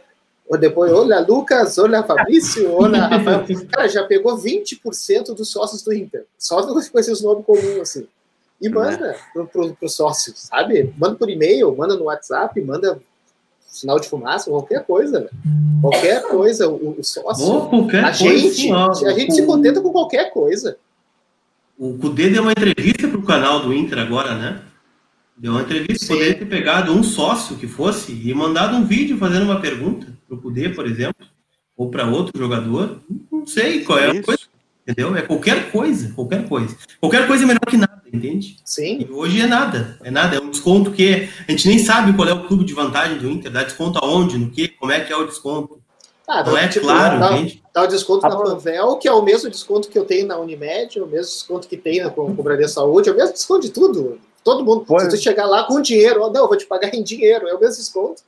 ou 0.51 0.57
depois, 0.57 0.91
olha 0.91 1.21
Lucas, 1.21 1.77
olha 1.77 2.03
Fabrício, 2.03 2.69
olha 2.73 3.07
Rafael. 3.07 3.45
Cara, 3.71 3.87
já 3.87 4.03
pegou 4.03 4.37
20% 4.37 5.33
dos 5.33 5.49
sócios 5.49 5.81
do 5.81 5.93
Inter. 5.93 6.25
Só 6.37 6.61
com 6.61 6.99
esses 6.99 7.21
nomes 7.21 7.45
comuns, 7.45 7.79
assim. 7.79 8.05
E 8.61 8.67
né? 8.67 8.75
manda 8.75 9.15
pro, 9.31 9.47
pro, 9.47 9.73
pro 9.73 9.87
sócio, 9.87 10.33
sabe? 10.35 10.93
Manda 10.97 11.15
por 11.15 11.29
e-mail, 11.29 11.73
manda 11.73 11.95
no 11.95 12.03
WhatsApp, 12.03 12.59
manda 12.59 12.99
sinal 13.65 13.97
de 13.97 14.09
fumaça, 14.09 14.49
qualquer 14.49 14.85
coisa, 14.85 15.29
Qualquer 15.81 16.21
coisa, 16.23 16.67
o, 16.67 16.99
o 16.99 17.03
sócio. 17.03 17.45
Oh, 17.47 17.87
a 18.05 18.11
gente, 18.11 18.67
coisa, 18.67 19.07
a 19.07 19.13
gente 19.13 19.33
se 19.33 19.45
contenta 19.45 19.79
com 19.79 19.89
qualquer 19.89 20.31
coisa. 20.31 20.77
O 21.79 21.97
Cudê 21.97 22.29
deu 22.29 22.43
uma 22.43 22.51
entrevista 22.51 23.07
pro 23.07 23.23
canal 23.23 23.61
do 23.61 23.73
Inter 23.73 23.99
agora, 23.99 24.35
né? 24.35 24.61
Deu 25.41 25.53
uma 25.53 25.63
entrevista, 25.63 26.05
Sim. 26.05 26.13
poderia 26.13 26.35
ter 26.35 26.45
pegado 26.45 26.93
um 26.93 27.01
sócio 27.01 27.55
que 27.55 27.65
fosse 27.65 28.11
e 28.11 28.31
mandado 28.31 28.77
um 28.77 28.85
vídeo 28.85 29.17
fazendo 29.17 29.45
uma 29.45 29.59
pergunta 29.59 30.05
para 30.27 30.37
o 30.37 30.39
Cudê, 30.39 30.69
por 30.69 30.85
exemplo, 30.85 31.25
ou 31.75 31.89
para 31.89 32.05
outro 32.05 32.39
jogador, 32.39 32.99
não 33.31 33.47
sei 33.47 33.83
qual 33.83 33.97
é 33.97 34.11
a 34.11 34.21
coisa, 34.21 34.43
entendeu? 34.87 35.17
É 35.17 35.23
qualquer 35.23 35.71
coisa, 35.71 36.13
qualquer 36.13 36.47
coisa. 36.47 36.77
Qualquer 36.99 37.25
coisa 37.25 37.43
é 37.43 37.47
melhor 37.47 37.65
que 37.67 37.75
nada, 37.75 38.03
entende? 38.13 38.57
Sim. 38.63 38.99
E 39.01 39.11
hoje 39.11 39.41
é 39.41 39.47
nada, 39.47 39.97
é 40.03 40.11
nada, 40.11 40.35
é 40.35 40.39
um 40.39 40.51
desconto 40.51 40.91
que 40.91 41.27
a 41.47 41.51
gente 41.51 41.67
nem 41.67 41.79
sabe 41.79 42.13
qual 42.13 42.27
é 42.27 42.33
o 42.33 42.45
clube 42.45 42.63
de 42.63 42.75
vantagem 42.75 43.17
do 43.17 43.27
Inter, 43.27 43.51
dá 43.51 43.63
desconto 43.63 43.97
aonde, 43.97 44.37
no 44.37 44.51
que, 44.51 44.67
como 44.67 44.91
é 44.91 44.99
que 44.99 45.11
é 45.11 45.17
o 45.17 45.25
desconto. 45.25 45.81
Ah, 46.27 46.43
não 46.43 46.55
é 46.55 46.67
tipo, 46.67 46.85
claro, 46.85 47.19
dá, 47.19 47.33
entende? 47.33 47.63
Dá 47.73 47.81
o 47.81 47.87
desconto 47.87 48.21
na 48.27 48.35
Panvel, 48.35 48.97
que 48.97 49.07
é 49.07 49.11
o 49.11 49.23
mesmo 49.23 49.49
desconto 49.49 49.89
que 49.89 49.97
eu 49.97 50.05
tenho 50.05 50.27
na 50.27 50.37
Unimed, 50.37 50.99
o 50.99 51.07
mesmo 51.07 51.33
desconto 51.33 51.67
que 51.67 51.77
tem 51.77 52.05
o 52.05 52.43
Bradesco 52.43 52.75
Saúde, 52.75 53.09
é 53.09 53.11
o 53.11 53.15
mesmo 53.15 53.33
desconto 53.33 53.61
de 53.61 53.71
tudo. 53.71 54.19
Todo 54.43 54.65
mundo, 54.65 54.85
pois. 54.87 55.03
se 55.03 55.09
tu 55.09 55.17
chegar 55.17 55.45
lá 55.45 55.65
com 55.65 55.81
dinheiro, 55.81 56.19
não, 56.31 56.41
eu 56.41 56.47
vou 56.47 56.57
te 56.57 56.65
pagar 56.65 56.93
em 56.93 57.03
dinheiro, 57.03 57.47
é 57.47 57.53
o 57.53 57.59
mesmo 57.59 57.75
desconto. 57.75 58.23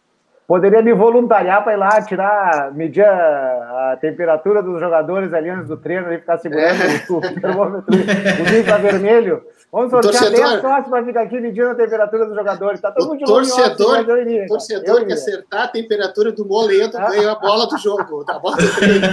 Poderia 0.46 0.82
me 0.82 0.94
voluntariar 0.94 1.64
para 1.64 1.74
ir 1.74 1.78
lá 1.78 2.02
tirar, 2.02 2.74
medir 2.74 3.06
a, 3.06 3.94
a, 3.94 3.98
temperatura 3.98 4.62
dos 4.62 4.80
jogadores 4.80 5.34
ali 5.34 5.50
antes 5.50 5.70
do 5.70 5.78
treino 5.78 6.12
e 6.12 6.20
ficar 6.20 6.38
segurando 6.38 6.82
é. 6.82 7.06
o, 7.10 7.18
o 7.18 7.42
termômetro, 7.42 7.96
o 7.96 8.60
infravermelho. 8.60 9.42
Vamos 9.72 9.90
sortear 9.90 10.30
10 10.30 10.62
sócios 10.62 10.88
para 10.88 11.04
ficar 11.04 11.22
aqui 11.22 11.40
medindo 11.40 11.70
a 11.70 11.76
temperatura 11.76 12.26
dos 12.26 12.36
jogadores. 12.36 12.80
Tá 12.82 12.92
todo 12.92 13.08
mundo 13.08 13.26
torcedor, 13.26 14.02
off, 14.02 14.12
iria, 14.12 14.46
torcedor 14.46 15.06
que 15.06 15.14
acertar 15.14 15.64
a 15.64 15.68
temperatura 15.68 16.32
do 16.32 16.46
moledo 16.46 16.98
ah. 16.98 17.10
ganha 17.10 17.32
a 17.32 17.36
bola 17.36 17.66
do 17.66 17.78
jogo, 17.78 18.24
da 18.26 18.38
bola 18.38 18.58
do 18.58 18.70
treino. 18.76 19.08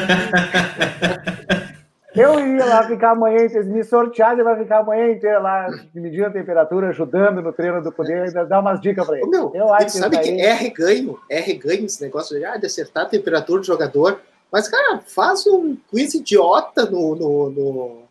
Eu 2.14 2.56
ia 2.56 2.64
lá 2.64 2.86
ficar 2.86 3.10
amanhã 3.10 3.44
inteira, 3.44 3.64
me 3.66 3.84
sortear, 3.84 4.34
você 4.34 4.42
vai 4.42 4.58
ficar 4.58 4.78
amanhã 4.78 5.12
inteira 5.12 5.38
lá 5.38 5.68
medindo 5.94 6.26
a 6.26 6.30
temperatura, 6.30 6.88
ajudando 6.88 7.40
no 7.40 7.52
treino 7.52 7.82
do 7.82 7.92
poder, 7.92 8.32
dar 8.32 8.60
umas 8.60 8.80
dicas 8.80 9.06
para 9.06 9.18
ele. 9.18 9.28
Meu, 9.28 9.52
eu 9.54 9.72
acho 9.72 9.98
sabe 9.98 10.18
que, 10.18 10.32
que 10.32 10.40
é 10.40 10.52
reganho, 10.52 11.18
é 11.28 11.40
reganho 11.40 11.86
esse 11.86 12.02
negócio 12.02 12.36
de, 12.36 12.44
ah, 12.44 12.56
de 12.56 12.66
acertar 12.66 13.04
a 13.04 13.08
temperatura 13.08 13.60
do 13.60 13.66
jogador. 13.66 14.20
Mas, 14.50 14.68
cara, 14.68 15.00
faz 15.00 15.46
um 15.46 15.76
quiz 15.88 16.14
idiota 16.14 16.84
no, 16.86 17.14
no, 17.14 17.50
no, 17.50 18.02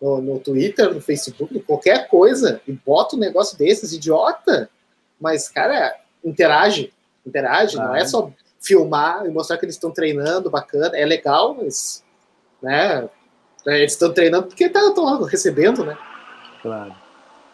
no, 0.00 0.20
no 0.20 0.38
Twitter, 0.38 0.94
no 0.94 1.00
Facebook, 1.00 1.58
qualquer 1.60 2.06
coisa, 2.08 2.60
e 2.66 2.72
bota 2.72 3.16
um 3.16 3.18
negócio 3.18 3.58
desses, 3.58 3.92
idiota. 3.92 4.70
Mas, 5.20 5.48
cara, 5.48 5.96
interage, 6.24 6.92
interage, 7.26 7.76
ah, 7.78 7.88
não 7.88 7.96
é 7.96 8.06
só 8.06 8.30
filmar 8.60 9.26
e 9.26 9.30
mostrar 9.30 9.58
que 9.58 9.64
eles 9.64 9.74
estão 9.74 9.90
treinando, 9.90 10.50
bacana, 10.50 10.96
é 10.96 11.04
legal, 11.04 11.54
mas, 11.54 12.04
né, 12.62 13.08
né? 13.64 13.78
Eles 13.78 13.92
estão 13.92 14.12
treinando 14.12 14.46
porque 14.46 14.64
estão 14.64 14.94
tá, 14.94 15.26
recebendo, 15.26 15.84
né? 15.84 15.96
Claro. 16.62 16.92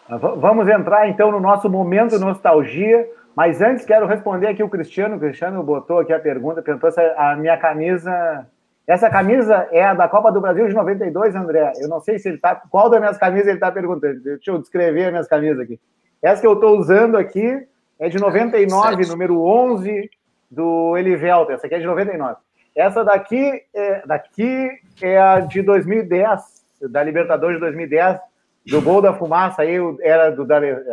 Ah, 0.09 0.17
vamos 0.17 0.67
entrar 0.67 1.09
então 1.09 1.31
no 1.31 1.39
nosso 1.39 1.69
momento 1.69 2.19
nostalgia, 2.19 3.07
mas 3.35 3.61
antes 3.61 3.85
quero 3.85 4.05
responder 4.05 4.47
aqui 4.47 4.63
o 4.63 4.69
Cristiano. 4.69 5.15
O 5.15 5.19
Cristiano 5.19 5.61
botou 5.63 5.99
aqui 5.99 6.13
a 6.13 6.19
pergunta, 6.19 6.61
perguntou 6.61 6.91
se 6.91 7.01
a 7.01 7.35
minha 7.35 7.57
camisa. 7.57 8.47
Essa 8.87 9.09
camisa 9.09 9.67
é 9.71 9.83
a 9.83 9.95
da 9.95 10.07
Copa 10.07 10.31
do 10.31 10.39
Brasil 10.39 10.67
de 10.67 10.73
92, 10.75 11.35
André. 11.35 11.71
Eu 11.77 11.89
não 11.89 11.99
sei 11.99 12.19
se 12.19 12.29
ele 12.29 12.37
tá. 12.37 12.55
Qual 12.69 12.89
das 12.89 12.99
minhas 12.99 13.17
camisas 13.17 13.47
ele 13.47 13.57
está 13.57 13.71
perguntando? 13.71 14.21
Deixa 14.21 14.51
eu 14.51 14.59
descrever 14.59 15.05
as 15.05 15.11
minhas 15.11 15.27
camisas 15.27 15.59
aqui. 15.59 15.79
Essa 16.21 16.41
que 16.41 16.47
eu 16.47 16.53
estou 16.53 16.77
usando 16.77 17.17
aqui 17.17 17.67
é 17.99 18.09
de 18.09 18.19
99, 18.19 19.07
número 19.07 19.41
11 19.41 20.09
do 20.49 20.95
Elivelto. 20.97 21.51
Essa 21.51 21.65
aqui 21.65 21.75
é 21.75 21.79
de 21.79 21.85
99. 21.85 22.35
Essa 22.75 23.03
daqui 23.03 23.61
é, 23.73 24.05
daqui 24.05 24.69
é 25.01 25.17
a 25.17 25.39
de 25.39 25.61
2010, 25.61 26.65
da 26.89 27.01
Libertadores 27.01 27.55
de 27.55 27.61
2010, 27.61 28.19
do 28.67 28.81
gol 28.81 29.01
da 29.01 29.13
fumaça 29.13 29.61
aí, 29.61 29.77
era 30.01 30.29
do 30.29 30.45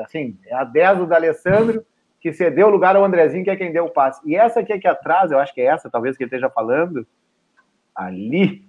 assim, 0.03 0.39
é 0.47 0.55
a 0.55 0.64
10 0.64 0.99
do 0.99 1.07
D'Alessandro, 1.07 1.85
que 2.20 2.33
cedeu 2.33 2.68
o 2.68 2.70
lugar 2.70 2.95
ao 2.95 3.05
Andrezinho, 3.05 3.43
que 3.43 3.51
é 3.51 3.57
quem 3.57 3.72
deu 3.72 3.87
o 3.87 3.91
passe. 3.91 4.20
E 4.24 4.37
essa 4.37 4.61
aqui, 4.61 4.72
aqui 4.72 4.87
atrás, 4.87 5.33
eu 5.33 5.39
acho 5.41 5.53
que 5.53 5.61
é 5.61 5.64
essa, 5.64 5.91
talvez 5.91 6.16
que 6.16 6.22
ele 6.22 6.28
esteja 6.28 6.49
falando, 6.49 7.05
ali, 7.95 8.64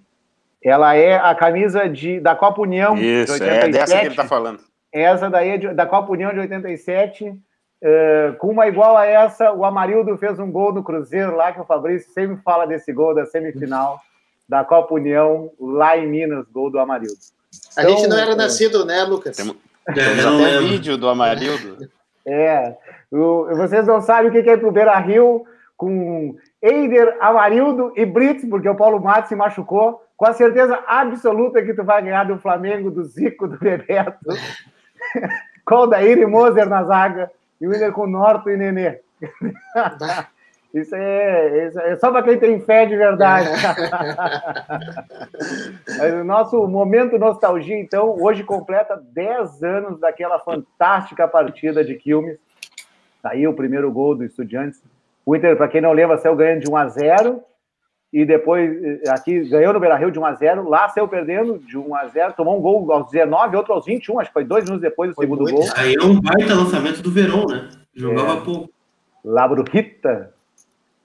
ela 0.62 0.96
é 0.96 1.16
a 1.16 1.34
camisa 1.34 1.88
de, 1.88 2.18
da 2.18 2.34
Copa 2.34 2.62
União 2.62 2.96
Isso, 2.96 3.38
de 3.38 3.44
87. 3.44 3.64
é 3.64 3.68
dessa 3.68 3.94
que 3.94 4.00
ele 4.00 4.08
está 4.08 4.24
falando. 4.24 4.60
Essa 4.90 5.30
daí 5.30 5.50
é 5.50 5.58
de, 5.58 5.68
da 5.74 5.86
Copa 5.86 6.10
União 6.12 6.32
de 6.32 6.40
87, 6.40 7.32
Uh, 7.84 8.34
com 8.38 8.46
uma 8.46 8.66
igual 8.66 8.96
a 8.96 9.04
essa, 9.04 9.52
o 9.52 9.62
Amarildo 9.62 10.16
fez 10.16 10.38
um 10.38 10.50
gol 10.50 10.72
no 10.72 10.82
Cruzeiro 10.82 11.36
lá, 11.36 11.52
que 11.52 11.60
o 11.60 11.66
Fabrício 11.66 12.10
sempre 12.12 12.38
fala 12.42 12.66
desse 12.66 12.90
gol 12.94 13.14
da 13.14 13.26
semifinal 13.26 14.00
da 14.48 14.64
Copa 14.64 14.94
União, 14.94 15.50
lá 15.60 15.94
em 15.94 16.06
Minas, 16.06 16.46
gol 16.50 16.70
do 16.70 16.78
Amarildo. 16.78 17.18
A 17.76 17.82
então, 17.82 17.94
gente 17.94 18.08
não 18.08 18.18
era 18.18 18.32
é... 18.32 18.36
nascido, 18.36 18.86
né, 18.86 19.04
Lucas? 19.04 19.36
Temos, 19.36 19.56
temos 19.94 20.24
até 20.24 20.60
vídeo 20.60 20.96
do 20.96 21.08
Amarildo. 21.10 21.86
É, 22.26 22.74
o, 23.12 23.54
vocês 23.54 23.86
não 23.86 24.00
sabem 24.00 24.30
o 24.30 24.32
que 24.32 24.48
é 24.48 24.54
ir 24.54 24.60
pro 24.60 24.72
Beira 24.72 24.98
Rio 24.98 25.44
com 25.76 26.36
Eider, 26.62 27.18
Amarildo 27.20 27.92
e 27.96 28.06
Brits, 28.06 28.48
porque 28.48 28.68
o 28.68 28.76
Paulo 28.76 28.98
Matos 28.98 29.28
se 29.28 29.36
machucou. 29.36 30.02
Com 30.16 30.24
a 30.24 30.32
certeza 30.32 30.82
absoluta 30.86 31.62
que 31.62 31.74
tu 31.74 31.84
vai 31.84 32.00
ganhar 32.00 32.24
do 32.24 32.38
Flamengo, 32.38 32.90
do 32.90 33.04
Zico, 33.04 33.46
do 33.46 33.58
Bebeto, 33.58 34.24
com 35.66 35.74
o 35.74 35.86
Daír 35.86 36.16
e 36.16 36.24
Moser 36.24 36.66
na 36.66 36.84
zaga 36.84 37.30
e 37.64 37.66
o 37.66 37.74
Inter 37.74 37.92
com 37.92 38.06
Norton 38.06 38.50
e 38.50 38.56
Nenê. 38.58 39.00
Isso 40.74 40.92
é, 40.92 41.68
isso 41.68 41.78
é 41.78 41.94
só 41.94 42.10
para 42.10 42.24
quem 42.24 42.36
tem 42.36 42.58
fé 42.58 42.84
de 42.84 42.96
verdade. 42.96 43.48
o 46.20 46.24
nosso 46.24 46.66
momento 46.66 47.16
nostalgia, 47.16 47.78
então, 47.78 48.20
hoje 48.20 48.42
completa 48.42 49.00
10 49.12 49.62
anos 49.62 50.00
daquela 50.00 50.40
fantástica 50.40 51.28
partida 51.28 51.84
de 51.84 51.94
Quilmes. 51.94 52.40
Saiu 53.22 53.52
o 53.52 53.54
primeiro 53.54 53.88
gol 53.92 54.16
do 54.16 54.24
Estudiantes. 54.24 54.82
O 55.24 55.36
Inter, 55.36 55.56
para 55.56 55.68
quem 55.68 55.80
não 55.80 55.92
lembra, 55.92 56.18
saiu 56.18 56.34
ganhando 56.34 56.64
de 56.64 56.68
1 56.68 56.76
a 56.76 56.88
0 56.88 57.40
e 58.14 58.24
depois 58.24 58.70
eh, 58.80 59.10
aqui 59.10 59.40
ganhou 59.48 59.72
no 59.72 59.80
Beira-Rio 59.80 60.08
de 60.08 60.20
1 60.20 60.24
a 60.24 60.34
0 60.34 60.68
lá 60.68 60.88
saiu 60.88 61.08
perdendo 61.08 61.58
de 61.58 61.76
1 61.76 61.96
a 61.96 62.06
0 62.06 62.34
tomou 62.34 62.56
um 62.56 62.62
gol 62.62 62.92
aos 62.92 63.10
19, 63.10 63.56
outro 63.56 63.74
aos 63.74 63.84
21, 63.84 64.20
acho 64.20 64.30
que 64.30 64.34
foi 64.34 64.44
dois 64.44 64.62
minutos 64.62 64.82
depois 64.82 65.10
do 65.10 65.16
foi 65.16 65.24
segundo 65.24 65.42
muito. 65.42 65.56
gol. 65.56 65.66
Aí 65.74 65.96
é 66.00 66.04
um 66.04 66.20
baita 66.20 66.54
lançamento 66.54 67.02
do 67.02 67.10
Verón, 67.10 67.44
né? 67.46 67.68
Jogava 67.92 68.34
é. 68.34 68.44
pouco. 68.44 68.70
Labrujita, 69.24 70.32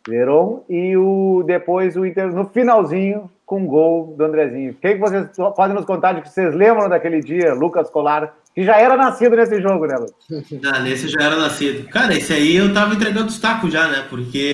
Verón, 0.07 0.59
e 0.69 0.95
o, 0.95 1.43
depois 1.47 1.97
o 1.97 2.05
Inter 2.05 2.31
no 2.31 2.47
finalzinho 2.49 3.27
com 3.43 3.63
o 3.63 3.67
gol 3.67 4.13
do 4.15 4.25
Andrezinho. 4.25 4.73
O 4.73 4.75
que, 4.75 4.93
que 4.93 4.99
vocês 4.99 5.29
podem 5.55 5.75
nos 5.75 5.85
contar 5.85 6.13
de 6.13 6.21
que 6.21 6.29
vocês 6.29 6.53
lembram 6.53 6.87
daquele 6.87 7.21
dia, 7.21 7.55
Lucas 7.55 7.89
Colar, 7.89 8.35
que 8.53 8.63
já 8.63 8.77
era 8.77 8.95
nascido 8.95 9.35
nesse 9.35 9.59
jogo, 9.59 9.87
né, 9.87 9.95
Lucas? 9.95 10.61
Ah, 10.71 10.79
nesse 10.81 11.07
já 11.07 11.23
era 11.23 11.37
nascido. 11.37 11.87
Cara, 11.89 12.13
esse 12.13 12.31
aí 12.33 12.55
eu 12.55 12.71
tava 12.71 12.93
entregando 12.93 13.29
os 13.29 13.39
tacos 13.39 13.73
já, 13.73 13.87
né? 13.87 14.05
Porque 14.07 14.51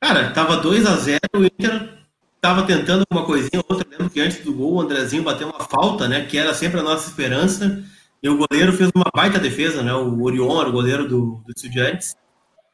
Cara, 0.00 0.30
tava 0.30 0.56
2 0.58 0.86
a 0.86 0.96
0 0.96 1.20
o 1.34 1.44
Inter 1.44 1.98
tava 2.40 2.62
tentando 2.62 3.04
uma 3.10 3.24
coisinha, 3.24 3.62
outra. 3.68 3.86
Lembro 3.90 4.10
que 4.10 4.20
antes 4.20 4.44
do 4.44 4.52
gol 4.52 4.74
o 4.74 4.80
Andrezinho 4.80 5.22
bateu 5.22 5.48
uma 5.48 5.60
falta, 5.60 6.08
né? 6.08 6.24
Que 6.24 6.38
era 6.38 6.54
sempre 6.54 6.80
a 6.80 6.82
nossa 6.82 7.08
esperança. 7.08 7.84
E 8.22 8.28
o 8.28 8.36
goleiro 8.36 8.72
fez 8.72 8.90
uma 8.94 9.10
baita 9.14 9.38
defesa, 9.38 9.82
né? 9.82 9.92
O 9.94 10.22
Orion 10.22 10.66
o 10.66 10.72
goleiro 10.72 11.08
do, 11.08 11.42
do 11.44 11.52
Estudiantes. 11.54 12.16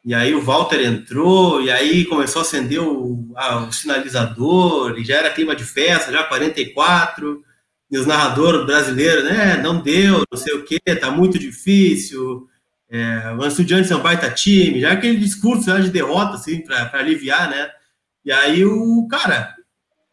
E 0.05 0.15
aí 0.15 0.35
o 0.35 0.43
Walter 0.43 0.85
entrou, 0.85 1.63
e 1.63 1.71
aí 1.71 2.05
começou 2.05 2.41
a 2.41 2.43
acender 2.43 2.79
o, 2.81 3.33
a, 3.35 3.65
o 3.65 3.73
sinalizador, 3.73 4.99
e 4.99 5.05
já 5.05 5.17
era 5.17 5.31
clima 5.31 5.57
de 5.57 5.65
festa, 5.65 6.13
já 6.13 6.25
44. 6.25 7.43
E 7.91 7.99
os 7.99 8.07
narradores 8.07 8.67
brasileiros, 8.67 9.25
né? 9.25 9.57
Não 9.63 9.81
deu, 9.81 10.25
não 10.31 10.39
sei 10.39 10.55
o 10.55 10.65
quê, 10.65 10.79
tá 11.01 11.11
muito 11.11 11.39
difícil. 11.39 12.49
É, 12.95 13.33
o 13.33 13.45
Estudiantes 13.45 13.91
é 13.91 13.97
um 13.97 14.03
baita 14.03 14.31
time, 14.31 14.81
já 14.81 14.93
aquele 14.93 15.17
discurso 15.17 15.65
já 15.65 15.81
de 15.81 15.91
derrota, 15.91 16.37
assim, 16.37 16.61
para 16.61 16.89
aliviar, 16.93 17.51
né? 17.51 17.69
E 18.25 18.31
aí 18.31 18.65
o 18.65 19.09
cara, 19.09 19.53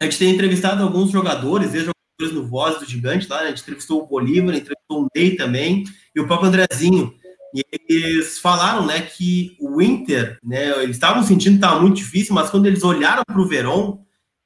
a 0.00 0.04
gente 0.04 0.18
tem 0.18 0.34
entrevistado 0.34 0.82
alguns 0.82 1.12
jogadores, 1.12 1.72
ex-jogadores 1.74 2.32
no 2.32 2.48
Voz 2.48 2.80
do 2.80 2.84
Gigante 2.84 3.28
lá, 3.28 3.42
né? 3.42 3.46
a 3.46 3.48
gente 3.50 3.62
entrevistou 3.62 4.02
o 4.02 4.06
Bolívar, 4.08 4.56
entrevistou 4.56 5.04
o 5.04 5.08
Ney 5.14 5.36
também, 5.36 5.84
e 6.12 6.20
o 6.20 6.26
próprio 6.26 6.48
Andrezinho. 6.48 7.14
E 7.54 7.62
eles 7.88 8.40
falaram, 8.40 8.84
né, 8.84 9.00
que 9.00 9.56
o 9.60 9.80
Inter, 9.80 10.38
né, 10.42 10.82
eles 10.82 10.96
estavam 10.96 11.22
sentindo 11.22 11.52
que 11.52 11.64
estava 11.64 11.80
muito 11.80 11.98
difícil, 11.98 12.34
mas 12.34 12.50
quando 12.50 12.66
eles 12.66 12.82
olharam 12.82 13.22
para 13.24 13.40
o 13.40 13.46
Verón, 13.46 13.98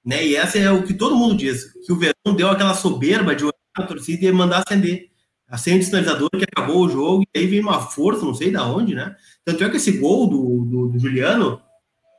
né, 0.05 0.27
e 0.27 0.37
essa 0.37 0.59
é 0.59 0.71
o 0.71 0.83
que 0.83 0.93
todo 0.93 1.17
mundo 1.17 1.39
diz, 1.39 1.73
que 1.87 1.93
o 1.93 1.99
Verón 1.99 2.37
deu 2.37 2.51
aquela 2.51 2.75
soberba 2.75 3.35
de 3.35 3.45
olhar 3.45 3.55
a 3.79 3.83
torcida 3.85 4.27
e 4.27 4.33
mandar 4.33 4.63
acender 4.67 5.11
acende 5.49 5.85
o 5.85 5.85
sinalizador 5.85 6.31
que 6.31 6.45
acabou 6.45 6.85
o 6.85 6.89
jogo, 6.89 7.23
e 7.35 7.39
aí 7.39 7.47
vem 7.47 7.61
uma 7.61 7.81
força, 7.81 8.25
não 8.25 8.35
sei 8.35 8.51
da 8.51 8.67
onde, 8.67 8.95
né? 8.95 9.15
Tanto 9.45 9.63
é 9.63 9.69
que 9.69 9.77
esse 9.77 9.93
gol 9.93 10.27
do, 10.27 10.65
do, 10.65 10.89
do 10.89 10.99
Juliano, 10.99 11.61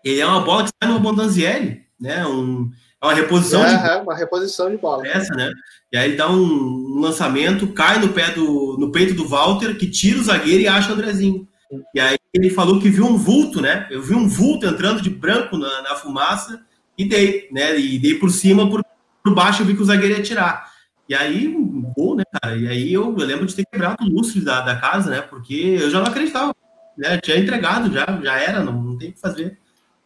ele 0.04 0.22
é 0.22 0.26
uma 0.26 0.42
bola 0.42 0.64
que 0.64 0.72
sai 0.82 0.92
no 0.92 1.00
Bondanzieri, 1.00 1.86
né? 2.00 2.26
Um, 2.26 2.72
é 3.02 3.06
uma 3.06 3.14
reposição 3.14 3.64
é, 3.64 3.78
de... 3.78 3.90
É, 3.90 3.96
uma 3.98 4.16
reposição 4.16 4.72
de 4.72 4.78
bola. 4.78 5.08
Essa, 5.08 5.34
né? 5.36 5.52
E 5.92 5.98
aí 5.98 6.10
ele 6.10 6.18
dá 6.18 6.30
um, 6.30 7.00
lançamento, 7.00 7.68
cai 7.68 8.00
no 8.00 8.10
pé 8.10 8.32
do 8.32 8.76
no 8.80 8.92
peito 8.92 9.14
do 9.14 9.28
Walter, 9.28 9.78
que 9.78 9.90
tira 9.90 10.20
o 10.20 10.24
zagueiro 10.24 10.62
e 10.62 10.68
acha 10.68 10.90
o 10.90 10.94
Andrezinho. 10.94 11.48
E 11.94 12.00
aí 12.00 12.18
ele 12.34 12.50
falou 12.50 12.80
que 12.80 12.90
viu 12.90 13.06
um 13.06 13.18
vulto, 13.18 13.62
né? 13.62 13.88
Eu 13.92 14.02
vi 14.02 14.16
um 14.16 14.28
vulto 14.28 14.66
entrando 14.66 15.02
de 15.02 15.10
branco 15.10 15.58
na, 15.58 15.82
na 15.82 15.96
fumaça 15.96 16.62
e 16.98 17.06
dei, 17.08 17.48
né? 17.52 17.78
E 17.78 18.00
dei 18.00 18.16
por 18.16 18.32
cima, 18.32 18.70
por, 18.70 18.84
por 19.24 19.36
baixo 19.36 19.62
eu 19.62 19.66
vi 19.66 19.76
que 19.76 19.82
o 19.82 19.86
zagueiro 19.86 20.16
ia 20.16 20.24
tirar. 20.24 20.72
E 21.10 21.16
aí, 21.16 21.54
gol, 21.96 22.16
né, 22.16 22.24
cara? 22.32 22.58
E 22.58 22.68
aí 22.68 22.94
eu, 22.94 23.16
eu, 23.18 23.26
lembro 23.26 23.46
de 23.46 23.56
ter 23.56 23.66
quebrado 23.66 24.04
o 24.04 24.10
lustre 24.10 24.42
da, 24.42 24.62
da 24.62 24.76
casa, 24.76 25.10
né? 25.10 25.22
Porque 25.22 25.78
eu 25.80 25.90
já 25.90 26.00
não 26.00 26.08
acreditava. 26.08 26.54
Né? 26.98 27.18
Tinha 27.20 27.38
entregado, 27.38 27.92
já, 27.92 28.06
já 28.24 28.40
era, 28.40 28.64
não, 28.64 28.82
não 28.82 28.98
tem 28.98 29.10
o 29.10 29.14
que 29.14 29.20
fazer. 29.20 29.58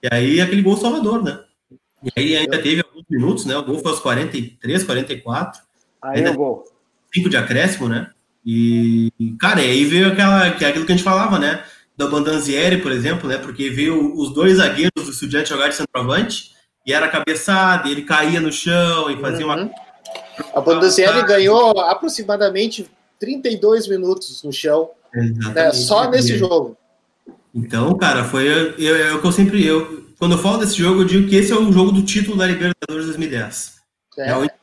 E 0.04 0.08
aí 0.12 0.42
aquele 0.42 0.62
gol 0.62 0.78
salvador, 0.78 1.24
né? 1.24 1.40
E 2.04 2.12
aí 2.18 2.38
ainda 2.38 2.62
teve 2.62 2.84
alguns 2.84 3.06
minutos, 3.10 3.46
né? 3.46 3.56
O 3.56 3.64
gol 3.64 3.80
foi 3.80 3.92
aos 3.92 4.00
43, 4.00 4.84
44. 4.84 5.62
Aí 6.02 6.18
ainda 6.18 6.32
o 6.32 6.36
gol. 6.36 6.64
Cinco 7.14 7.30
de 7.30 7.38
acréscimo, 7.38 7.88
né? 7.88 8.10
E, 8.46 9.12
cara, 9.40 9.62
aí 9.62 9.86
veio 9.86 10.12
aquela, 10.12 10.52
que 10.52 10.66
é 10.66 10.70
aquilo 10.70 10.86
que 10.86 10.92
a 10.92 10.96
gente 10.96 11.06
falava, 11.06 11.38
né? 11.38 11.64
Da 11.96 12.08
Bandanzieri, 12.08 12.78
por 12.82 12.92
exemplo, 12.92 13.30
né? 13.30 13.38
Porque 13.38 13.70
veio 13.70 14.16
os 14.16 14.34
dois 14.34 14.58
zagueiros 14.58 15.06
do 15.06 15.12
Estudiante 15.12 15.50
jogar 15.50 15.68
de 15.68 15.76
centroavante 15.76 16.52
e 16.86 16.92
era 16.92 17.08
cabeçada, 17.08 17.88
e 17.88 17.92
ele 17.92 18.02
caía 18.02 18.40
no 18.40 18.52
chão 18.52 19.10
e 19.12 19.20
fazia 19.20 19.46
uhum. 19.46 19.54
uma. 19.54 19.72
A 20.54 20.62
Bandanzieri 20.62 21.26
ganhou 21.26 21.80
aproximadamente 21.80 22.90
32 23.20 23.88
minutos 23.88 24.44
no 24.44 24.52
chão, 24.52 24.90
né? 25.14 25.72
só 25.72 26.10
nesse 26.10 26.38
jogo. 26.38 26.78
Então, 27.54 27.96
cara, 27.98 28.24
foi 28.24 28.48
é 28.48 29.14
o 29.14 29.22
que 29.22 29.28
eu 29.28 29.32
sempre. 29.32 29.66
Eu, 29.66 30.06
quando 30.18 30.34
eu 30.34 30.38
falo 30.38 30.58
desse 30.58 30.76
jogo, 30.76 31.02
eu 31.02 31.06
digo 31.06 31.28
que 31.28 31.36
esse 31.36 31.52
é 31.52 31.56
o 31.56 31.72
jogo 31.72 31.92
do 31.92 32.04
título 32.04 32.38
da 32.38 32.48
Libertadores 32.48 33.06
2010. 33.08 33.76
É, 34.18 34.30
é 34.30 34.36
muito 34.36 34.54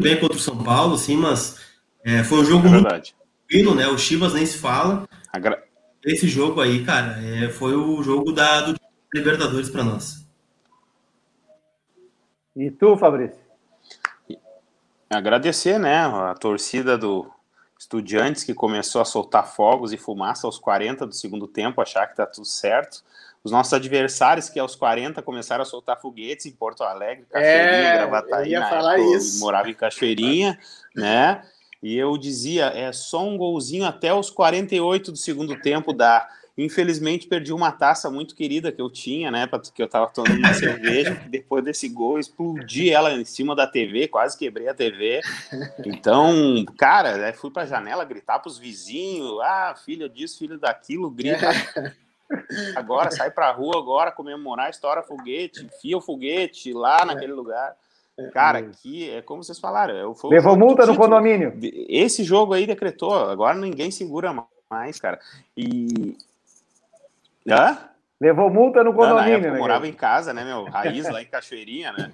bem 0.00 0.18
contra 0.18 0.36
o 0.36 0.40
São 0.40 0.62
Paulo, 0.62 0.96
sim, 0.96 1.16
mas 1.16 1.58
é, 2.04 2.22
foi 2.22 2.40
um 2.40 2.44
jogo 2.44 2.66
é 2.68 2.70
muito 2.70 2.88
tranquilo, 2.88 3.74
né? 3.74 3.88
O 3.88 3.98
Chivas 3.98 4.34
nem 4.34 4.46
se 4.46 4.58
fala. 4.58 5.08
Agra... 5.32 5.62
Esse 6.04 6.28
jogo 6.28 6.60
aí, 6.60 6.84
cara, 6.84 7.18
é, 7.24 7.48
foi 7.48 7.74
o 7.74 8.02
jogo 8.02 8.32
da 8.32 8.60
do 8.60 8.76
Libertadores 9.12 9.68
para 9.68 9.82
nós. 9.82 10.24
E 12.54 12.70
tu, 12.70 12.96
Fabrício? 12.96 13.45
Agradecer, 15.08 15.78
né, 15.78 15.98
a 15.98 16.34
torcida 16.34 16.98
do 16.98 17.30
Estudiantes 17.78 18.42
que 18.42 18.54
começou 18.54 19.02
a 19.02 19.04
soltar 19.04 19.46
fogos 19.46 19.92
e 19.92 19.98
fumaça 19.98 20.46
aos 20.46 20.58
40 20.58 21.06
do 21.06 21.14
segundo 21.14 21.46
tempo, 21.46 21.80
achar 21.80 22.06
que 22.06 22.16
tá 22.16 22.24
tudo 22.24 22.46
certo. 22.46 23.04
Os 23.44 23.52
nossos 23.52 23.72
adversários, 23.74 24.48
que 24.48 24.58
aos 24.58 24.74
40 24.74 25.22
começaram 25.22 25.62
a 25.62 25.66
soltar 25.66 26.00
foguetes 26.00 26.46
em 26.46 26.52
Porto 26.52 26.82
Alegre, 26.82 27.26
Cachoeirinha, 27.30 27.88
é, 27.88 27.96
Gravataí, 27.98 28.52
eu 28.52 28.60
ia 28.60 28.68
falar 28.68 28.98
isso. 28.98 29.38
morava 29.40 29.68
em 29.68 29.74
Cachoeirinha, 29.74 30.58
né? 30.96 31.42
E 31.82 31.96
eu 31.96 32.16
dizia, 32.16 32.66
é 32.74 32.90
só 32.92 33.22
um 33.22 33.36
golzinho 33.36 33.84
até 33.84 34.12
os 34.12 34.30
48 34.30 35.12
do 35.12 35.18
segundo 35.18 35.54
tempo 35.60 35.92
dá. 35.92 36.28
Infelizmente 36.58 37.26
perdi 37.26 37.52
uma 37.52 37.70
taça 37.70 38.10
muito 38.10 38.34
querida 38.34 38.72
que 38.72 38.80
eu 38.80 38.88
tinha, 38.88 39.30
né, 39.30 39.46
que 39.74 39.82
eu 39.82 39.88
tava 39.88 40.08
tomando 40.08 40.38
uma 40.38 40.54
cerveja, 40.54 41.14
que 41.14 41.28
depois 41.28 41.62
desse 41.62 41.88
gol 41.88 42.18
explodi 42.18 42.90
ela 42.90 43.12
em 43.12 43.24
cima 43.24 43.54
da 43.54 43.66
TV, 43.66 44.08
quase 44.08 44.38
quebrei 44.38 44.66
a 44.68 44.74
TV. 44.74 45.20
Então, 45.84 46.64
cara, 46.78 47.32
fui 47.34 47.50
pra 47.50 47.66
janela 47.66 48.04
gritar 48.04 48.38
pros 48.38 48.58
vizinhos, 48.58 49.38
ah, 49.42 49.74
filho 49.84 50.08
disso, 50.08 50.38
filho 50.38 50.58
daquilo, 50.58 51.10
grita. 51.10 51.46
Agora 52.74 53.10
sai 53.10 53.30
pra 53.30 53.52
rua 53.52 53.78
agora 53.78 54.10
comemorar, 54.10 54.68
estoura 54.68 55.02
foguete, 55.02 55.64
enfia 55.64 55.96
o 55.96 56.00
foguete 56.00 56.72
lá 56.72 57.04
naquele 57.04 57.32
lugar. 57.32 57.76
Cara, 58.32 58.58
aqui 58.60 59.10
é 59.10 59.20
como 59.20 59.44
vocês 59.44 59.58
falaram. 59.58 59.94
É 59.94 60.04
Levou 60.28 60.56
multa 60.56 60.86
no 60.86 60.96
condomínio. 60.96 61.56
Esse 61.88 62.24
jogo 62.24 62.54
aí 62.54 62.66
decretou, 62.66 63.14
agora 63.14 63.56
ninguém 63.56 63.90
segura 63.90 64.34
mais, 64.70 64.98
cara. 64.98 65.20
E. 65.56 66.16
Hã? 67.48 67.78
Levou 68.20 68.50
multa 68.50 68.82
no 68.82 68.94
condomínio, 68.94 69.42
Não, 69.42 69.52
né? 69.52 69.58
morava 69.58 69.86
em 69.86 69.92
casa, 69.92 70.32
né, 70.32 70.44
meu? 70.44 70.64
Raiz 70.64 71.08
lá 71.10 71.20
em 71.20 71.26
Cachoeirinha, 71.26 71.92
né? 71.92 72.12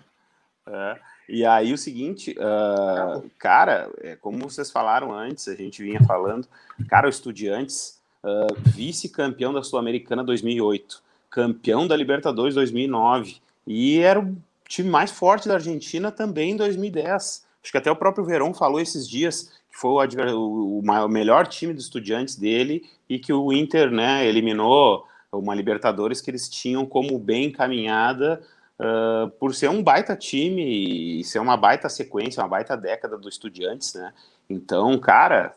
É. 0.66 0.96
E 1.28 1.44
aí 1.46 1.72
o 1.72 1.78
seguinte, 1.78 2.36
uh, 2.38 3.30
cara, 3.38 3.88
é, 4.00 4.16
como 4.16 4.38
vocês 4.38 4.70
falaram 4.70 5.12
antes, 5.12 5.48
a 5.48 5.54
gente 5.54 5.82
vinha 5.82 6.02
falando, 6.04 6.46
cara, 6.88 7.06
o 7.06 7.10
Estudiantes, 7.10 8.00
uh, 8.24 8.54
vice-campeão 8.66 9.52
da 9.52 9.62
Sul-Americana 9.62 10.24
2008, 10.24 11.02
campeão 11.30 11.86
da 11.86 11.96
Libertadores 11.96 12.54
2009, 12.54 13.36
e 13.66 14.00
era 14.00 14.20
o 14.20 14.36
time 14.68 14.90
mais 14.90 15.10
forte 15.10 15.48
da 15.48 15.54
Argentina 15.54 16.10
também 16.10 16.50
em 16.50 16.56
2010. 16.56 17.46
Acho 17.62 17.72
que 17.72 17.78
até 17.78 17.90
o 17.90 17.96
próprio 17.96 18.24
Verón 18.24 18.52
falou 18.52 18.80
esses 18.80 19.08
dias 19.08 19.52
que 19.70 19.78
foi 19.78 20.06
o, 20.34 20.38
o, 20.38 20.78
o 20.80 21.08
melhor 21.08 21.46
time 21.46 21.72
dos 21.72 21.84
estudiantes 21.84 22.36
dele 22.36 22.84
e 23.08 23.18
que 23.18 23.32
o 23.32 23.52
Inter 23.52 23.90
né, 23.90 24.26
eliminou 24.26 25.06
uma 25.32 25.54
Libertadores 25.54 26.20
que 26.20 26.30
eles 26.30 26.48
tinham 26.48 26.84
como 26.84 27.18
bem 27.18 27.46
encaminhada 27.46 28.40
uh, 28.78 29.30
por 29.38 29.54
ser 29.54 29.70
um 29.70 29.82
baita 29.82 30.14
time 30.14 31.20
e 31.20 31.24
ser 31.24 31.38
uma 31.38 31.56
baita 31.56 31.88
sequência, 31.88 32.42
uma 32.42 32.48
baita 32.48 32.76
década 32.76 33.16
do 33.16 33.28
Estudiantes, 33.28 33.94
né? 33.94 34.12
Então, 34.48 34.98
cara, 34.98 35.54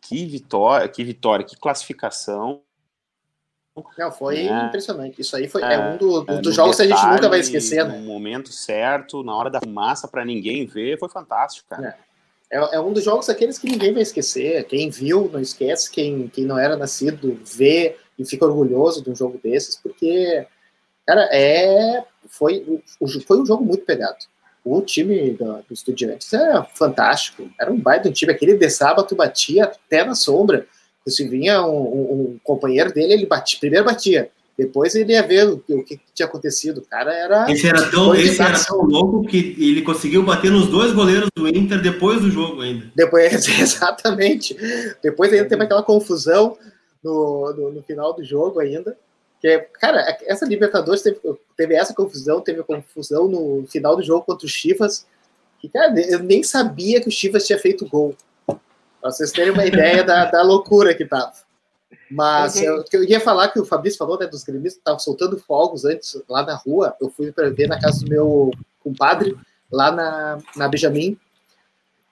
que 0.00 0.24
vitória, 0.26 0.88
que 0.88 1.02
vitória, 1.02 1.44
que 1.44 1.56
classificação. 1.56 2.62
Não, 3.98 4.12
foi 4.12 4.44
né? 4.44 4.66
impressionante. 4.66 5.20
Isso 5.20 5.34
aí 5.34 5.48
foi, 5.48 5.62
é, 5.62 5.74
é 5.74 5.78
um 5.78 5.96
do, 5.96 6.30
é, 6.30 6.40
dos 6.40 6.54
jogos 6.54 6.76
detalhe, 6.76 6.92
que 6.92 6.94
a 6.94 7.02
gente 7.02 7.14
nunca 7.14 7.28
vai 7.28 7.40
esquecer, 7.40 7.84
né? 7.84 7.98
No 7.98 8.04
momento 8.04 8.52
certo, 8.52 9.24
na 9.24 9.34
hora 9.34 9.50
da 9.50 9.60
massa 9.66 10.06
para 10.06 10.24
ninguém 10.24 10.66
ver, 10.66 10.98
foi 10.98 11.08
fantástico, 11.08 11.68
cara. 11.68 11.96
É. 12.50 12.58
é. 12.58 12.74
É, 12.74 12.80
um 12.80 12.92
dos 12.92 13.02
jogos 13.02 13.30
aqueles 13.30 13.58
que 13.58 13.66
ninguém 13.66 13.94
vai 13.94 14.02
esquecer. 14.02 14.64
Quem 14.64 14.90
viu, 14.90 15.30
não 15.32 15.40
esquece. 15.40 15.90
Quem, 15.90 16.28
quem 16.28 16.44
não 16.44 16.58
era 16.58 16.76
nascido, 16.76 17.40
vê 17.42 17.96
e 18.22 18.28
fica 18.28 18.46
orgulhoso 18.46 19.02
de 19.02 19.10
um 19.10 19.16
jogo 19.16 19.38
desses, 19.42 19.76
porque, 19.76 20.46
cara, 21.06 21.28
é, 21.32 22.04
foi, 22.28 22.82
foi 23.26 23.40
um 23.40 23.46
jogo 23.46 23.64
muito 23.64 23.84
pegado. 23.84 24.16
O 24.64 24.80
time 24.80 25.32
do, 25.32 25.54
do 25.62 25.72
Estudiantes 25.74 26.32
era 26.32 26.62
fantástico. 26.62 27.50
Era 27.60 27.72
um 27.72 27.78
baita 27.78 28.08
um 28.08 28.12
time. 28.12 28.32
Aquele 28.32 28.54
de 28.54 28.70
sábado 28.70 29.16
batia 29.16 29.64
até 29.64 30.04
na 30.04 30.14
sombra 30.14 30.66
se 31.06 31.26
vinha 31.26 31.66
um, 31.66 31.80
um, 31.80 32.12
um, 32.12 32.40
companheiro 32.44 32.92
dele, 32.92 33.12
ele 33.12 33.26
batia, 33.26 33.58
primeiro 33.58 33.84
batia, 33.84 34.30
depois 34.56 34.94
ele 34.94 35.12
ia 35.12 35.26
ver 35.26 35.48
o, 35.48 35.64
o 35.70 35.82
que 35.82 35.98
tinha 36.14 36.26
acontecido. 36.26 36.78
O 36.78 36.82
cara 36.82 37.12
era. 37.12 37.50
Esse 37.50 37.66
era 37.66 37.90
tão, 37.90 38.14
esse 38.14 38.40
era 38.40 38.58
tão 38.64 38.82
louco 38.82 39.26
que 39.26 39.56
ele 39.58 39.82
conseguiu 39.82 40.22
bater 40.22 40.50
nos 40.50 40.68
dois 40.68 40.92
goleiros 40.92 41.28
do 41.34 41.48
Inter 41.48 41.80
depois 41.80 42.20
do 42.20 42.30
jogo 42.30 42.60
ainda. 42.60 42.86
Depois, 42.94 43.48
exatamente. 43.48 44.56
Depois 45.02 45.32
ainda 45.32 45.48
teve 45.48 45.64
aquela 45.64 45.82
confusão 45.82 46.56
no, 47.02 47.52
no, 47.52 47.72
no 47.72 47.82
final 47.82 48.12
do 48.12 48.24
jogo 48.24 48.60
ainda. 48.60 48.96
Que, 49.40 49.58
cara, 49.80 50.18
essa 50.22 50.46
Libertadores 50.46 51.02
teve, 51.02 51.18
teve 51.56 51.74
essa 51.74 51.92
confusão, 51.92 52.40
teve 52.40 52.62
confusão 52.62 53.26
no 53.26 53.66
final 53.66 53.96
do 53.96 54.02
jogo 54.02 54.24
contra 54.24 54.46
o 54.46 54.48
Chivas. 54.48 55.06
Que, 55.58 55.68
cara, 55.68 55.92
eu 56.00 56.20
nem 56.20 56.42
sabia 56.42 57.00
que 57.00 57.08
o 57.08 57.12
Chivas 57.12 57.46
tinha 57.46 57.58
feito 57.58 57.88
gol. 57.88 58.16
Pra 58.46 59.10
vocês 59.10 59.32
terem 59.32 59.52
uma 59.52 59.66
ideia 59.66 60.04
da, 60.04 60.26
da 60.26 60.42
loucura 60.42 60.94
que 60.94 61.04
tava. 61.04 61.32
Mas 62.08 62.56
uhum. 62.56 62.62
eu, 62.62 62.84
eu 62.92 63.04
ia 63.04 63.18
falar 63.18 63.48
que 63.48 63.58
o 63.58 63.64
Fabrício 63.64 63.98
falou, 63.98 64.18
né, 64.18 64.26
dos 64.26 64.44
gremistas 64.44 64.74
que 64.74 64.80
estavam 64.80 65.00
soltando 65.00 65.38
fogos 65.38 65.84
antes 65.84 66.22
lá 66.28 66.44
na 66.44 66.54
rua. 66.54 66.94
Eu 67.00 67.10
fui 67.10 67.32
para 67.32 67.50
ver 67.50 67.66
na 67.66 67.80
casa 67.80 68.04
do 68.04 68.08
meu 68.08 68.50
compadre, 68.80 69.36
lá 69.70 69.90
na, 69.90 70.38
na 70.54 70.68
Benjamin. 70.68 71.18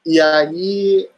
E 0.05 0.21
aí 0.21 1.09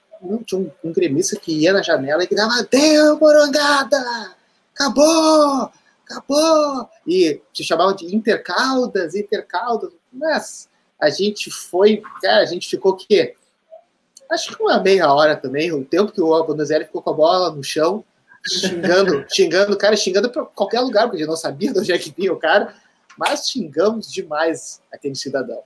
tinha 0.45 0.61
um, 0.61 0.70
um 0.85 0.93
gremista 0.93 1.39
que 1.39 1.53
ia 1.53 1.73
na 1.73 1.83
janela 1.83 2.23
e 2.23 2.27
gritava: 2.27 2.66
Deu, 2.70 3.18
morangada! 3.18 4.35
Acabou! 4.75 5.70
Acabou! 6.05 6.89
E 7.07 7.41
se 7.53 7.64
chamava 7.64 7.95
de 7.95 8.14
Intercaldas, 8.14 9.14
Intercaldas. 9.14 9.93
Mas 10.12 10.68
a 11.01 11.11
gente 11.11 11.51
foi, 11.51 12.03
cara, 12.20 12.43
a 12.43 12.47
gente 12.47 12.68
ficou 12.68 12.93
o 12.93 12.97
quê? 12.97 13.35
acho 14.33 14.57
que 14.57 14.62
uma 14.62 14.81
meia 14.81 15.12
hora 15.12 15.37
também, 15.37 15.73
o 15.73 15.85
tempo 15.85 16.12
que 16.12 16.20
o 16.20 16.45
Bonazeri 16.45 16.87
ficou 16.87 17.03
com 17.03 17.11
a 17.11 17.14
bola 17.14 17.51
no 17.51 17.62
chão, 17.62 18.05
xingando, 18.45 19.25
xingando 19.31 19.73
o 19.73 19.79
cara, 19.79 19.97
xingando 19.97 20.31
para 20.31 20.45
qualquer 20.47 20.81
lugar, 20.81 21.03
porque 21.03 21.16
a 21.16 21.18
gente 21.20 21.29
não 21.29 21.37
sabia 21.37 21.73
de 21.73 21.79
onde 21.79 21.93
é 21.93 21.99
que 21.99 22.12
vinha 22.16 22.33
o 22.33 22.39
cara, 22.39 22.75
mas 23.16 23.49
xingamos 23.49 24.11
demais 24.11 24.81
aquele 24.93 25.14
cidadão. 25.14 25.62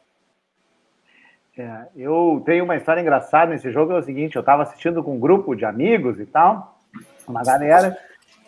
É, 1.58 1.86
eu 1.96 2.42
tenho 2.44 2.64
uma 2.64 2.76
história 2.76 3.00
engraçada 3.00 3.52
nesse 3.52 3.70
jogo, 3.70 3.92
é 3.92 3.98
o 3.98 4.02
seguinte, 4.02 4.36
eu 4.36 4.40
estava 4.40 4.62
assistindo 4.62 5.02
com 5.02 5.14
um 5.14 5.20
grupo 5.20 5.54
de 5.54 5.64
amigos 5.64 6.20
e 6.20 6.26
tal, 6.26 6.76
uma 7.26 7.42
galera, 7.42 7.96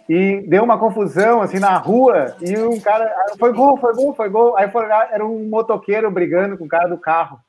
e 0.07 0.45
deu 0.47 0.63
uma 0.63 0.79
confusão 0.79 1.41
assim 1.41 1.59
na 1.59 1.77
rua, 1.79 2.37
e 2.41 2.59
um 2.59 2.79
cara, 2.79 3.11
foi 3.39 3.53
gol, 3.53 3.79
foi 3.79 3.95
gol, 3.95 4.15
foi 4.15 4.29
gol, 4.29 4.57
aí 4.59 4.71
foi, 4.71 4.85
era 4.85 5.25
um 5.25 5.49
motoqueiro 5.49 6.11
brigando 6.11 6.59
com 6.59 6.65
o 6.65 6.69
cara 6.69 6.87
do 6.87 6.99
carro. 6.99 7.41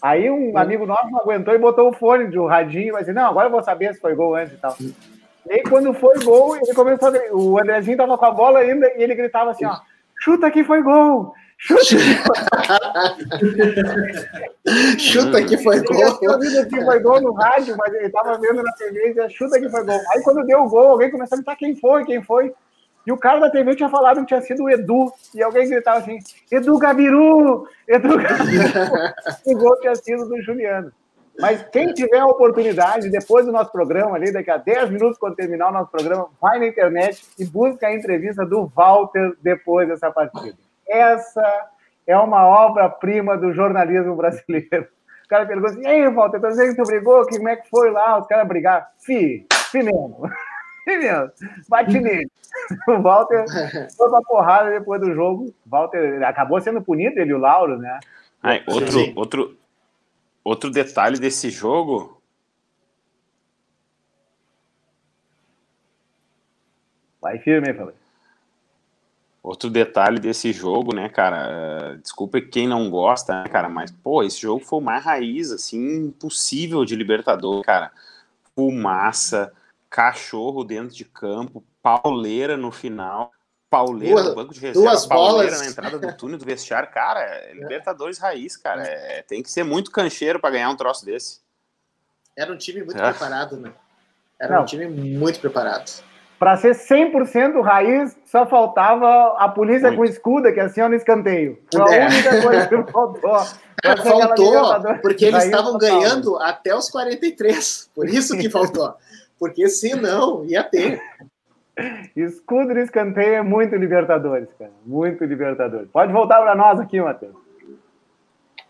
Aí 0.00 0.30
um 0.30 0.56
amigo 0.56 0.86
nosso 0.86 1.10
não 1.10 1.20
aguentou 1.20 1.54
e 1.54 1.58
botou 1.58 1.90
o 1.90 1.92
fone 1.92 2.28
de 2.28 2.38
um 2.38 2.46
radinho, 2.46 2.94
mas 2.94 3.02
assim, 3.02 3.12
não, 3.12 3.28
agora 3.28 3.48
eu 3.48 3.52
vou 3.52 3.62
saber 3.62 3.92
se 3.94 4.00
foi 4.00 4.14
gol 4.14 4.36
antes 4.36 4.54
e 4.54 4.56
tal. 4.56 4.74
E 4.80 5.52
aí, 5.52 5.62
quando 5.62 5.92
foi 5.94 6.18
gol, 6.22 6.56
ele 6.56 6.74
começou 6.74 7.08
a... 7.08 7.34
O 7.34 7.58
Andrezinho 7.58 7.96
tava 7.96 8.16
com 8.16 8.24
a 8.24 8.30
bola 8.30 8.60
ainda 8.60 8.86
e 8.96 9.02
ele 9.02 9.14
gritava 9.14 9.50
assim, 9.50 9.64
ó, 9.64 9.76
chuta 10.16 10.50
que 10.50 10.62
foi 10.62 10.82
gol! 10.82 11.34
Chuta 14.98 15.44
que 15.44 15.58
foi 15.58 15.82
gol! 15.82 16.18
Tinha 16.18 16.30
ouvido 16.30 16.68
que 16.68 16.84
foi 16.84 17.00
gol 17.00 17.20
no 17.20 17.32
rádio, 17.32 17.76
mas 17.76 17.92
ele 17.94 18.08
tava 18.10 18.38
vendo 18.38 18.62
na 18.62 18.70
TV 18.72 19.06
e 19.06 19.08
dizia, 19.08 19.28
chuta 19.28 19.58
que 19.58 19.68
foi 19.68 19.84
gol. 19.84 20.00
Aí 20.12 20.22
quando 20.22 20.46
deu 20.46 20.62
o 20.62 20.68
gol, 20.68 20.92
alguém 20.92 21.10
começou 21.10 21.34
a 21.34 21.38
gritar 21.38 21.56
quem 21.56 21.74
foi, 21.74 22.04
quem 22.04 22.22
foi. 22.22 22.54
E 23.04 23.12
o 23.12 23.16
cara 23.16 23.40
da 23.40 23.50
TV 23.50 23.74
tinha 23.74 23.88
falado 23.88 24.20
que 24.20 24.26
tinha 24.26 24.40
sido 24.40 24.62
o 24.64 24.70
Edu. 24.70 25.12
E 25.34 25.42
alguém 25.42 25.68
gritava 25.68 25.98
assim: 25.98 26.20
Edu 26.52 26.78
Gabiru! 26.78 27.66
Edu 27.88 28.18
Gabiru! 28.18 28.62
o 29.46 29.58
gol 29.58 29.80
tinha 29.80 29.96
sido 29.96 30.28
do 30.28 30.40
Juliano. 30.42 30.92
Mas 31.40 31.64
quem 31.72 31.92
tiver 31.94 32.18
a 32.18 32.26
oportunidade, 32.26 33.10
depois 33.10 33.46
do 33.46 33.52
nosso 33.52 33.72
programa, 33.72 34.16
ali, 34.16 34.32
daqui 34.32 34.50
a 34.50 34.56
10 34.56 34.90
minutos, 34.90 35.16
quando 35.18 35.36
terminar 35.36 35.70
o 35.70 35.72
nosso 35.72 35.90
programa, 35.90 36.28
vai 36.40 36.58
na 36.58 36.66
internet 36.66 37.24
e 37.38 37.44
busca 37.44 37.86
a 37.86 37.94
entrevista 37.94 38.44
do 38.44 38.66
Walter 38.66 39.36
depois 39.40 39.88
dessa 39.88 40.10
partida. 40.10 40.67
Essa 40.88 41.70
é 42.06 42.16
uma 42.16 42.46
obra-prima 42.46 43.36
do 43.36 43.52
jornalismo 43.52 44.16
brasileiro. 44.16 44.88
O 45.24 45.28
cara 45.28 45.46
pergunta 45.46 45.72
assim, 45.72 45.86
ei, 45.86 46.08
Walter, 46.08 46.40
tá 46.40 46.48
dizendo 46.48 46.74
que 46.74 46.82
tu 46.82 46.86
brigou? 46.86 47.26
Como 47.26 47.48
é 47.48 47.56
que 47.56 47.68
foi 47.68 47.90
lá? 47.90 48.18
Os 48.18 48.26
caras 48.26 48.48
brigaram. 48.48 48.86
Fi, 48.98 49.46
fi 49.70 49.82
mesmo. 49.82 50.22
Fi 50.84 50.96
mesmo. 50.96 51.30
Bate 51.68 52.00
nele. 52.00 52.30
O 52.88 53.00
Walter 53.02 53.44
foi 53.94 54.08
pra 54.08 54.22
porrada 54.22 54.70
depois 54.70 55.00
do 55.00 55.14
jogo. 55.14 55.54
Walter 55.66 56.24
acabou 56.24 56.60
sendo 56.60 56.82
punido, 56.82 57.20
ele 57.20 57.30
e 57.30 57.34
o 57.34 57.38
Lauro, 57.38 57.78
né? 57.78 58.00
Ai, 58.42 58.64
outro, 58.66 59.12
outro, 59.14 59.56
outro 60.42 60.70
detalhe 60.70 61.18
desse 61.18 61.50
jogo 61.50 62.18
Vai 67.20 67.38
firme, 67.38 67.74
falei. 67.74 67.94
Outro 69.48 69.70
detalhe 69.70 70.20
desse 70.20 70.52
jogo, 70.52 70.94
né, 70.94 71.08
cara? 71.08 71.94
Uh, 71.94 71.98
desculpa 72.02 72.38
quem 72.38 72.68
não 72.68 72.90
gosta, 72.90 73.44
né, 73.44 73.48
cara, 73.48 73.66
mas, 73.66 73.90
pô, 73.90 74.22
esse 74.22 74.42
jogo 74.42 74.62
foi 74.62 74.78
o 74.78 74.82
mais 74.82 75.02
raiz, 75.02 75.50
assim, 75.50 75.78
impossível 76.04 76.84
de 76.84 76.94
Libertador, 76.94 77.62
cara. 77.62 77.90
Fumaça, 78.54 79.50
cachorro 79.88 80.64
dentro 80.64 80.94
de 80.94 81.06
campo, 81.06 81.64
pauleira 81.82 82.58
no 82.58 82.70
final, 82.70 83.32
pauleira 83.70 84.16
duas, 84.16 84.28
no 84.28 84.34
banco 84.34 84.52
de 84.52 84.60
reserva, 84.60 84.90
duas 84.90 85.06
pauleira 85.06 85.52
bolas. 85.52 85.60
na 85.62 85.66
entrada 85.66 85.98
do 85.98 86.14
túnel 86.14 86.36
do 86.36 86.44
vestiário. 86.44 86.90
Cara, 86.92 87.20
é 87.20 87.54
Libertadores 87.54 88.18
raiz, 88.18 88.54
cara. 88.54 88.82
É, 88.82 89.22
tem 89.22 89.42
que 89.42 89.50
ser 89.50 89.64
muito 89.64 89.90
cancheiro 89.90 90.38
para 90.38 90.50
ganhar 90.50 90.68
um 90.68 90.76
troço 90.76 91.06
desse. 91.06 91.40
Era 92.36 92.52
um 92.52 92.58
time 92.58 92.82
muito 92.82 93.00
é. 93.00 93.10
preparado, 93.10 93.56
né? 93.56 93.72
Era 94.38 94.56
não. 94.56 94.62
um 94.64 94.66
time 94.66 94.86
muito 94.86 95.40
preparado. 95.40 96.04
Para 96.38 96.56
ser 96.56 96.74
100% 96.74 97.60
raiz, 97.62 98.16
só 98.24 98.46
faltava 98.46 99.34
a 99.38 99.48
polícia 99.48 99.88
Muito. 99.88 99.98
com 99.98 100.04
escuda, 100.04 100.52
que 100.52 100.60
é 100.60 100.64
assim 100.64 100.80
no 100.82 100.94
escanteio. 100.94 101.58
Foi 101.72 101.94
a 101.94 101.96
é. 101.96 102.06
única 102.06 102.42
coisa 102.42 102.68
que 102.68 102.92
faltou. 102.92 103.38
Faltou, 104.02 104.98
porque 105.00 105.26
eles 105.26 105.44
estavam 105.44 105.78
ganhando 105.78 106.36
até 106.42 106.74
os 106.74 106.90
43. 106.90 107.88
Por 107.94 108.08
isso 108.08 108.36
que 108.36 108.50
faltou. 108.50 108.92
Porque 109.38 109.68
senão 109.68 110.44
ia 110.44 110.64
ter. 110.64 111.00
Escudo 112.16 112.74
no 112.74 112.80
escanteio 112.80 113.34
é 113.34 113.42
muito 113.42 113.76
Libertadores, 113.76 114.48
cara. 114.58 114.72
Muito 114.84 115.24
Libertadores. 115.24 115.88
Pode 115.92 116.12
voltar 116.12 116.40
para 116.40 116.56
nós 116.56 116.80
aqui, 116.80 117.00
Matheus. 117.00 117.36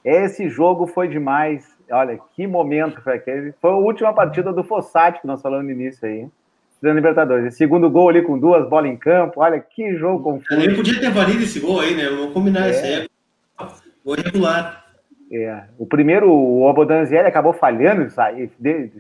Esse 0.05 0.47
jogo 0.51 0.87
foi 0.87 1.09
demais. 1.09 1.66
Olha, 1.91 2.21
que 2.37 2.47
momento 2.47 3.01
foi 3.01 3.14
aquele. 3.14 3.53
Foi 3.62 3.71
a 3.71 3.77
última 3.77 4.12
partida 4.12 4.53
do 4.53 4.62
Fossati 4.62 5.23
que 5.23 5.27
nós 5.27 5.41
falamos 5.41 5.64
no 5.64 5.73
início 5.73 6.07
aí 6.07 6.29
da 6.81 6.93
Libertadores. 6.93 7.57
Segundo 7.57 7.91
gol 7.91 8.09
ali 8.09 8.22
com 8.22 8.39
duas 8.39 8.68
bolas 8.68 8.91
em 8.91 8.97
campo. 8.97 9.41
Olha 9.41 9.61
que 9.61 9.97
jogo 9.97 10.22
confuso. 10.22 10.61
Ele 10.61 10.74
podia 10.74 11.01
ter 11.01 11.11
valido 11.11 11.43
esse 11.43 11.61
gol 11.61 11.81
aí, 11.81 11.95
né? 11.95 12.09
Vamos 12.09 12.33
combinar 12.33 12.68
é. 12.68 12.70
isso 12.70 12.85
aí. 12.85 13.09
Gol 14.05 14.14
regular. 14.14 14.87
É. 15.31 15.64
O 15.79 15.87
primeiro, 15.87 16.31
o 16.31 16.62
Obodanzieri 16.62 17.29
acabou 17.29 17.53
falhando, 17.53 18.11
saiu, 18.11 18.51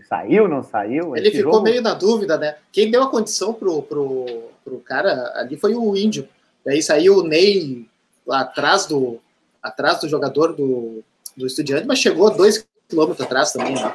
saiu 0.06 0.46
não 0.46 0.62
saiu? 0.62 1.16
Ele 1.16 1.30
ficou 1.30 1.54
jogo... 1.54 1.64
meio 1.64 1.80
na 1.80 1.94
dúvida, 1.94 2.36
né? 2.36 2.56
Quem 2.70 2.90
deu 2.90 3.02
a 3.02 3.10
condição 3.10 3.54
pro, 3.54 3.80
pro, 3.82 4.26
pro 4.62 4.78
cara 4.80 5.32
ali 5.36 5.56
foi 5.56 5.74
o 5.74 5.96
Índio. 5.96 6.28
Daí 6.66 6.82
saiu 6.82 7.18
o 7.18 7.22
Ney 7.22 7.86
atrás 8.28 8.84
do, 8.84 9.18
atrás 9.62 10.00
do 10.00 10.08
jogador 10.08 10.52
do, 10.52 11.02
do 11.34 11.46
Estudiante, 11.46 11.86
mas 11.86 11.98
chegou 11.98 12.30
dois 12.36 12.66
quilômetros 12.86 13.24
atrás 13.24 13.52
também, 13.52 13.74
né? 13.74 13.94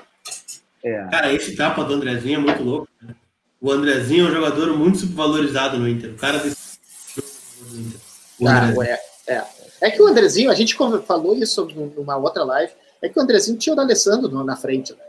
É. 0.84 1.08
Cara, 1.12 1.32
esse 1.32 1.56
tapa 1.56 1.84
do 1.84 1.94
Andrezinho 1.94 2.40
é 2.40 2.44
muito 2.44 2.64
louco. 2.64 2.88
Né? 3.02 3.14
O 3.64 3.72
Andrezinho 3.72 4.28
é 4.28 4.30
um 4.30 4.34
jogador 4.34 4.78
muito 4.78 4.98
subvalorizado 4.98 5.80
no 5.80 5.88
Inter. 5.88 6.12
O 6.12 6.18
cara 6.18 6.38
desse 6.40 6.74
o 8.38 8.46
ah, 8.46 8.74
é, 8.86 9.00
é. 9.34 9.44
é 9.80 9.90
que 9.90 10.02
o 10.02 10.06
Andrezinho, 10.06 10.52
a 10.52 10.54
gente 10.54 10.76
falou 10.76 11.34
isso 11.34 11.66
numa 11.96 12.18
outra 12.18 12.44
live, 12.44 12.74
é 13.02 13.08
que 13.08 13.18
o 13.18 13.22
Andrezinho 13.22 13.58
tinha 13.58 13.72
o 13.72 13.76
D'Alessandro 13.78 14.44
na 14.44 14.58
frente. 14.58 14.92
Né? 14.92 15.00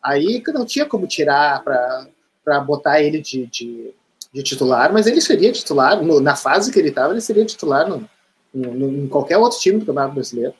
Aí 0.00 0.40
não 0.54 0.64
tinha 0.64 0.86
como 0.86 1.08
tirar 1.08 1.64
para 1.64 2.60
botar 2.60 3.02
ele 3.02 3.20
de, 3.20 3.44
de, 3.46 3.92
de, 4.32 4.42
titular, 4.44 4.92
mas 4.92 5.08
ele 5.08 5.20
seria 5.20 5.50
titular, 5.50 6.00
no, 6.00 6.20
na 6.20 6.36
fase 6.36 6.70
que 6.70 6.78
ele 6.78 6.90
estava, 6.90 7.12
ele 7.12 7.20
seria 7.20 7.44
titular 7.44 7.88
no, 7.88 8.08
no, 8.54 8.88
em 8.88 9.08
qualquer 9.08 9.36
outro 9.36 9.58
time 9.58 9.80
do 9.80 9.86
Campeonato 9.86 10.14
Brasileiro. 10.14 10.54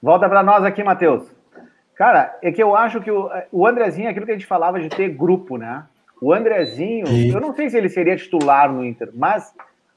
Volta 0.00 0.28
para 0.28 0.44
nós 0.44 0.62
aqui, 0.62 0.84
Matheus. 0.84 1.24
Cara, 1.96 2.38
é 2.40 2.52
que 2.52 2.62
eu 2.62 2.76
acho 2.76 3.00
que 3.00 3.10
o, 3.10 3.28
o 3.50 3.66
Andrezinho 3.66 4.06
é 4.06 4.10
aquilo 4.10 4.26
que 4.26 4.32
a 4.32 4.36
gente 4.36 4.46
falava 4.46 4.78
de 4.78 4.88
ter 4.88 5.08
grupo, 5.08 5.56
né? 5.56 5.84
O 6.20 6.32
Andrezinho, 6.32 7.06
Sim. 7.06 7.32
eu 7.32 7.40
não 7.40 7.54
sei 7.54 7.70
se 7.70 7.76
ele 7.76 7.88
seria 7.88 8.16
titular 8.16 8.72
no 8.72 8.84
Inter, 8.84 9.10
mas 9.14 9.52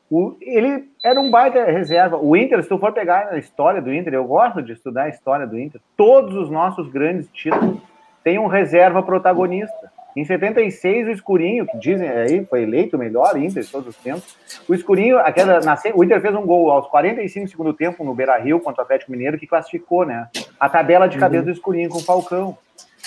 o, 0.10 0.36
ele 0.42 0.90
era 1.04 1.20
um 1.20 1.32
baita 1.32 1.64
reserva. 1.64 2.18
O 2.18 2.36
Inter, 2.36 2.62
se 2.62 2.70
tu 2.70 2.78
for 2.78 2.92
pegar 2.92 3.30
a 3.30 3.38
história 3.38 3.82
do 3.82 3.94
Inter, 3.94 4.14
eu 4.14 4.26
gosto 4.26 4.62
de 4.62 4.74
estudar 4.74 5.04
a 5.04 5.10
história 5.10 5.48
do 5.48 5.58
Inter, 5.58 5.80
todos 5.96 6.36
os 6.36 6.50
nossos 6.50 6.90
grandes 6.90 7.30
títulos 7.32 7.80
têm 8.24 8.38
um 8.38 8.48
reserva 8.48 9.02
protagonista. 9.02 9.92
Em 10.16 10.26
76, 10.26 11.08
o 11.08 11.12
Escurinho, 11.12 11.66
que 11.66 11.78
dizem 11.78 12.10
aí, 12.10 12.46
foi 12.46 12.64
eleito 12.64 12.98
o 12.98 13.00
melhor 13.00 13.38
Inter 13.38 13.64
de 13.64 13.72
todos 13.72 13.88
os 13.88 13.96
tempos. 13.96 14.36
O 14.68 14.74
Escurinho, 14.74 15.18
aquela, 15.18 15.62
na, 15.62 15.78
o 15.96 16.04
Inter 16.04 16.20
fez 16.20 16.36
um 16.36 16.46
gol 16.46 16.70
aos 16.70 16.88
45 16.88 17.48
segundo 17.48 17.74
tempo 17.74 18.04
no 18.04 18.14
Beira 18.14 18.38
Rio 18.38 18.60
contra 18.60 18.82
o 18.82 18.84
Atlético 18.84 19.12
Mineiro, 19.12 19.40
que 19.40 19.48
classificou, 19.48 20.06
né? 20.06 20.28
A 20.60 20.68
tabela 20.68 21.08
de 21.08 21.18
cabeça 21.18 21.44
uhum. 21.44 21.46
do 21.46 21.54
Escurinho 21.54 21.90
com 21.90 22.00
o 22.00 22.04
Falcão. 22.04 22.58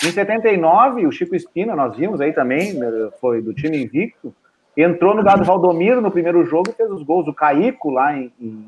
Em 0.06 0.10
79, 0.10 1.06
o 1.06 1.12
Chico 1.12 1.34
Espina, 1.34 1.74
nós 1.74 1.96
vimos 1.96 2.20
aí 2.20 2.32
também, 2.32 2.74
né, 2.74 3.10
foi 3.20 3.40
do 3.40 3.54
time 3.54 3.82
invicto, 3.82 4.34
entrou 4.76 5.12
no 5.12 5.20
lugar 5.20 5.38
do 5.38 5.44
Valdomiro 5.44 6.00
no 6.00 6.10
primeiro 6.10 6.44
jogo 6.44 6.70
e 6.70 6.74
fez 6.74 6.90
os 6.90 7.02
gols. 7.02 7.26
O 7.26 7.32
Caico 7.32 7.90
lá 7.90 8.16
em, 8.16 8.32
em 8.40 8.64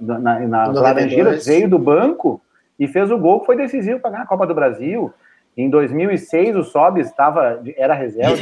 na, 0.00 0.18
na, 0.18 0.38
na 0.46 0.66
Laranjeiras 0.68 1.46
veio 1.46 1.68
do 1.68 1.78
banco 1.78 2.40
e 2.78 2.86
fez 2.86 3.10
o 3.10 3.18
gol 3.18 3.40
que 3.40 3.46
foi 3.46 3.56
decisivo 3.56 4.00
para 4.00 4.10
ganhar 4.10 4.22
a 4.22 4.26
Copa 4.26 4.46
do 4.46 4.54
Brasil. 4.54 5.12
Em 5.56 5.68
2006, 5.68 6.56
o 6.56 6.62
Sobis 6.62 7.08
estava, 7.08 7.60
era 7.76 7.94
reserva. 7.94 8.36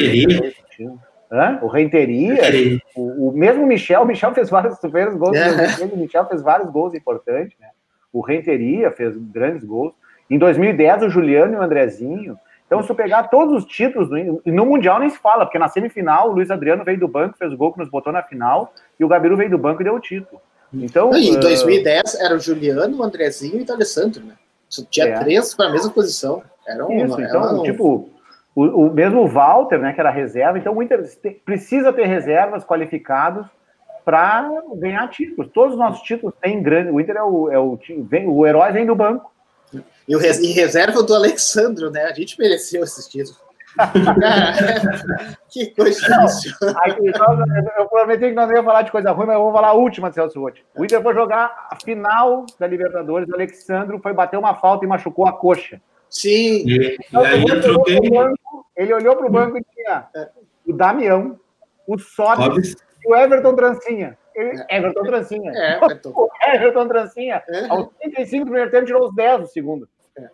Hã? 1.33 1.59
O 1.61 1.67
Renteria, 1.67 2.41
o, 2.95 3.29
o, 3.29 3.33
mesmo 3.33 3.67
Michel, 3.67 4.03
o 4.03 4.07
Michel 4.07 4.33
fez 4.33 4.49
vários, 4.49 4.79
fez 4.79 5.15
gols, 5.17 5.37
é. 5.37 5.85
o 5.85 5.97
Michel 5.97 6.25
fez 6.27 6.41
vários 6.41 6.71
gols 6.71 6.95
importantes, 6.95 7.59
né? 7.59 7.69
O 8.13 8.21
Renteria 8.21 8.93
fez 8.93 9.17
grandes 9.17 9.65
gols. 9.65 9.93
Em 10.29 10.39
2010, 10.39 11.05
o 11.05 11.09
Juliano 11.09 11.55
e 11.55 11.57
o 11.57 11.63
Andrezinho. 11.63 12.39
Então, 12.67 12.83
se 12.83 12.91
eu 12.91 12.97
pegar 12.97 13.25
todos 13.25 13.55
os 13.55 13.65
títulos, 13.65 14.09
no 14.45 14.67
Mundial 14.67 14.99
nem 14.99 15.09
se 15.09 15.19
fala, 15.19 15.47
porque 15.47 15.59
na 15.59 15.69
semifinal 15.69 16.31
o 16.31 16.33
Luiz 16.33 16.51
Adriano 16.51 16.85
veio 16.85 16.99
do 16.99 17.07
banco, 17.07 17.39
fez 17.39 17.53
o 17.53 17.57
gol 17.57 17.73
que 17.73 17.79
nos 17.79 17.89
botou 17.89 18.13
na 18.13 18.23
final, 18.23 18.73
e 18.99 19.05
o 19.05 19.09
Gabiru 19.09 19.37
veio 19.37 19.51
do 19.51 19.59
banco 19.59 19.83
e 19.83 19.85
deu 19.85 19.95
o 19.95 20.01
título. 20.01 20.41
Então, 20.73 21.15
em 21.15 21.39
2010 21.39 22.03
uh... 22.03 22.19
era 22.21 22.35
o 22.35 22.41
Juliano, 22.41 22.99
o 22.99 23.03
Andrezinho 23.05 23.61
e 23.61 23.71
o 23.71 23.73
Alessandro, 23.73 24.25
né? 24.25 24.35
Tinha 24.91 25.07
é. 25.07 25.19
três 25.21 25.55
para 25.55 25.67
a 25.67 25.73
mesma 25.73 25.91
posição. 25.91 26.43
Era 26.67 26.85
um, 26.85 27.05
Isso, 27.05 27.21
então, 27.21 27.45
era 27.45 27.55
um... 27.55 27.63
tipo, 27.63 28.11
o, 28.55 28.65
o, 28.65 28.93
mesmo 28.93 29.27
Walter, 29.29 29.79
né, 29.79 29.93
que 29.93 30.01
era 30.01 30.11
reserva, 30.11 30.59
então 30.59 30.77
o 30.77 30.83
Inter 30.83 31.05
precisa 31.45 31.93
ter 31.93 32.07
reservas 32.07 32.65
qualificados 32.65 33.47
para 34.05 34.51
ganhar 34.75 35.09
títulos. 35.09 35.51
Todos 35.53 35.75
os 35.75 35.79
nossos 35.79 36.03
títulos 36.03 36.35
têm 36.41 36.63
grande. 36.63 36.91
O 36.91 37.01
Inter 37.01 37.17
é 37.17 37.23
o, 37.23 37.51
é 37.51 37.59
o, 37.59 37.79
vem, 38.09 38.27
o 38.27 38.47
herói 38.47 38.73
vem 38.73 38.87
do 38.87 38.95
banco. 38.95 39.33
E 40.09 40.15
o 40.15 40.19
res, 40.19 40.39
em 40.41 40.53
reserva 40.53 41.03
do 41.03 41.15
Alexandro, 41.15 41.91
né? 41.91 42.05
A 42.05 42.13
gente 42.13 42.39
mereceu 42.39 42.85
esses 42.85 43.07
títulos. 43.09 43.45
que 45.51 45.67
coisa 45.75 46.01
difícil. 46.01 46.53
eu 47.79 47.87
prometi 47.89 48.29
que 48.29 48.33
nós 48.33 48.49
não 48.49 48.57
ia 48.57 48.63
falar 48.63 48.83
de 48.83 48.91
coisa 48.91 49.11
ruim, 49.13 49.27
mas 49.27 49.37
eu 49.37 49.43
vou 49.43 49.53
falar 49.53 49.69
a 49.69 49.75
última, 49.75 50.11
Celso 50.13 50.41
Rotti. 50.41 50.65
O 50.75 50.85
Inter 50.85 51.03
foi 51.03 51.15
jogar 51.15 51.69
a 51.71 51.77
final 51.77 52.47
da 52.59 52.67
Libertadores. 52.67 53.29
O 53.29 53.35
Alexandro 53.35 53.99
foi 53.99 54.15
bater 54.15 54.39
uma 54.39 54.55
falta 54.55 54.85
e 54.85 54.89
machucou 54.89 55.27
a 55.27 55.33
coxa. 55.33 55.81
Sim. 56.09 56.65
E, 56.67 56.97
então, 57.09 57.23
e 57.23 57.27
aí 57.27 57.43
ele, 57.43 57.53
olhou 57.53 58.11
banco, 58.11 58.67
ele 58.77 58.95
olhou 58.95 59.17
para 59.17 59.27
o 59.27 59.31
banco 59.31 59.59
e 59.59 59.65
tinha 59.75 60.09
o 60.67 60.73
Damião, 60.73 61.39
o 61.87 61.99
Sobis 61.99 62.75
e 63.05 63.11
o 63.11 63.17
Everton 63.17 63.55
Trancinha. 63.55 64.17
Ele, 64.35 64.63
é. 64.69 64.77
Everton 64.77 65.03
Trancinha. 65.03 65.53
É, 65.55 65.77
Everton. 65.77 66.13
O 66.17 66.29
Everton 66.43 66.89
Trancinha, 66.89 67.43
é. 67.49 67.67
aos 67.69 67.89
35 68.01 68.45
do 68.45 68.51
primeiro 68.51 68.71
tempo, 68.71 68.87
tirou 68.87 69.09
os 69.09 69.15
10 69.15 69.41
do 69.41 69.47
segundo. 69.47 69.89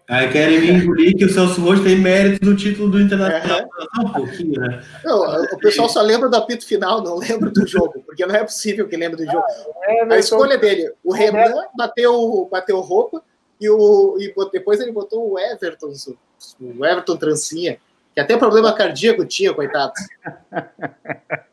Aí 0.09 0.31
querem 0.31 0.61
me 0.61 0.71
engolir 0.71 1.17
que 1.17 1.25
o 1.25 1.33
Celso 1.33 1.61
Rocha 1.61 1.83
tem 1.83 1.99
mérito 1.99 2.45
do 2.45 2.57
título 2.57 2.89
do 2.89 3.01
Internacional. 3.01 3.61
É. 3.61 4.01
Um 4.01 4.13
pouquinho, 4.13 4.61
né? 4.61 4.85
Não, 5.05 5.45
o 5.45 5.59
pessoal 5.59 5.89
só 5.89 6.01
lembra 6.03 6.29
do 6.29 6.37
apito 6.37 6.67
final, 6.67 7.03
não 7.03 7.17
lembra 7.17 7.51
do 7.51 7.67
jogo, 7.67 8.03
porque 8.07 8.25
não 8.25 8.35
é 8.35 8.45
possível 8.45 8.87
que 8.87 8.97
lembre 8.97 9.25
do 9.25 9.31
jogo. 9.31 9.45
Ah, 10.09 10.15
a 10.15 10.19
escolha 10.19 10.57
dele, 10.57 10.93
o 11.03 11.13
Renan 11.13 11.53
bateu, 11.77 12.49
bateu 12.51 12.81
roupa 12.81 13.23
e, 13.61 13.69
o, 13.69 14.17
e 14.21 14.33
depois 14.53 14.81
ele 14.81 14.93
botou 14.93 15.33
o 15.33 15.39
Everton, 15.39 15.93
o 16.61 16.87
Everton 16.87 17.17
Trancinha, 17.17 17.79
que 18.15 18.21
até 18.21 18.37
problema 18.37 18.73
cardíaco 18.73 19.25
tinha, 19.25 19.53
coitado. 19.53 19.93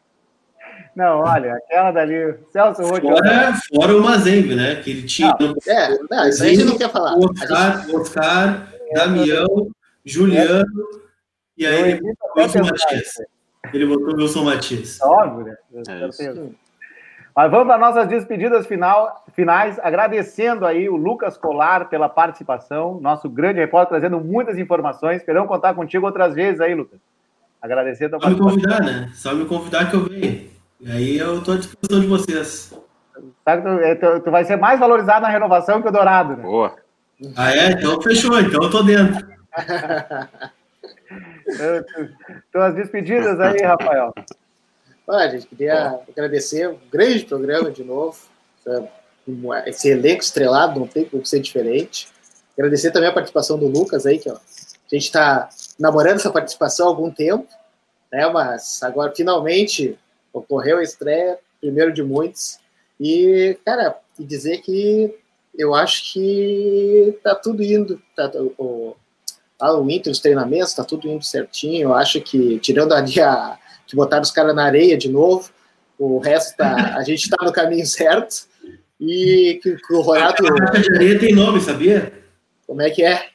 Não, 0.95 1.19
olha, 1.19 1.53
aquela 1.53 1.91
dali. 1.91 2.35
Celso 2.51 2.81
Rocha. 2.83 3.01
Fora, 3.01 3.53
fora 3.73 3.97
o 3.97 4.03
Mazembe, 4.03 4.55
né? 4.55 4.75
Que 4.75 4.91
ele 4.91 5.03
tinha. 5.03 5.35
Não, 5.39 5.55
é, 5.67 5.97
não, 6.09 6.27
isso 6.27 6.43
aí 6.43 6.51
a 6.51 6.53
gente 6.53 6.65
não 6.65 6.77
quer 6.77 6.89
falar. 6.89 7.15
Oscar, 7.17 7.81
gente... 7.81 7.95
Oscar 7.95 8.67
Damião, 8.93 9.69
Juliano, 10.03 10.65
e 11.57 11.65
aí 11.65 11.91
ele 11.91 12.01
botou 12.01 12.31
o 12.35 12.39
Wilson 12.39 12.59
Matias. 12.59 13.13
Ele 13.73 13.85
botou 13.85 14.13
o 14.13 14.17
Wilson 14.17 14.43
Matias. 14.43 15.01
Óbvio, 15.01 15.45
né? 15.45 15.57
É 15.87 16.49
Mas 17.35 17.51
vamos 17.51 17.67
para 17.67 17.77
nossas 17.77 18.07
despedidas 18.07 18.65
final, 18.65 19.23
finais, 19.33 19.77
agradecendo 19.79 20.65
aí 20.65 20.89
o 20.89 20.95
Lucas 20.95 21.37
Colar 21.37 21.89
pela 21.89 22.09
participação, 22.09 22.99
nosso 22.99 23.29
grande 23.29 23.59
repórter, 23.59 23.99
trazendo 23.99 24.19
muitas 24.19 24.57
informações. 24.57 25.17
Esperamos 25.17 25.47
contar 25.47 25.73
contigo 25.75 26.05
outras 26.05 26.33
vezes 26.33 26.59
aí, 26.59 26.73
Lucas. 26.73 26.99
Agradecer 27.61 28.05
a 28.05 28.09
tua 28.09 28.21
Só 28.21 28.29
me 28.29 28.37
convidar, 28.37 28.81
né? 28.81 29.11
Só 29.13 29.35
me 29.35 29.45
convidar 29.45 29.89
que 29.89 29.95
eu 29.95 30.05
venho. 30.05 30.49
E 30.79 30.91
aí 30.91 31.17
eu 31.17 31.39
estou 31.39 31.55
à 31.55 31.57
disposição 31.57 31.99
de 31.99 32.07
vocês. 32.07 32.73
Sabe 33.43 33.61
que 33.61 33.67
tu, 33.67 33.79
é, 33.83 33.95
tu, 33.95 34.21
tu, 34.21 34.31
vai 34.31 34.45
ser 34.45 34.55
mais 34.55 34.79
valorizado 34.79 35.21
na 35.21 35.29
renovação 35.29 35.81
que 35.81 35.87
o 35.89 35.91
Dourado, 35.91 36.37
né? 36.37 36.43
Boa. 36.43 36.75
Ah, 37.35 37.53
é? 37.53 37.71
Então 37.71 38.01
fechou, 38.01 38.39
então 38.39 38.63
eu 38.63 38.69
tô 38.69 38.81
dentro. 38.81 39.27
Tuas 42.51 42.75
despedidas 42.75 43.39
aí, 43.39 43.61
Rafael. 43.61 44.13
Olha, 45.05 45.25
a 45.25 45.29
gente 45.29 45.47
queria 45.47 45.89
Bom. 45.89 46.05
agradecer 46.09 46.69
um 46.69 46.77
grande 46.89 47.25
programa 47.25 47.71
de 47.71 47.83
novo. 47.83 48.17
Esse 49.65 49.89
elenco 49.89 50.21
estrelado 50.21 50.79
não 50.79 50.87
tem 50.87 51.03
como 51.03 51.25
ser 51.25 51.41
diferente. 51.41 52.07
Agradecer 52.57 52.91
também 52.91 53.09
a 53.09 53.13
participação 53.13 53.57
do 53.57 53.67
Lucas 53.67 54.05
aí, 54.05 54.17
que 54.19 54.29
ó, 54.29 54.35
a 54.35 54.39
gente 54.95 55.05
está 55.05 55.49
namorando 55.79 56.17
essa 56.17 56.29
participação 56.29 56.87
há 56.87 56.89
algum 56.89 57.11
tempo, 57.11 57.47
né? 58.11 58.29
Mas 58.29 58.81
agora 58.83 59.11
finalmente 59.15 59.97
ocorreu 60.33 60.77
a 60.77 60.83
estreia, 60.83 61.37
primeiro 61.59 61.93
de 61.93 62.03
muitos. 62.03 62.59
E, 62.99 63.57
cara, 63.65 63.97
dizer 64.17 64.61
que 64.61 65.13
eu 65.57 65.73
acho 65.73 66.13
que 66.13 67.17
tá 67.23 67.35
tudo 67.35 67.63
indo. 67.63 68.01
Tá, 68.15 68.31
o, 68.57 68.95
o 69.61 69.89
Inter, 69.89 70.11
os 70.11 70.19
treinamentos, 70.19 70.73
tá 70.73 70.83
tudo 70.83 71.07
indo 71.07 71.23
certinho. 71.23 71.89
Eu 71.89 71.93
acho 71.93 72.21
que, 72.21 72.59
tirando 72.59 72.93
ali 72.93 73.19
a 73.21 73.57
de 73.89 73.95
botar 73.95 74.21
os 74.21 74.31
caras 74.31 74.55
na 74.55 74.65
areia 74.65 74.95
de 74.95 75.09
novo. 75.09 75.49
O 75.97 76.19
resto 76.19 76.55
tá, 76.55 76.95
a 76.95 77.03
gente 77.03 77.23
está 77.23 77.43
no 77.43 77.51
caminho 77.51 77.85
certo. 77.85 78.47
E 79.01 79.59
que, 79.63 79.75
que 79.75 79.93
o 79.93 80.01
Ronato. 80.01 80.45
A 80.45 80.71
caixa 80.71 80.81
de 80.83 80.95
areia 80.95 81.19
tem 81.19 81.33
nome, 81.33 81.59
sabia? 81.59 82.13
Como 82.67 82.81
é 82.81 82.89
que 82.89 83.03
é? 83.03 83.29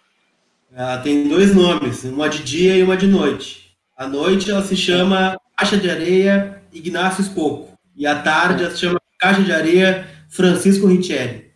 Ela 0.72 0.98
tem 0.98 1.28
dois 1.28 1.54
nomes, 1.54 2.04
uma 2.04 2.28
de 2.28 2.42
dia 2.42 2.76
e 2.76 2.82
uma 2.82 2.96
de 2.96 3.06
noite. 3.06 3.76
À 3.96 4.08
noite 4.08 4.50
ela 4.50 4.62
se 4.62 4.76
chama 4.76 5.38
Caixa 5.56 5.76
de 5.76 5.88
Areia 5.88 6.60
Ignácio 6.74 7.22
Spoco. 7.22 7.72
E 7.96 8.06
à 8.06 8.20
tarde 8.20 8.64
ela 8.64 8.72
se 8.72 8.78
chama 8.78 9.00
Caixa 9.18 9.42
de 9.42 9.52
Areia 9.52 10.06
Francisco 10.28 10.86
Richelli. 10.86 11.52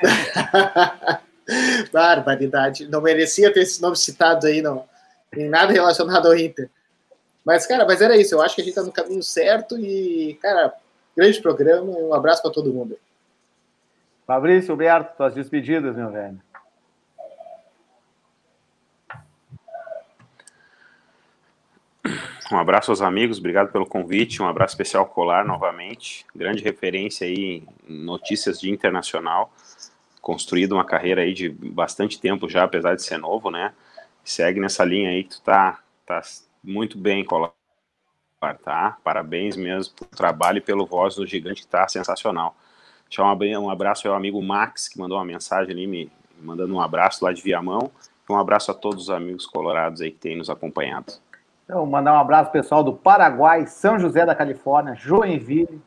Barbaridade. 1.92 2.86
Não 2.88 3.00
merecia 3.00 3.52
ter 3.52 3.60
esse 3.60 3.80
nome 3.80 3.96
citado 3.96 4.46
aí, 4.46 4.60
não. 4.60 4.84
Tem 5.30 5.48
nada 5.48 5.72
relacionado 5.72 6.26
ao 6.26 6.36
Inter. 6.36 6.70
Mas, 7.44 7.66
cara, 7.66 7.84
mas 7.84 8.00
era 8.00 8.16
isso. 8.16 8.34
Eu 8.34 8.42
acho 8.42 8.54
que 8.54 8.62
a 8.62 8.64
gente 8.64 8.74
tá 8.74 8.82
no 8.82 8.92
caminho 8.92 9.22
certo 9.22 9.78
e, 9.78 10.38
cara, 10.40 10.72
grande 11.16 11.40
programa. 11.40 11.90
Um 11.90 12.14
abraço 12.14 12.42
para 12.42 12.50
todo 12.50 12.72
mundo. 12.72 12.98
Fabrício, 14.26 14.70
Alberto, 14.70 15.16
tuas 15.16 15.34
despedidas, 15.34 15.96
meu 15.96 16.10
velho. 16.10 16.40
Um 22.54 22.58
abraço 22.60 22.92
aos 22.92 23.02
amigos, 23.02 23.38
obrigado 23.38 23.72
pelo 23.72 23.84
convite. 23.84 24.40
Um 24.40 24.46
abraço 24.46 24.74
especial 24.74 25.04
Colar 25.06 25.44
novamente. 25.44 26.24
Grande 26.32 26.62
referência 26.62 27.26
aí 27.26 27.64
em 27.88 28.04
notícias 28.04 28.60
de 28.60 28.70
internacional. 28.70 29.52
Construído 30.20 30.70
uma 30.70 30.84
carreira 30.84 31.22
aí 31.22 31.34
de 31.34 31.48
bastante 31.48 32.20
tempo 32.20 32.48
já, 32.48 32.62
apesar 32.62 32.94
de 32.94 33.02
ser 33.02 33.18
novo, 33.18 33.50
né? 33.50 33.74
Segue 34.22 34.60
nessa 34.60 34.84
linha 34.84 35.10
aí 35.10 35.24
que 35.24 35.30
tu 35.30 35.40
tá, 35.42 35.80
tá 36.06 36.22
muito 36.62 36.96
bem, 36.96 37.24
Colar, 37.24 37.50
tá? 38.62 38.98
Parabéns 39.02 39.56
mesmo 39.56 39.92
pelo 39.96 40.10
trabalho 40.12 40.58
e 40.58 40.60
pelo 40.60 40.86
voz 40.86 41.16
do 41.16 41.26
gigante 41.26 41.62
que 41.62 41.66
tá 41.66 41.88
sensacional. 41.88 42.56
Deixar 43.08 43.24
um 43.24 43.68
abraço 43.68 44.06
ao 44.06 44.14
amigo 44.14 44.40
Max, 44.40 44.86
que 44.86 44.96
mandou 44.96 45.18
uma 45.18 45.24
mensagem 45.24 45.72
ali, 45.72 45.88
me 45.88 46.08
mandando 46.40 46.72
um 46.72 46.80
abraço 46.80 47.24
lá 47.24 47.32
de 47.32 47.42
Viamão. 47.42 47.90
Um 48.30 48.36
abraço 48.36 48.70
a 48.70 48.74
todos 48.74 49.02
os 49.02 49.10
amigos 49.10 49.44
colorados 49.44 50.00
aí 50.00 50.12
que 50.12 50.18
têm 50.18 50.36
nos 50.36 50.48
acompanhado. 50.48 51.14
Então, 51.64 51.84
mandar 51.86 52.12
um 52.12 52.18
abraço 52.18 52.52
pessoal 52.52 52.84
do 52.84 52.92
Paraguai, 52.92 53.66
São 53.66 53.98
José 53.98 54.24
da 54.26 54.34
Califórnia, 54.34 54.94
Joinville. 54.94 55.80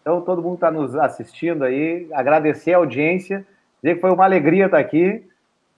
Então, 0.00 0.20
todo 0.20 0.42
mundo 0.42 0.54
está 0.54 0.70
nos 0.70 0.94
assistindo 0.94 1.64
aí. 1.64 2.08
Agradecer 2.12 2.74
a 2.74 2.78
audiência, 2.78 3.44
dizer 3.82 3.96
que 3.96 4.00
foi 4.00 4.10
uma 4.10 4.24
alegria 4.24 4.66
estar 4.66 4.78
aqui 4.78 5.24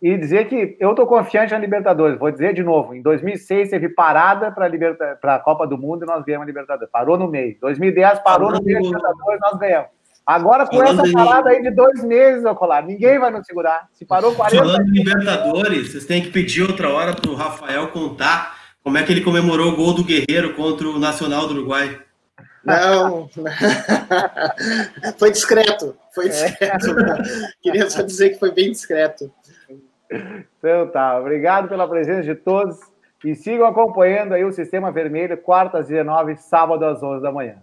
e 0.02 0.16
dizer 0.18 0.46
que 0.46 0.76
eu 0.78 0.90
estou 0.90 1.07
confiante 1.07 1.52
na 1.52 1.59
Libertadores. 1.59 2.18
Vou 2.18 2.30
dizer 2.30 2.52
de 2.52 2.62
novo: 2.62 2.94
em 2.94 3.00
2006 3.00 3.70
teve 3.70 3.88
parada 3.88 4.52
para 4.52 4.68
Liberta... 4.68 5.18
a 5.22 5.38
Copa 5.38 5.66
do 5.66 5.78
Mundo 5.78 6.04
e 6.04 6.07
nós 6.07 6.22
ganhamos 6.24 6.44
a 6.44 6.46
Libertadores. 6.46 6.90
Parou 6.92 7.18
no 7.18 7.28
meio. 7.28 7.57
2010 7.61 8.18
parou 8.20 8.50
no 8.50 8.62
meio 8.62 8.78
da 8.78 8.86
Libertadores 8.88 9.40
nós 9.40 9.59
ganhamos. 9.59 9.88
Agora, 10.26 10.66
com 10.66 10.82
essa 10.82 11.04
parada 11.12 11.50
aí 11.50 11.62
de 11.62 11.70
dois 11.70 12.02
meses, 12.02 12.42
Colar, 12.57 12.84
ninguém 12.84 13.16
vai 13.16 13.30
nos 13.30 13.46
segurar. 13.46 13.88
Se 13.92 14.04
parou 14.04 14.34
40 14.34 14.57
Falando 14.57 14.88
em 14.88 14.92
Libertadores, 14.92 15.92
vocês 15.92 16.04
têm 16.04 16.20
que 16.20 16.30
pedir 16.30 16.62
outra 16.62 16.88
hora 16.90 17.14
para 17.14 17.30
o 17.30 17.34
Rafael 17.34 17.88
contar 17.88 18.55
como 18.87 18.99
é 18.99 19.03
que 19.03 19.11
ele 19.11 19.20
comemorou 19.20 19.72
o 19.72 19.76
gol 19.76 19.95
do 19.95 20.05
Guerreiro 20.05 20.55
contra 20.55 20.87
o 20.87 20.97
Nacional 20.97 21.49
do 21.49 21.55
Uruguai. 21.55 22.01
Não, 22.64 23.28
foi 25.18 25.32
discreto, 25.32 25.97
foi 26.14 26.28
discreto. 26.28 26.91
É. 27.01 27.53
Queria 27.61 27.91
só 27.91 28.03
dizer 28.03 28.30
que 28.30 28.39
foi 28.39 28.53
bem 28.53 28.70
discreto. 28.70 29.28
Então 30.09 30.87
tá, 30.87 31.18
obrigado 31.18 31.68
pela 31.68 31.89
presença 31.89 32.22
de 32.22 32.37
todos 32.37 32.78
e 33.24 33.34
sigam 33.34 33.66
acompanhando 33.66 34.34
aí 34.34 34.45
o 34.45 34.53
Sistema 34.53 34.93
Vermelho, 34.93 35.37
quartas 35.37 35.80
às 35.80 35.89
19, 35.89 36.37
sábado 36.37 36.84
às 36.84 37.03
11 37.03 37.20
da 37.20 37.32
manhã. 37.32 37.57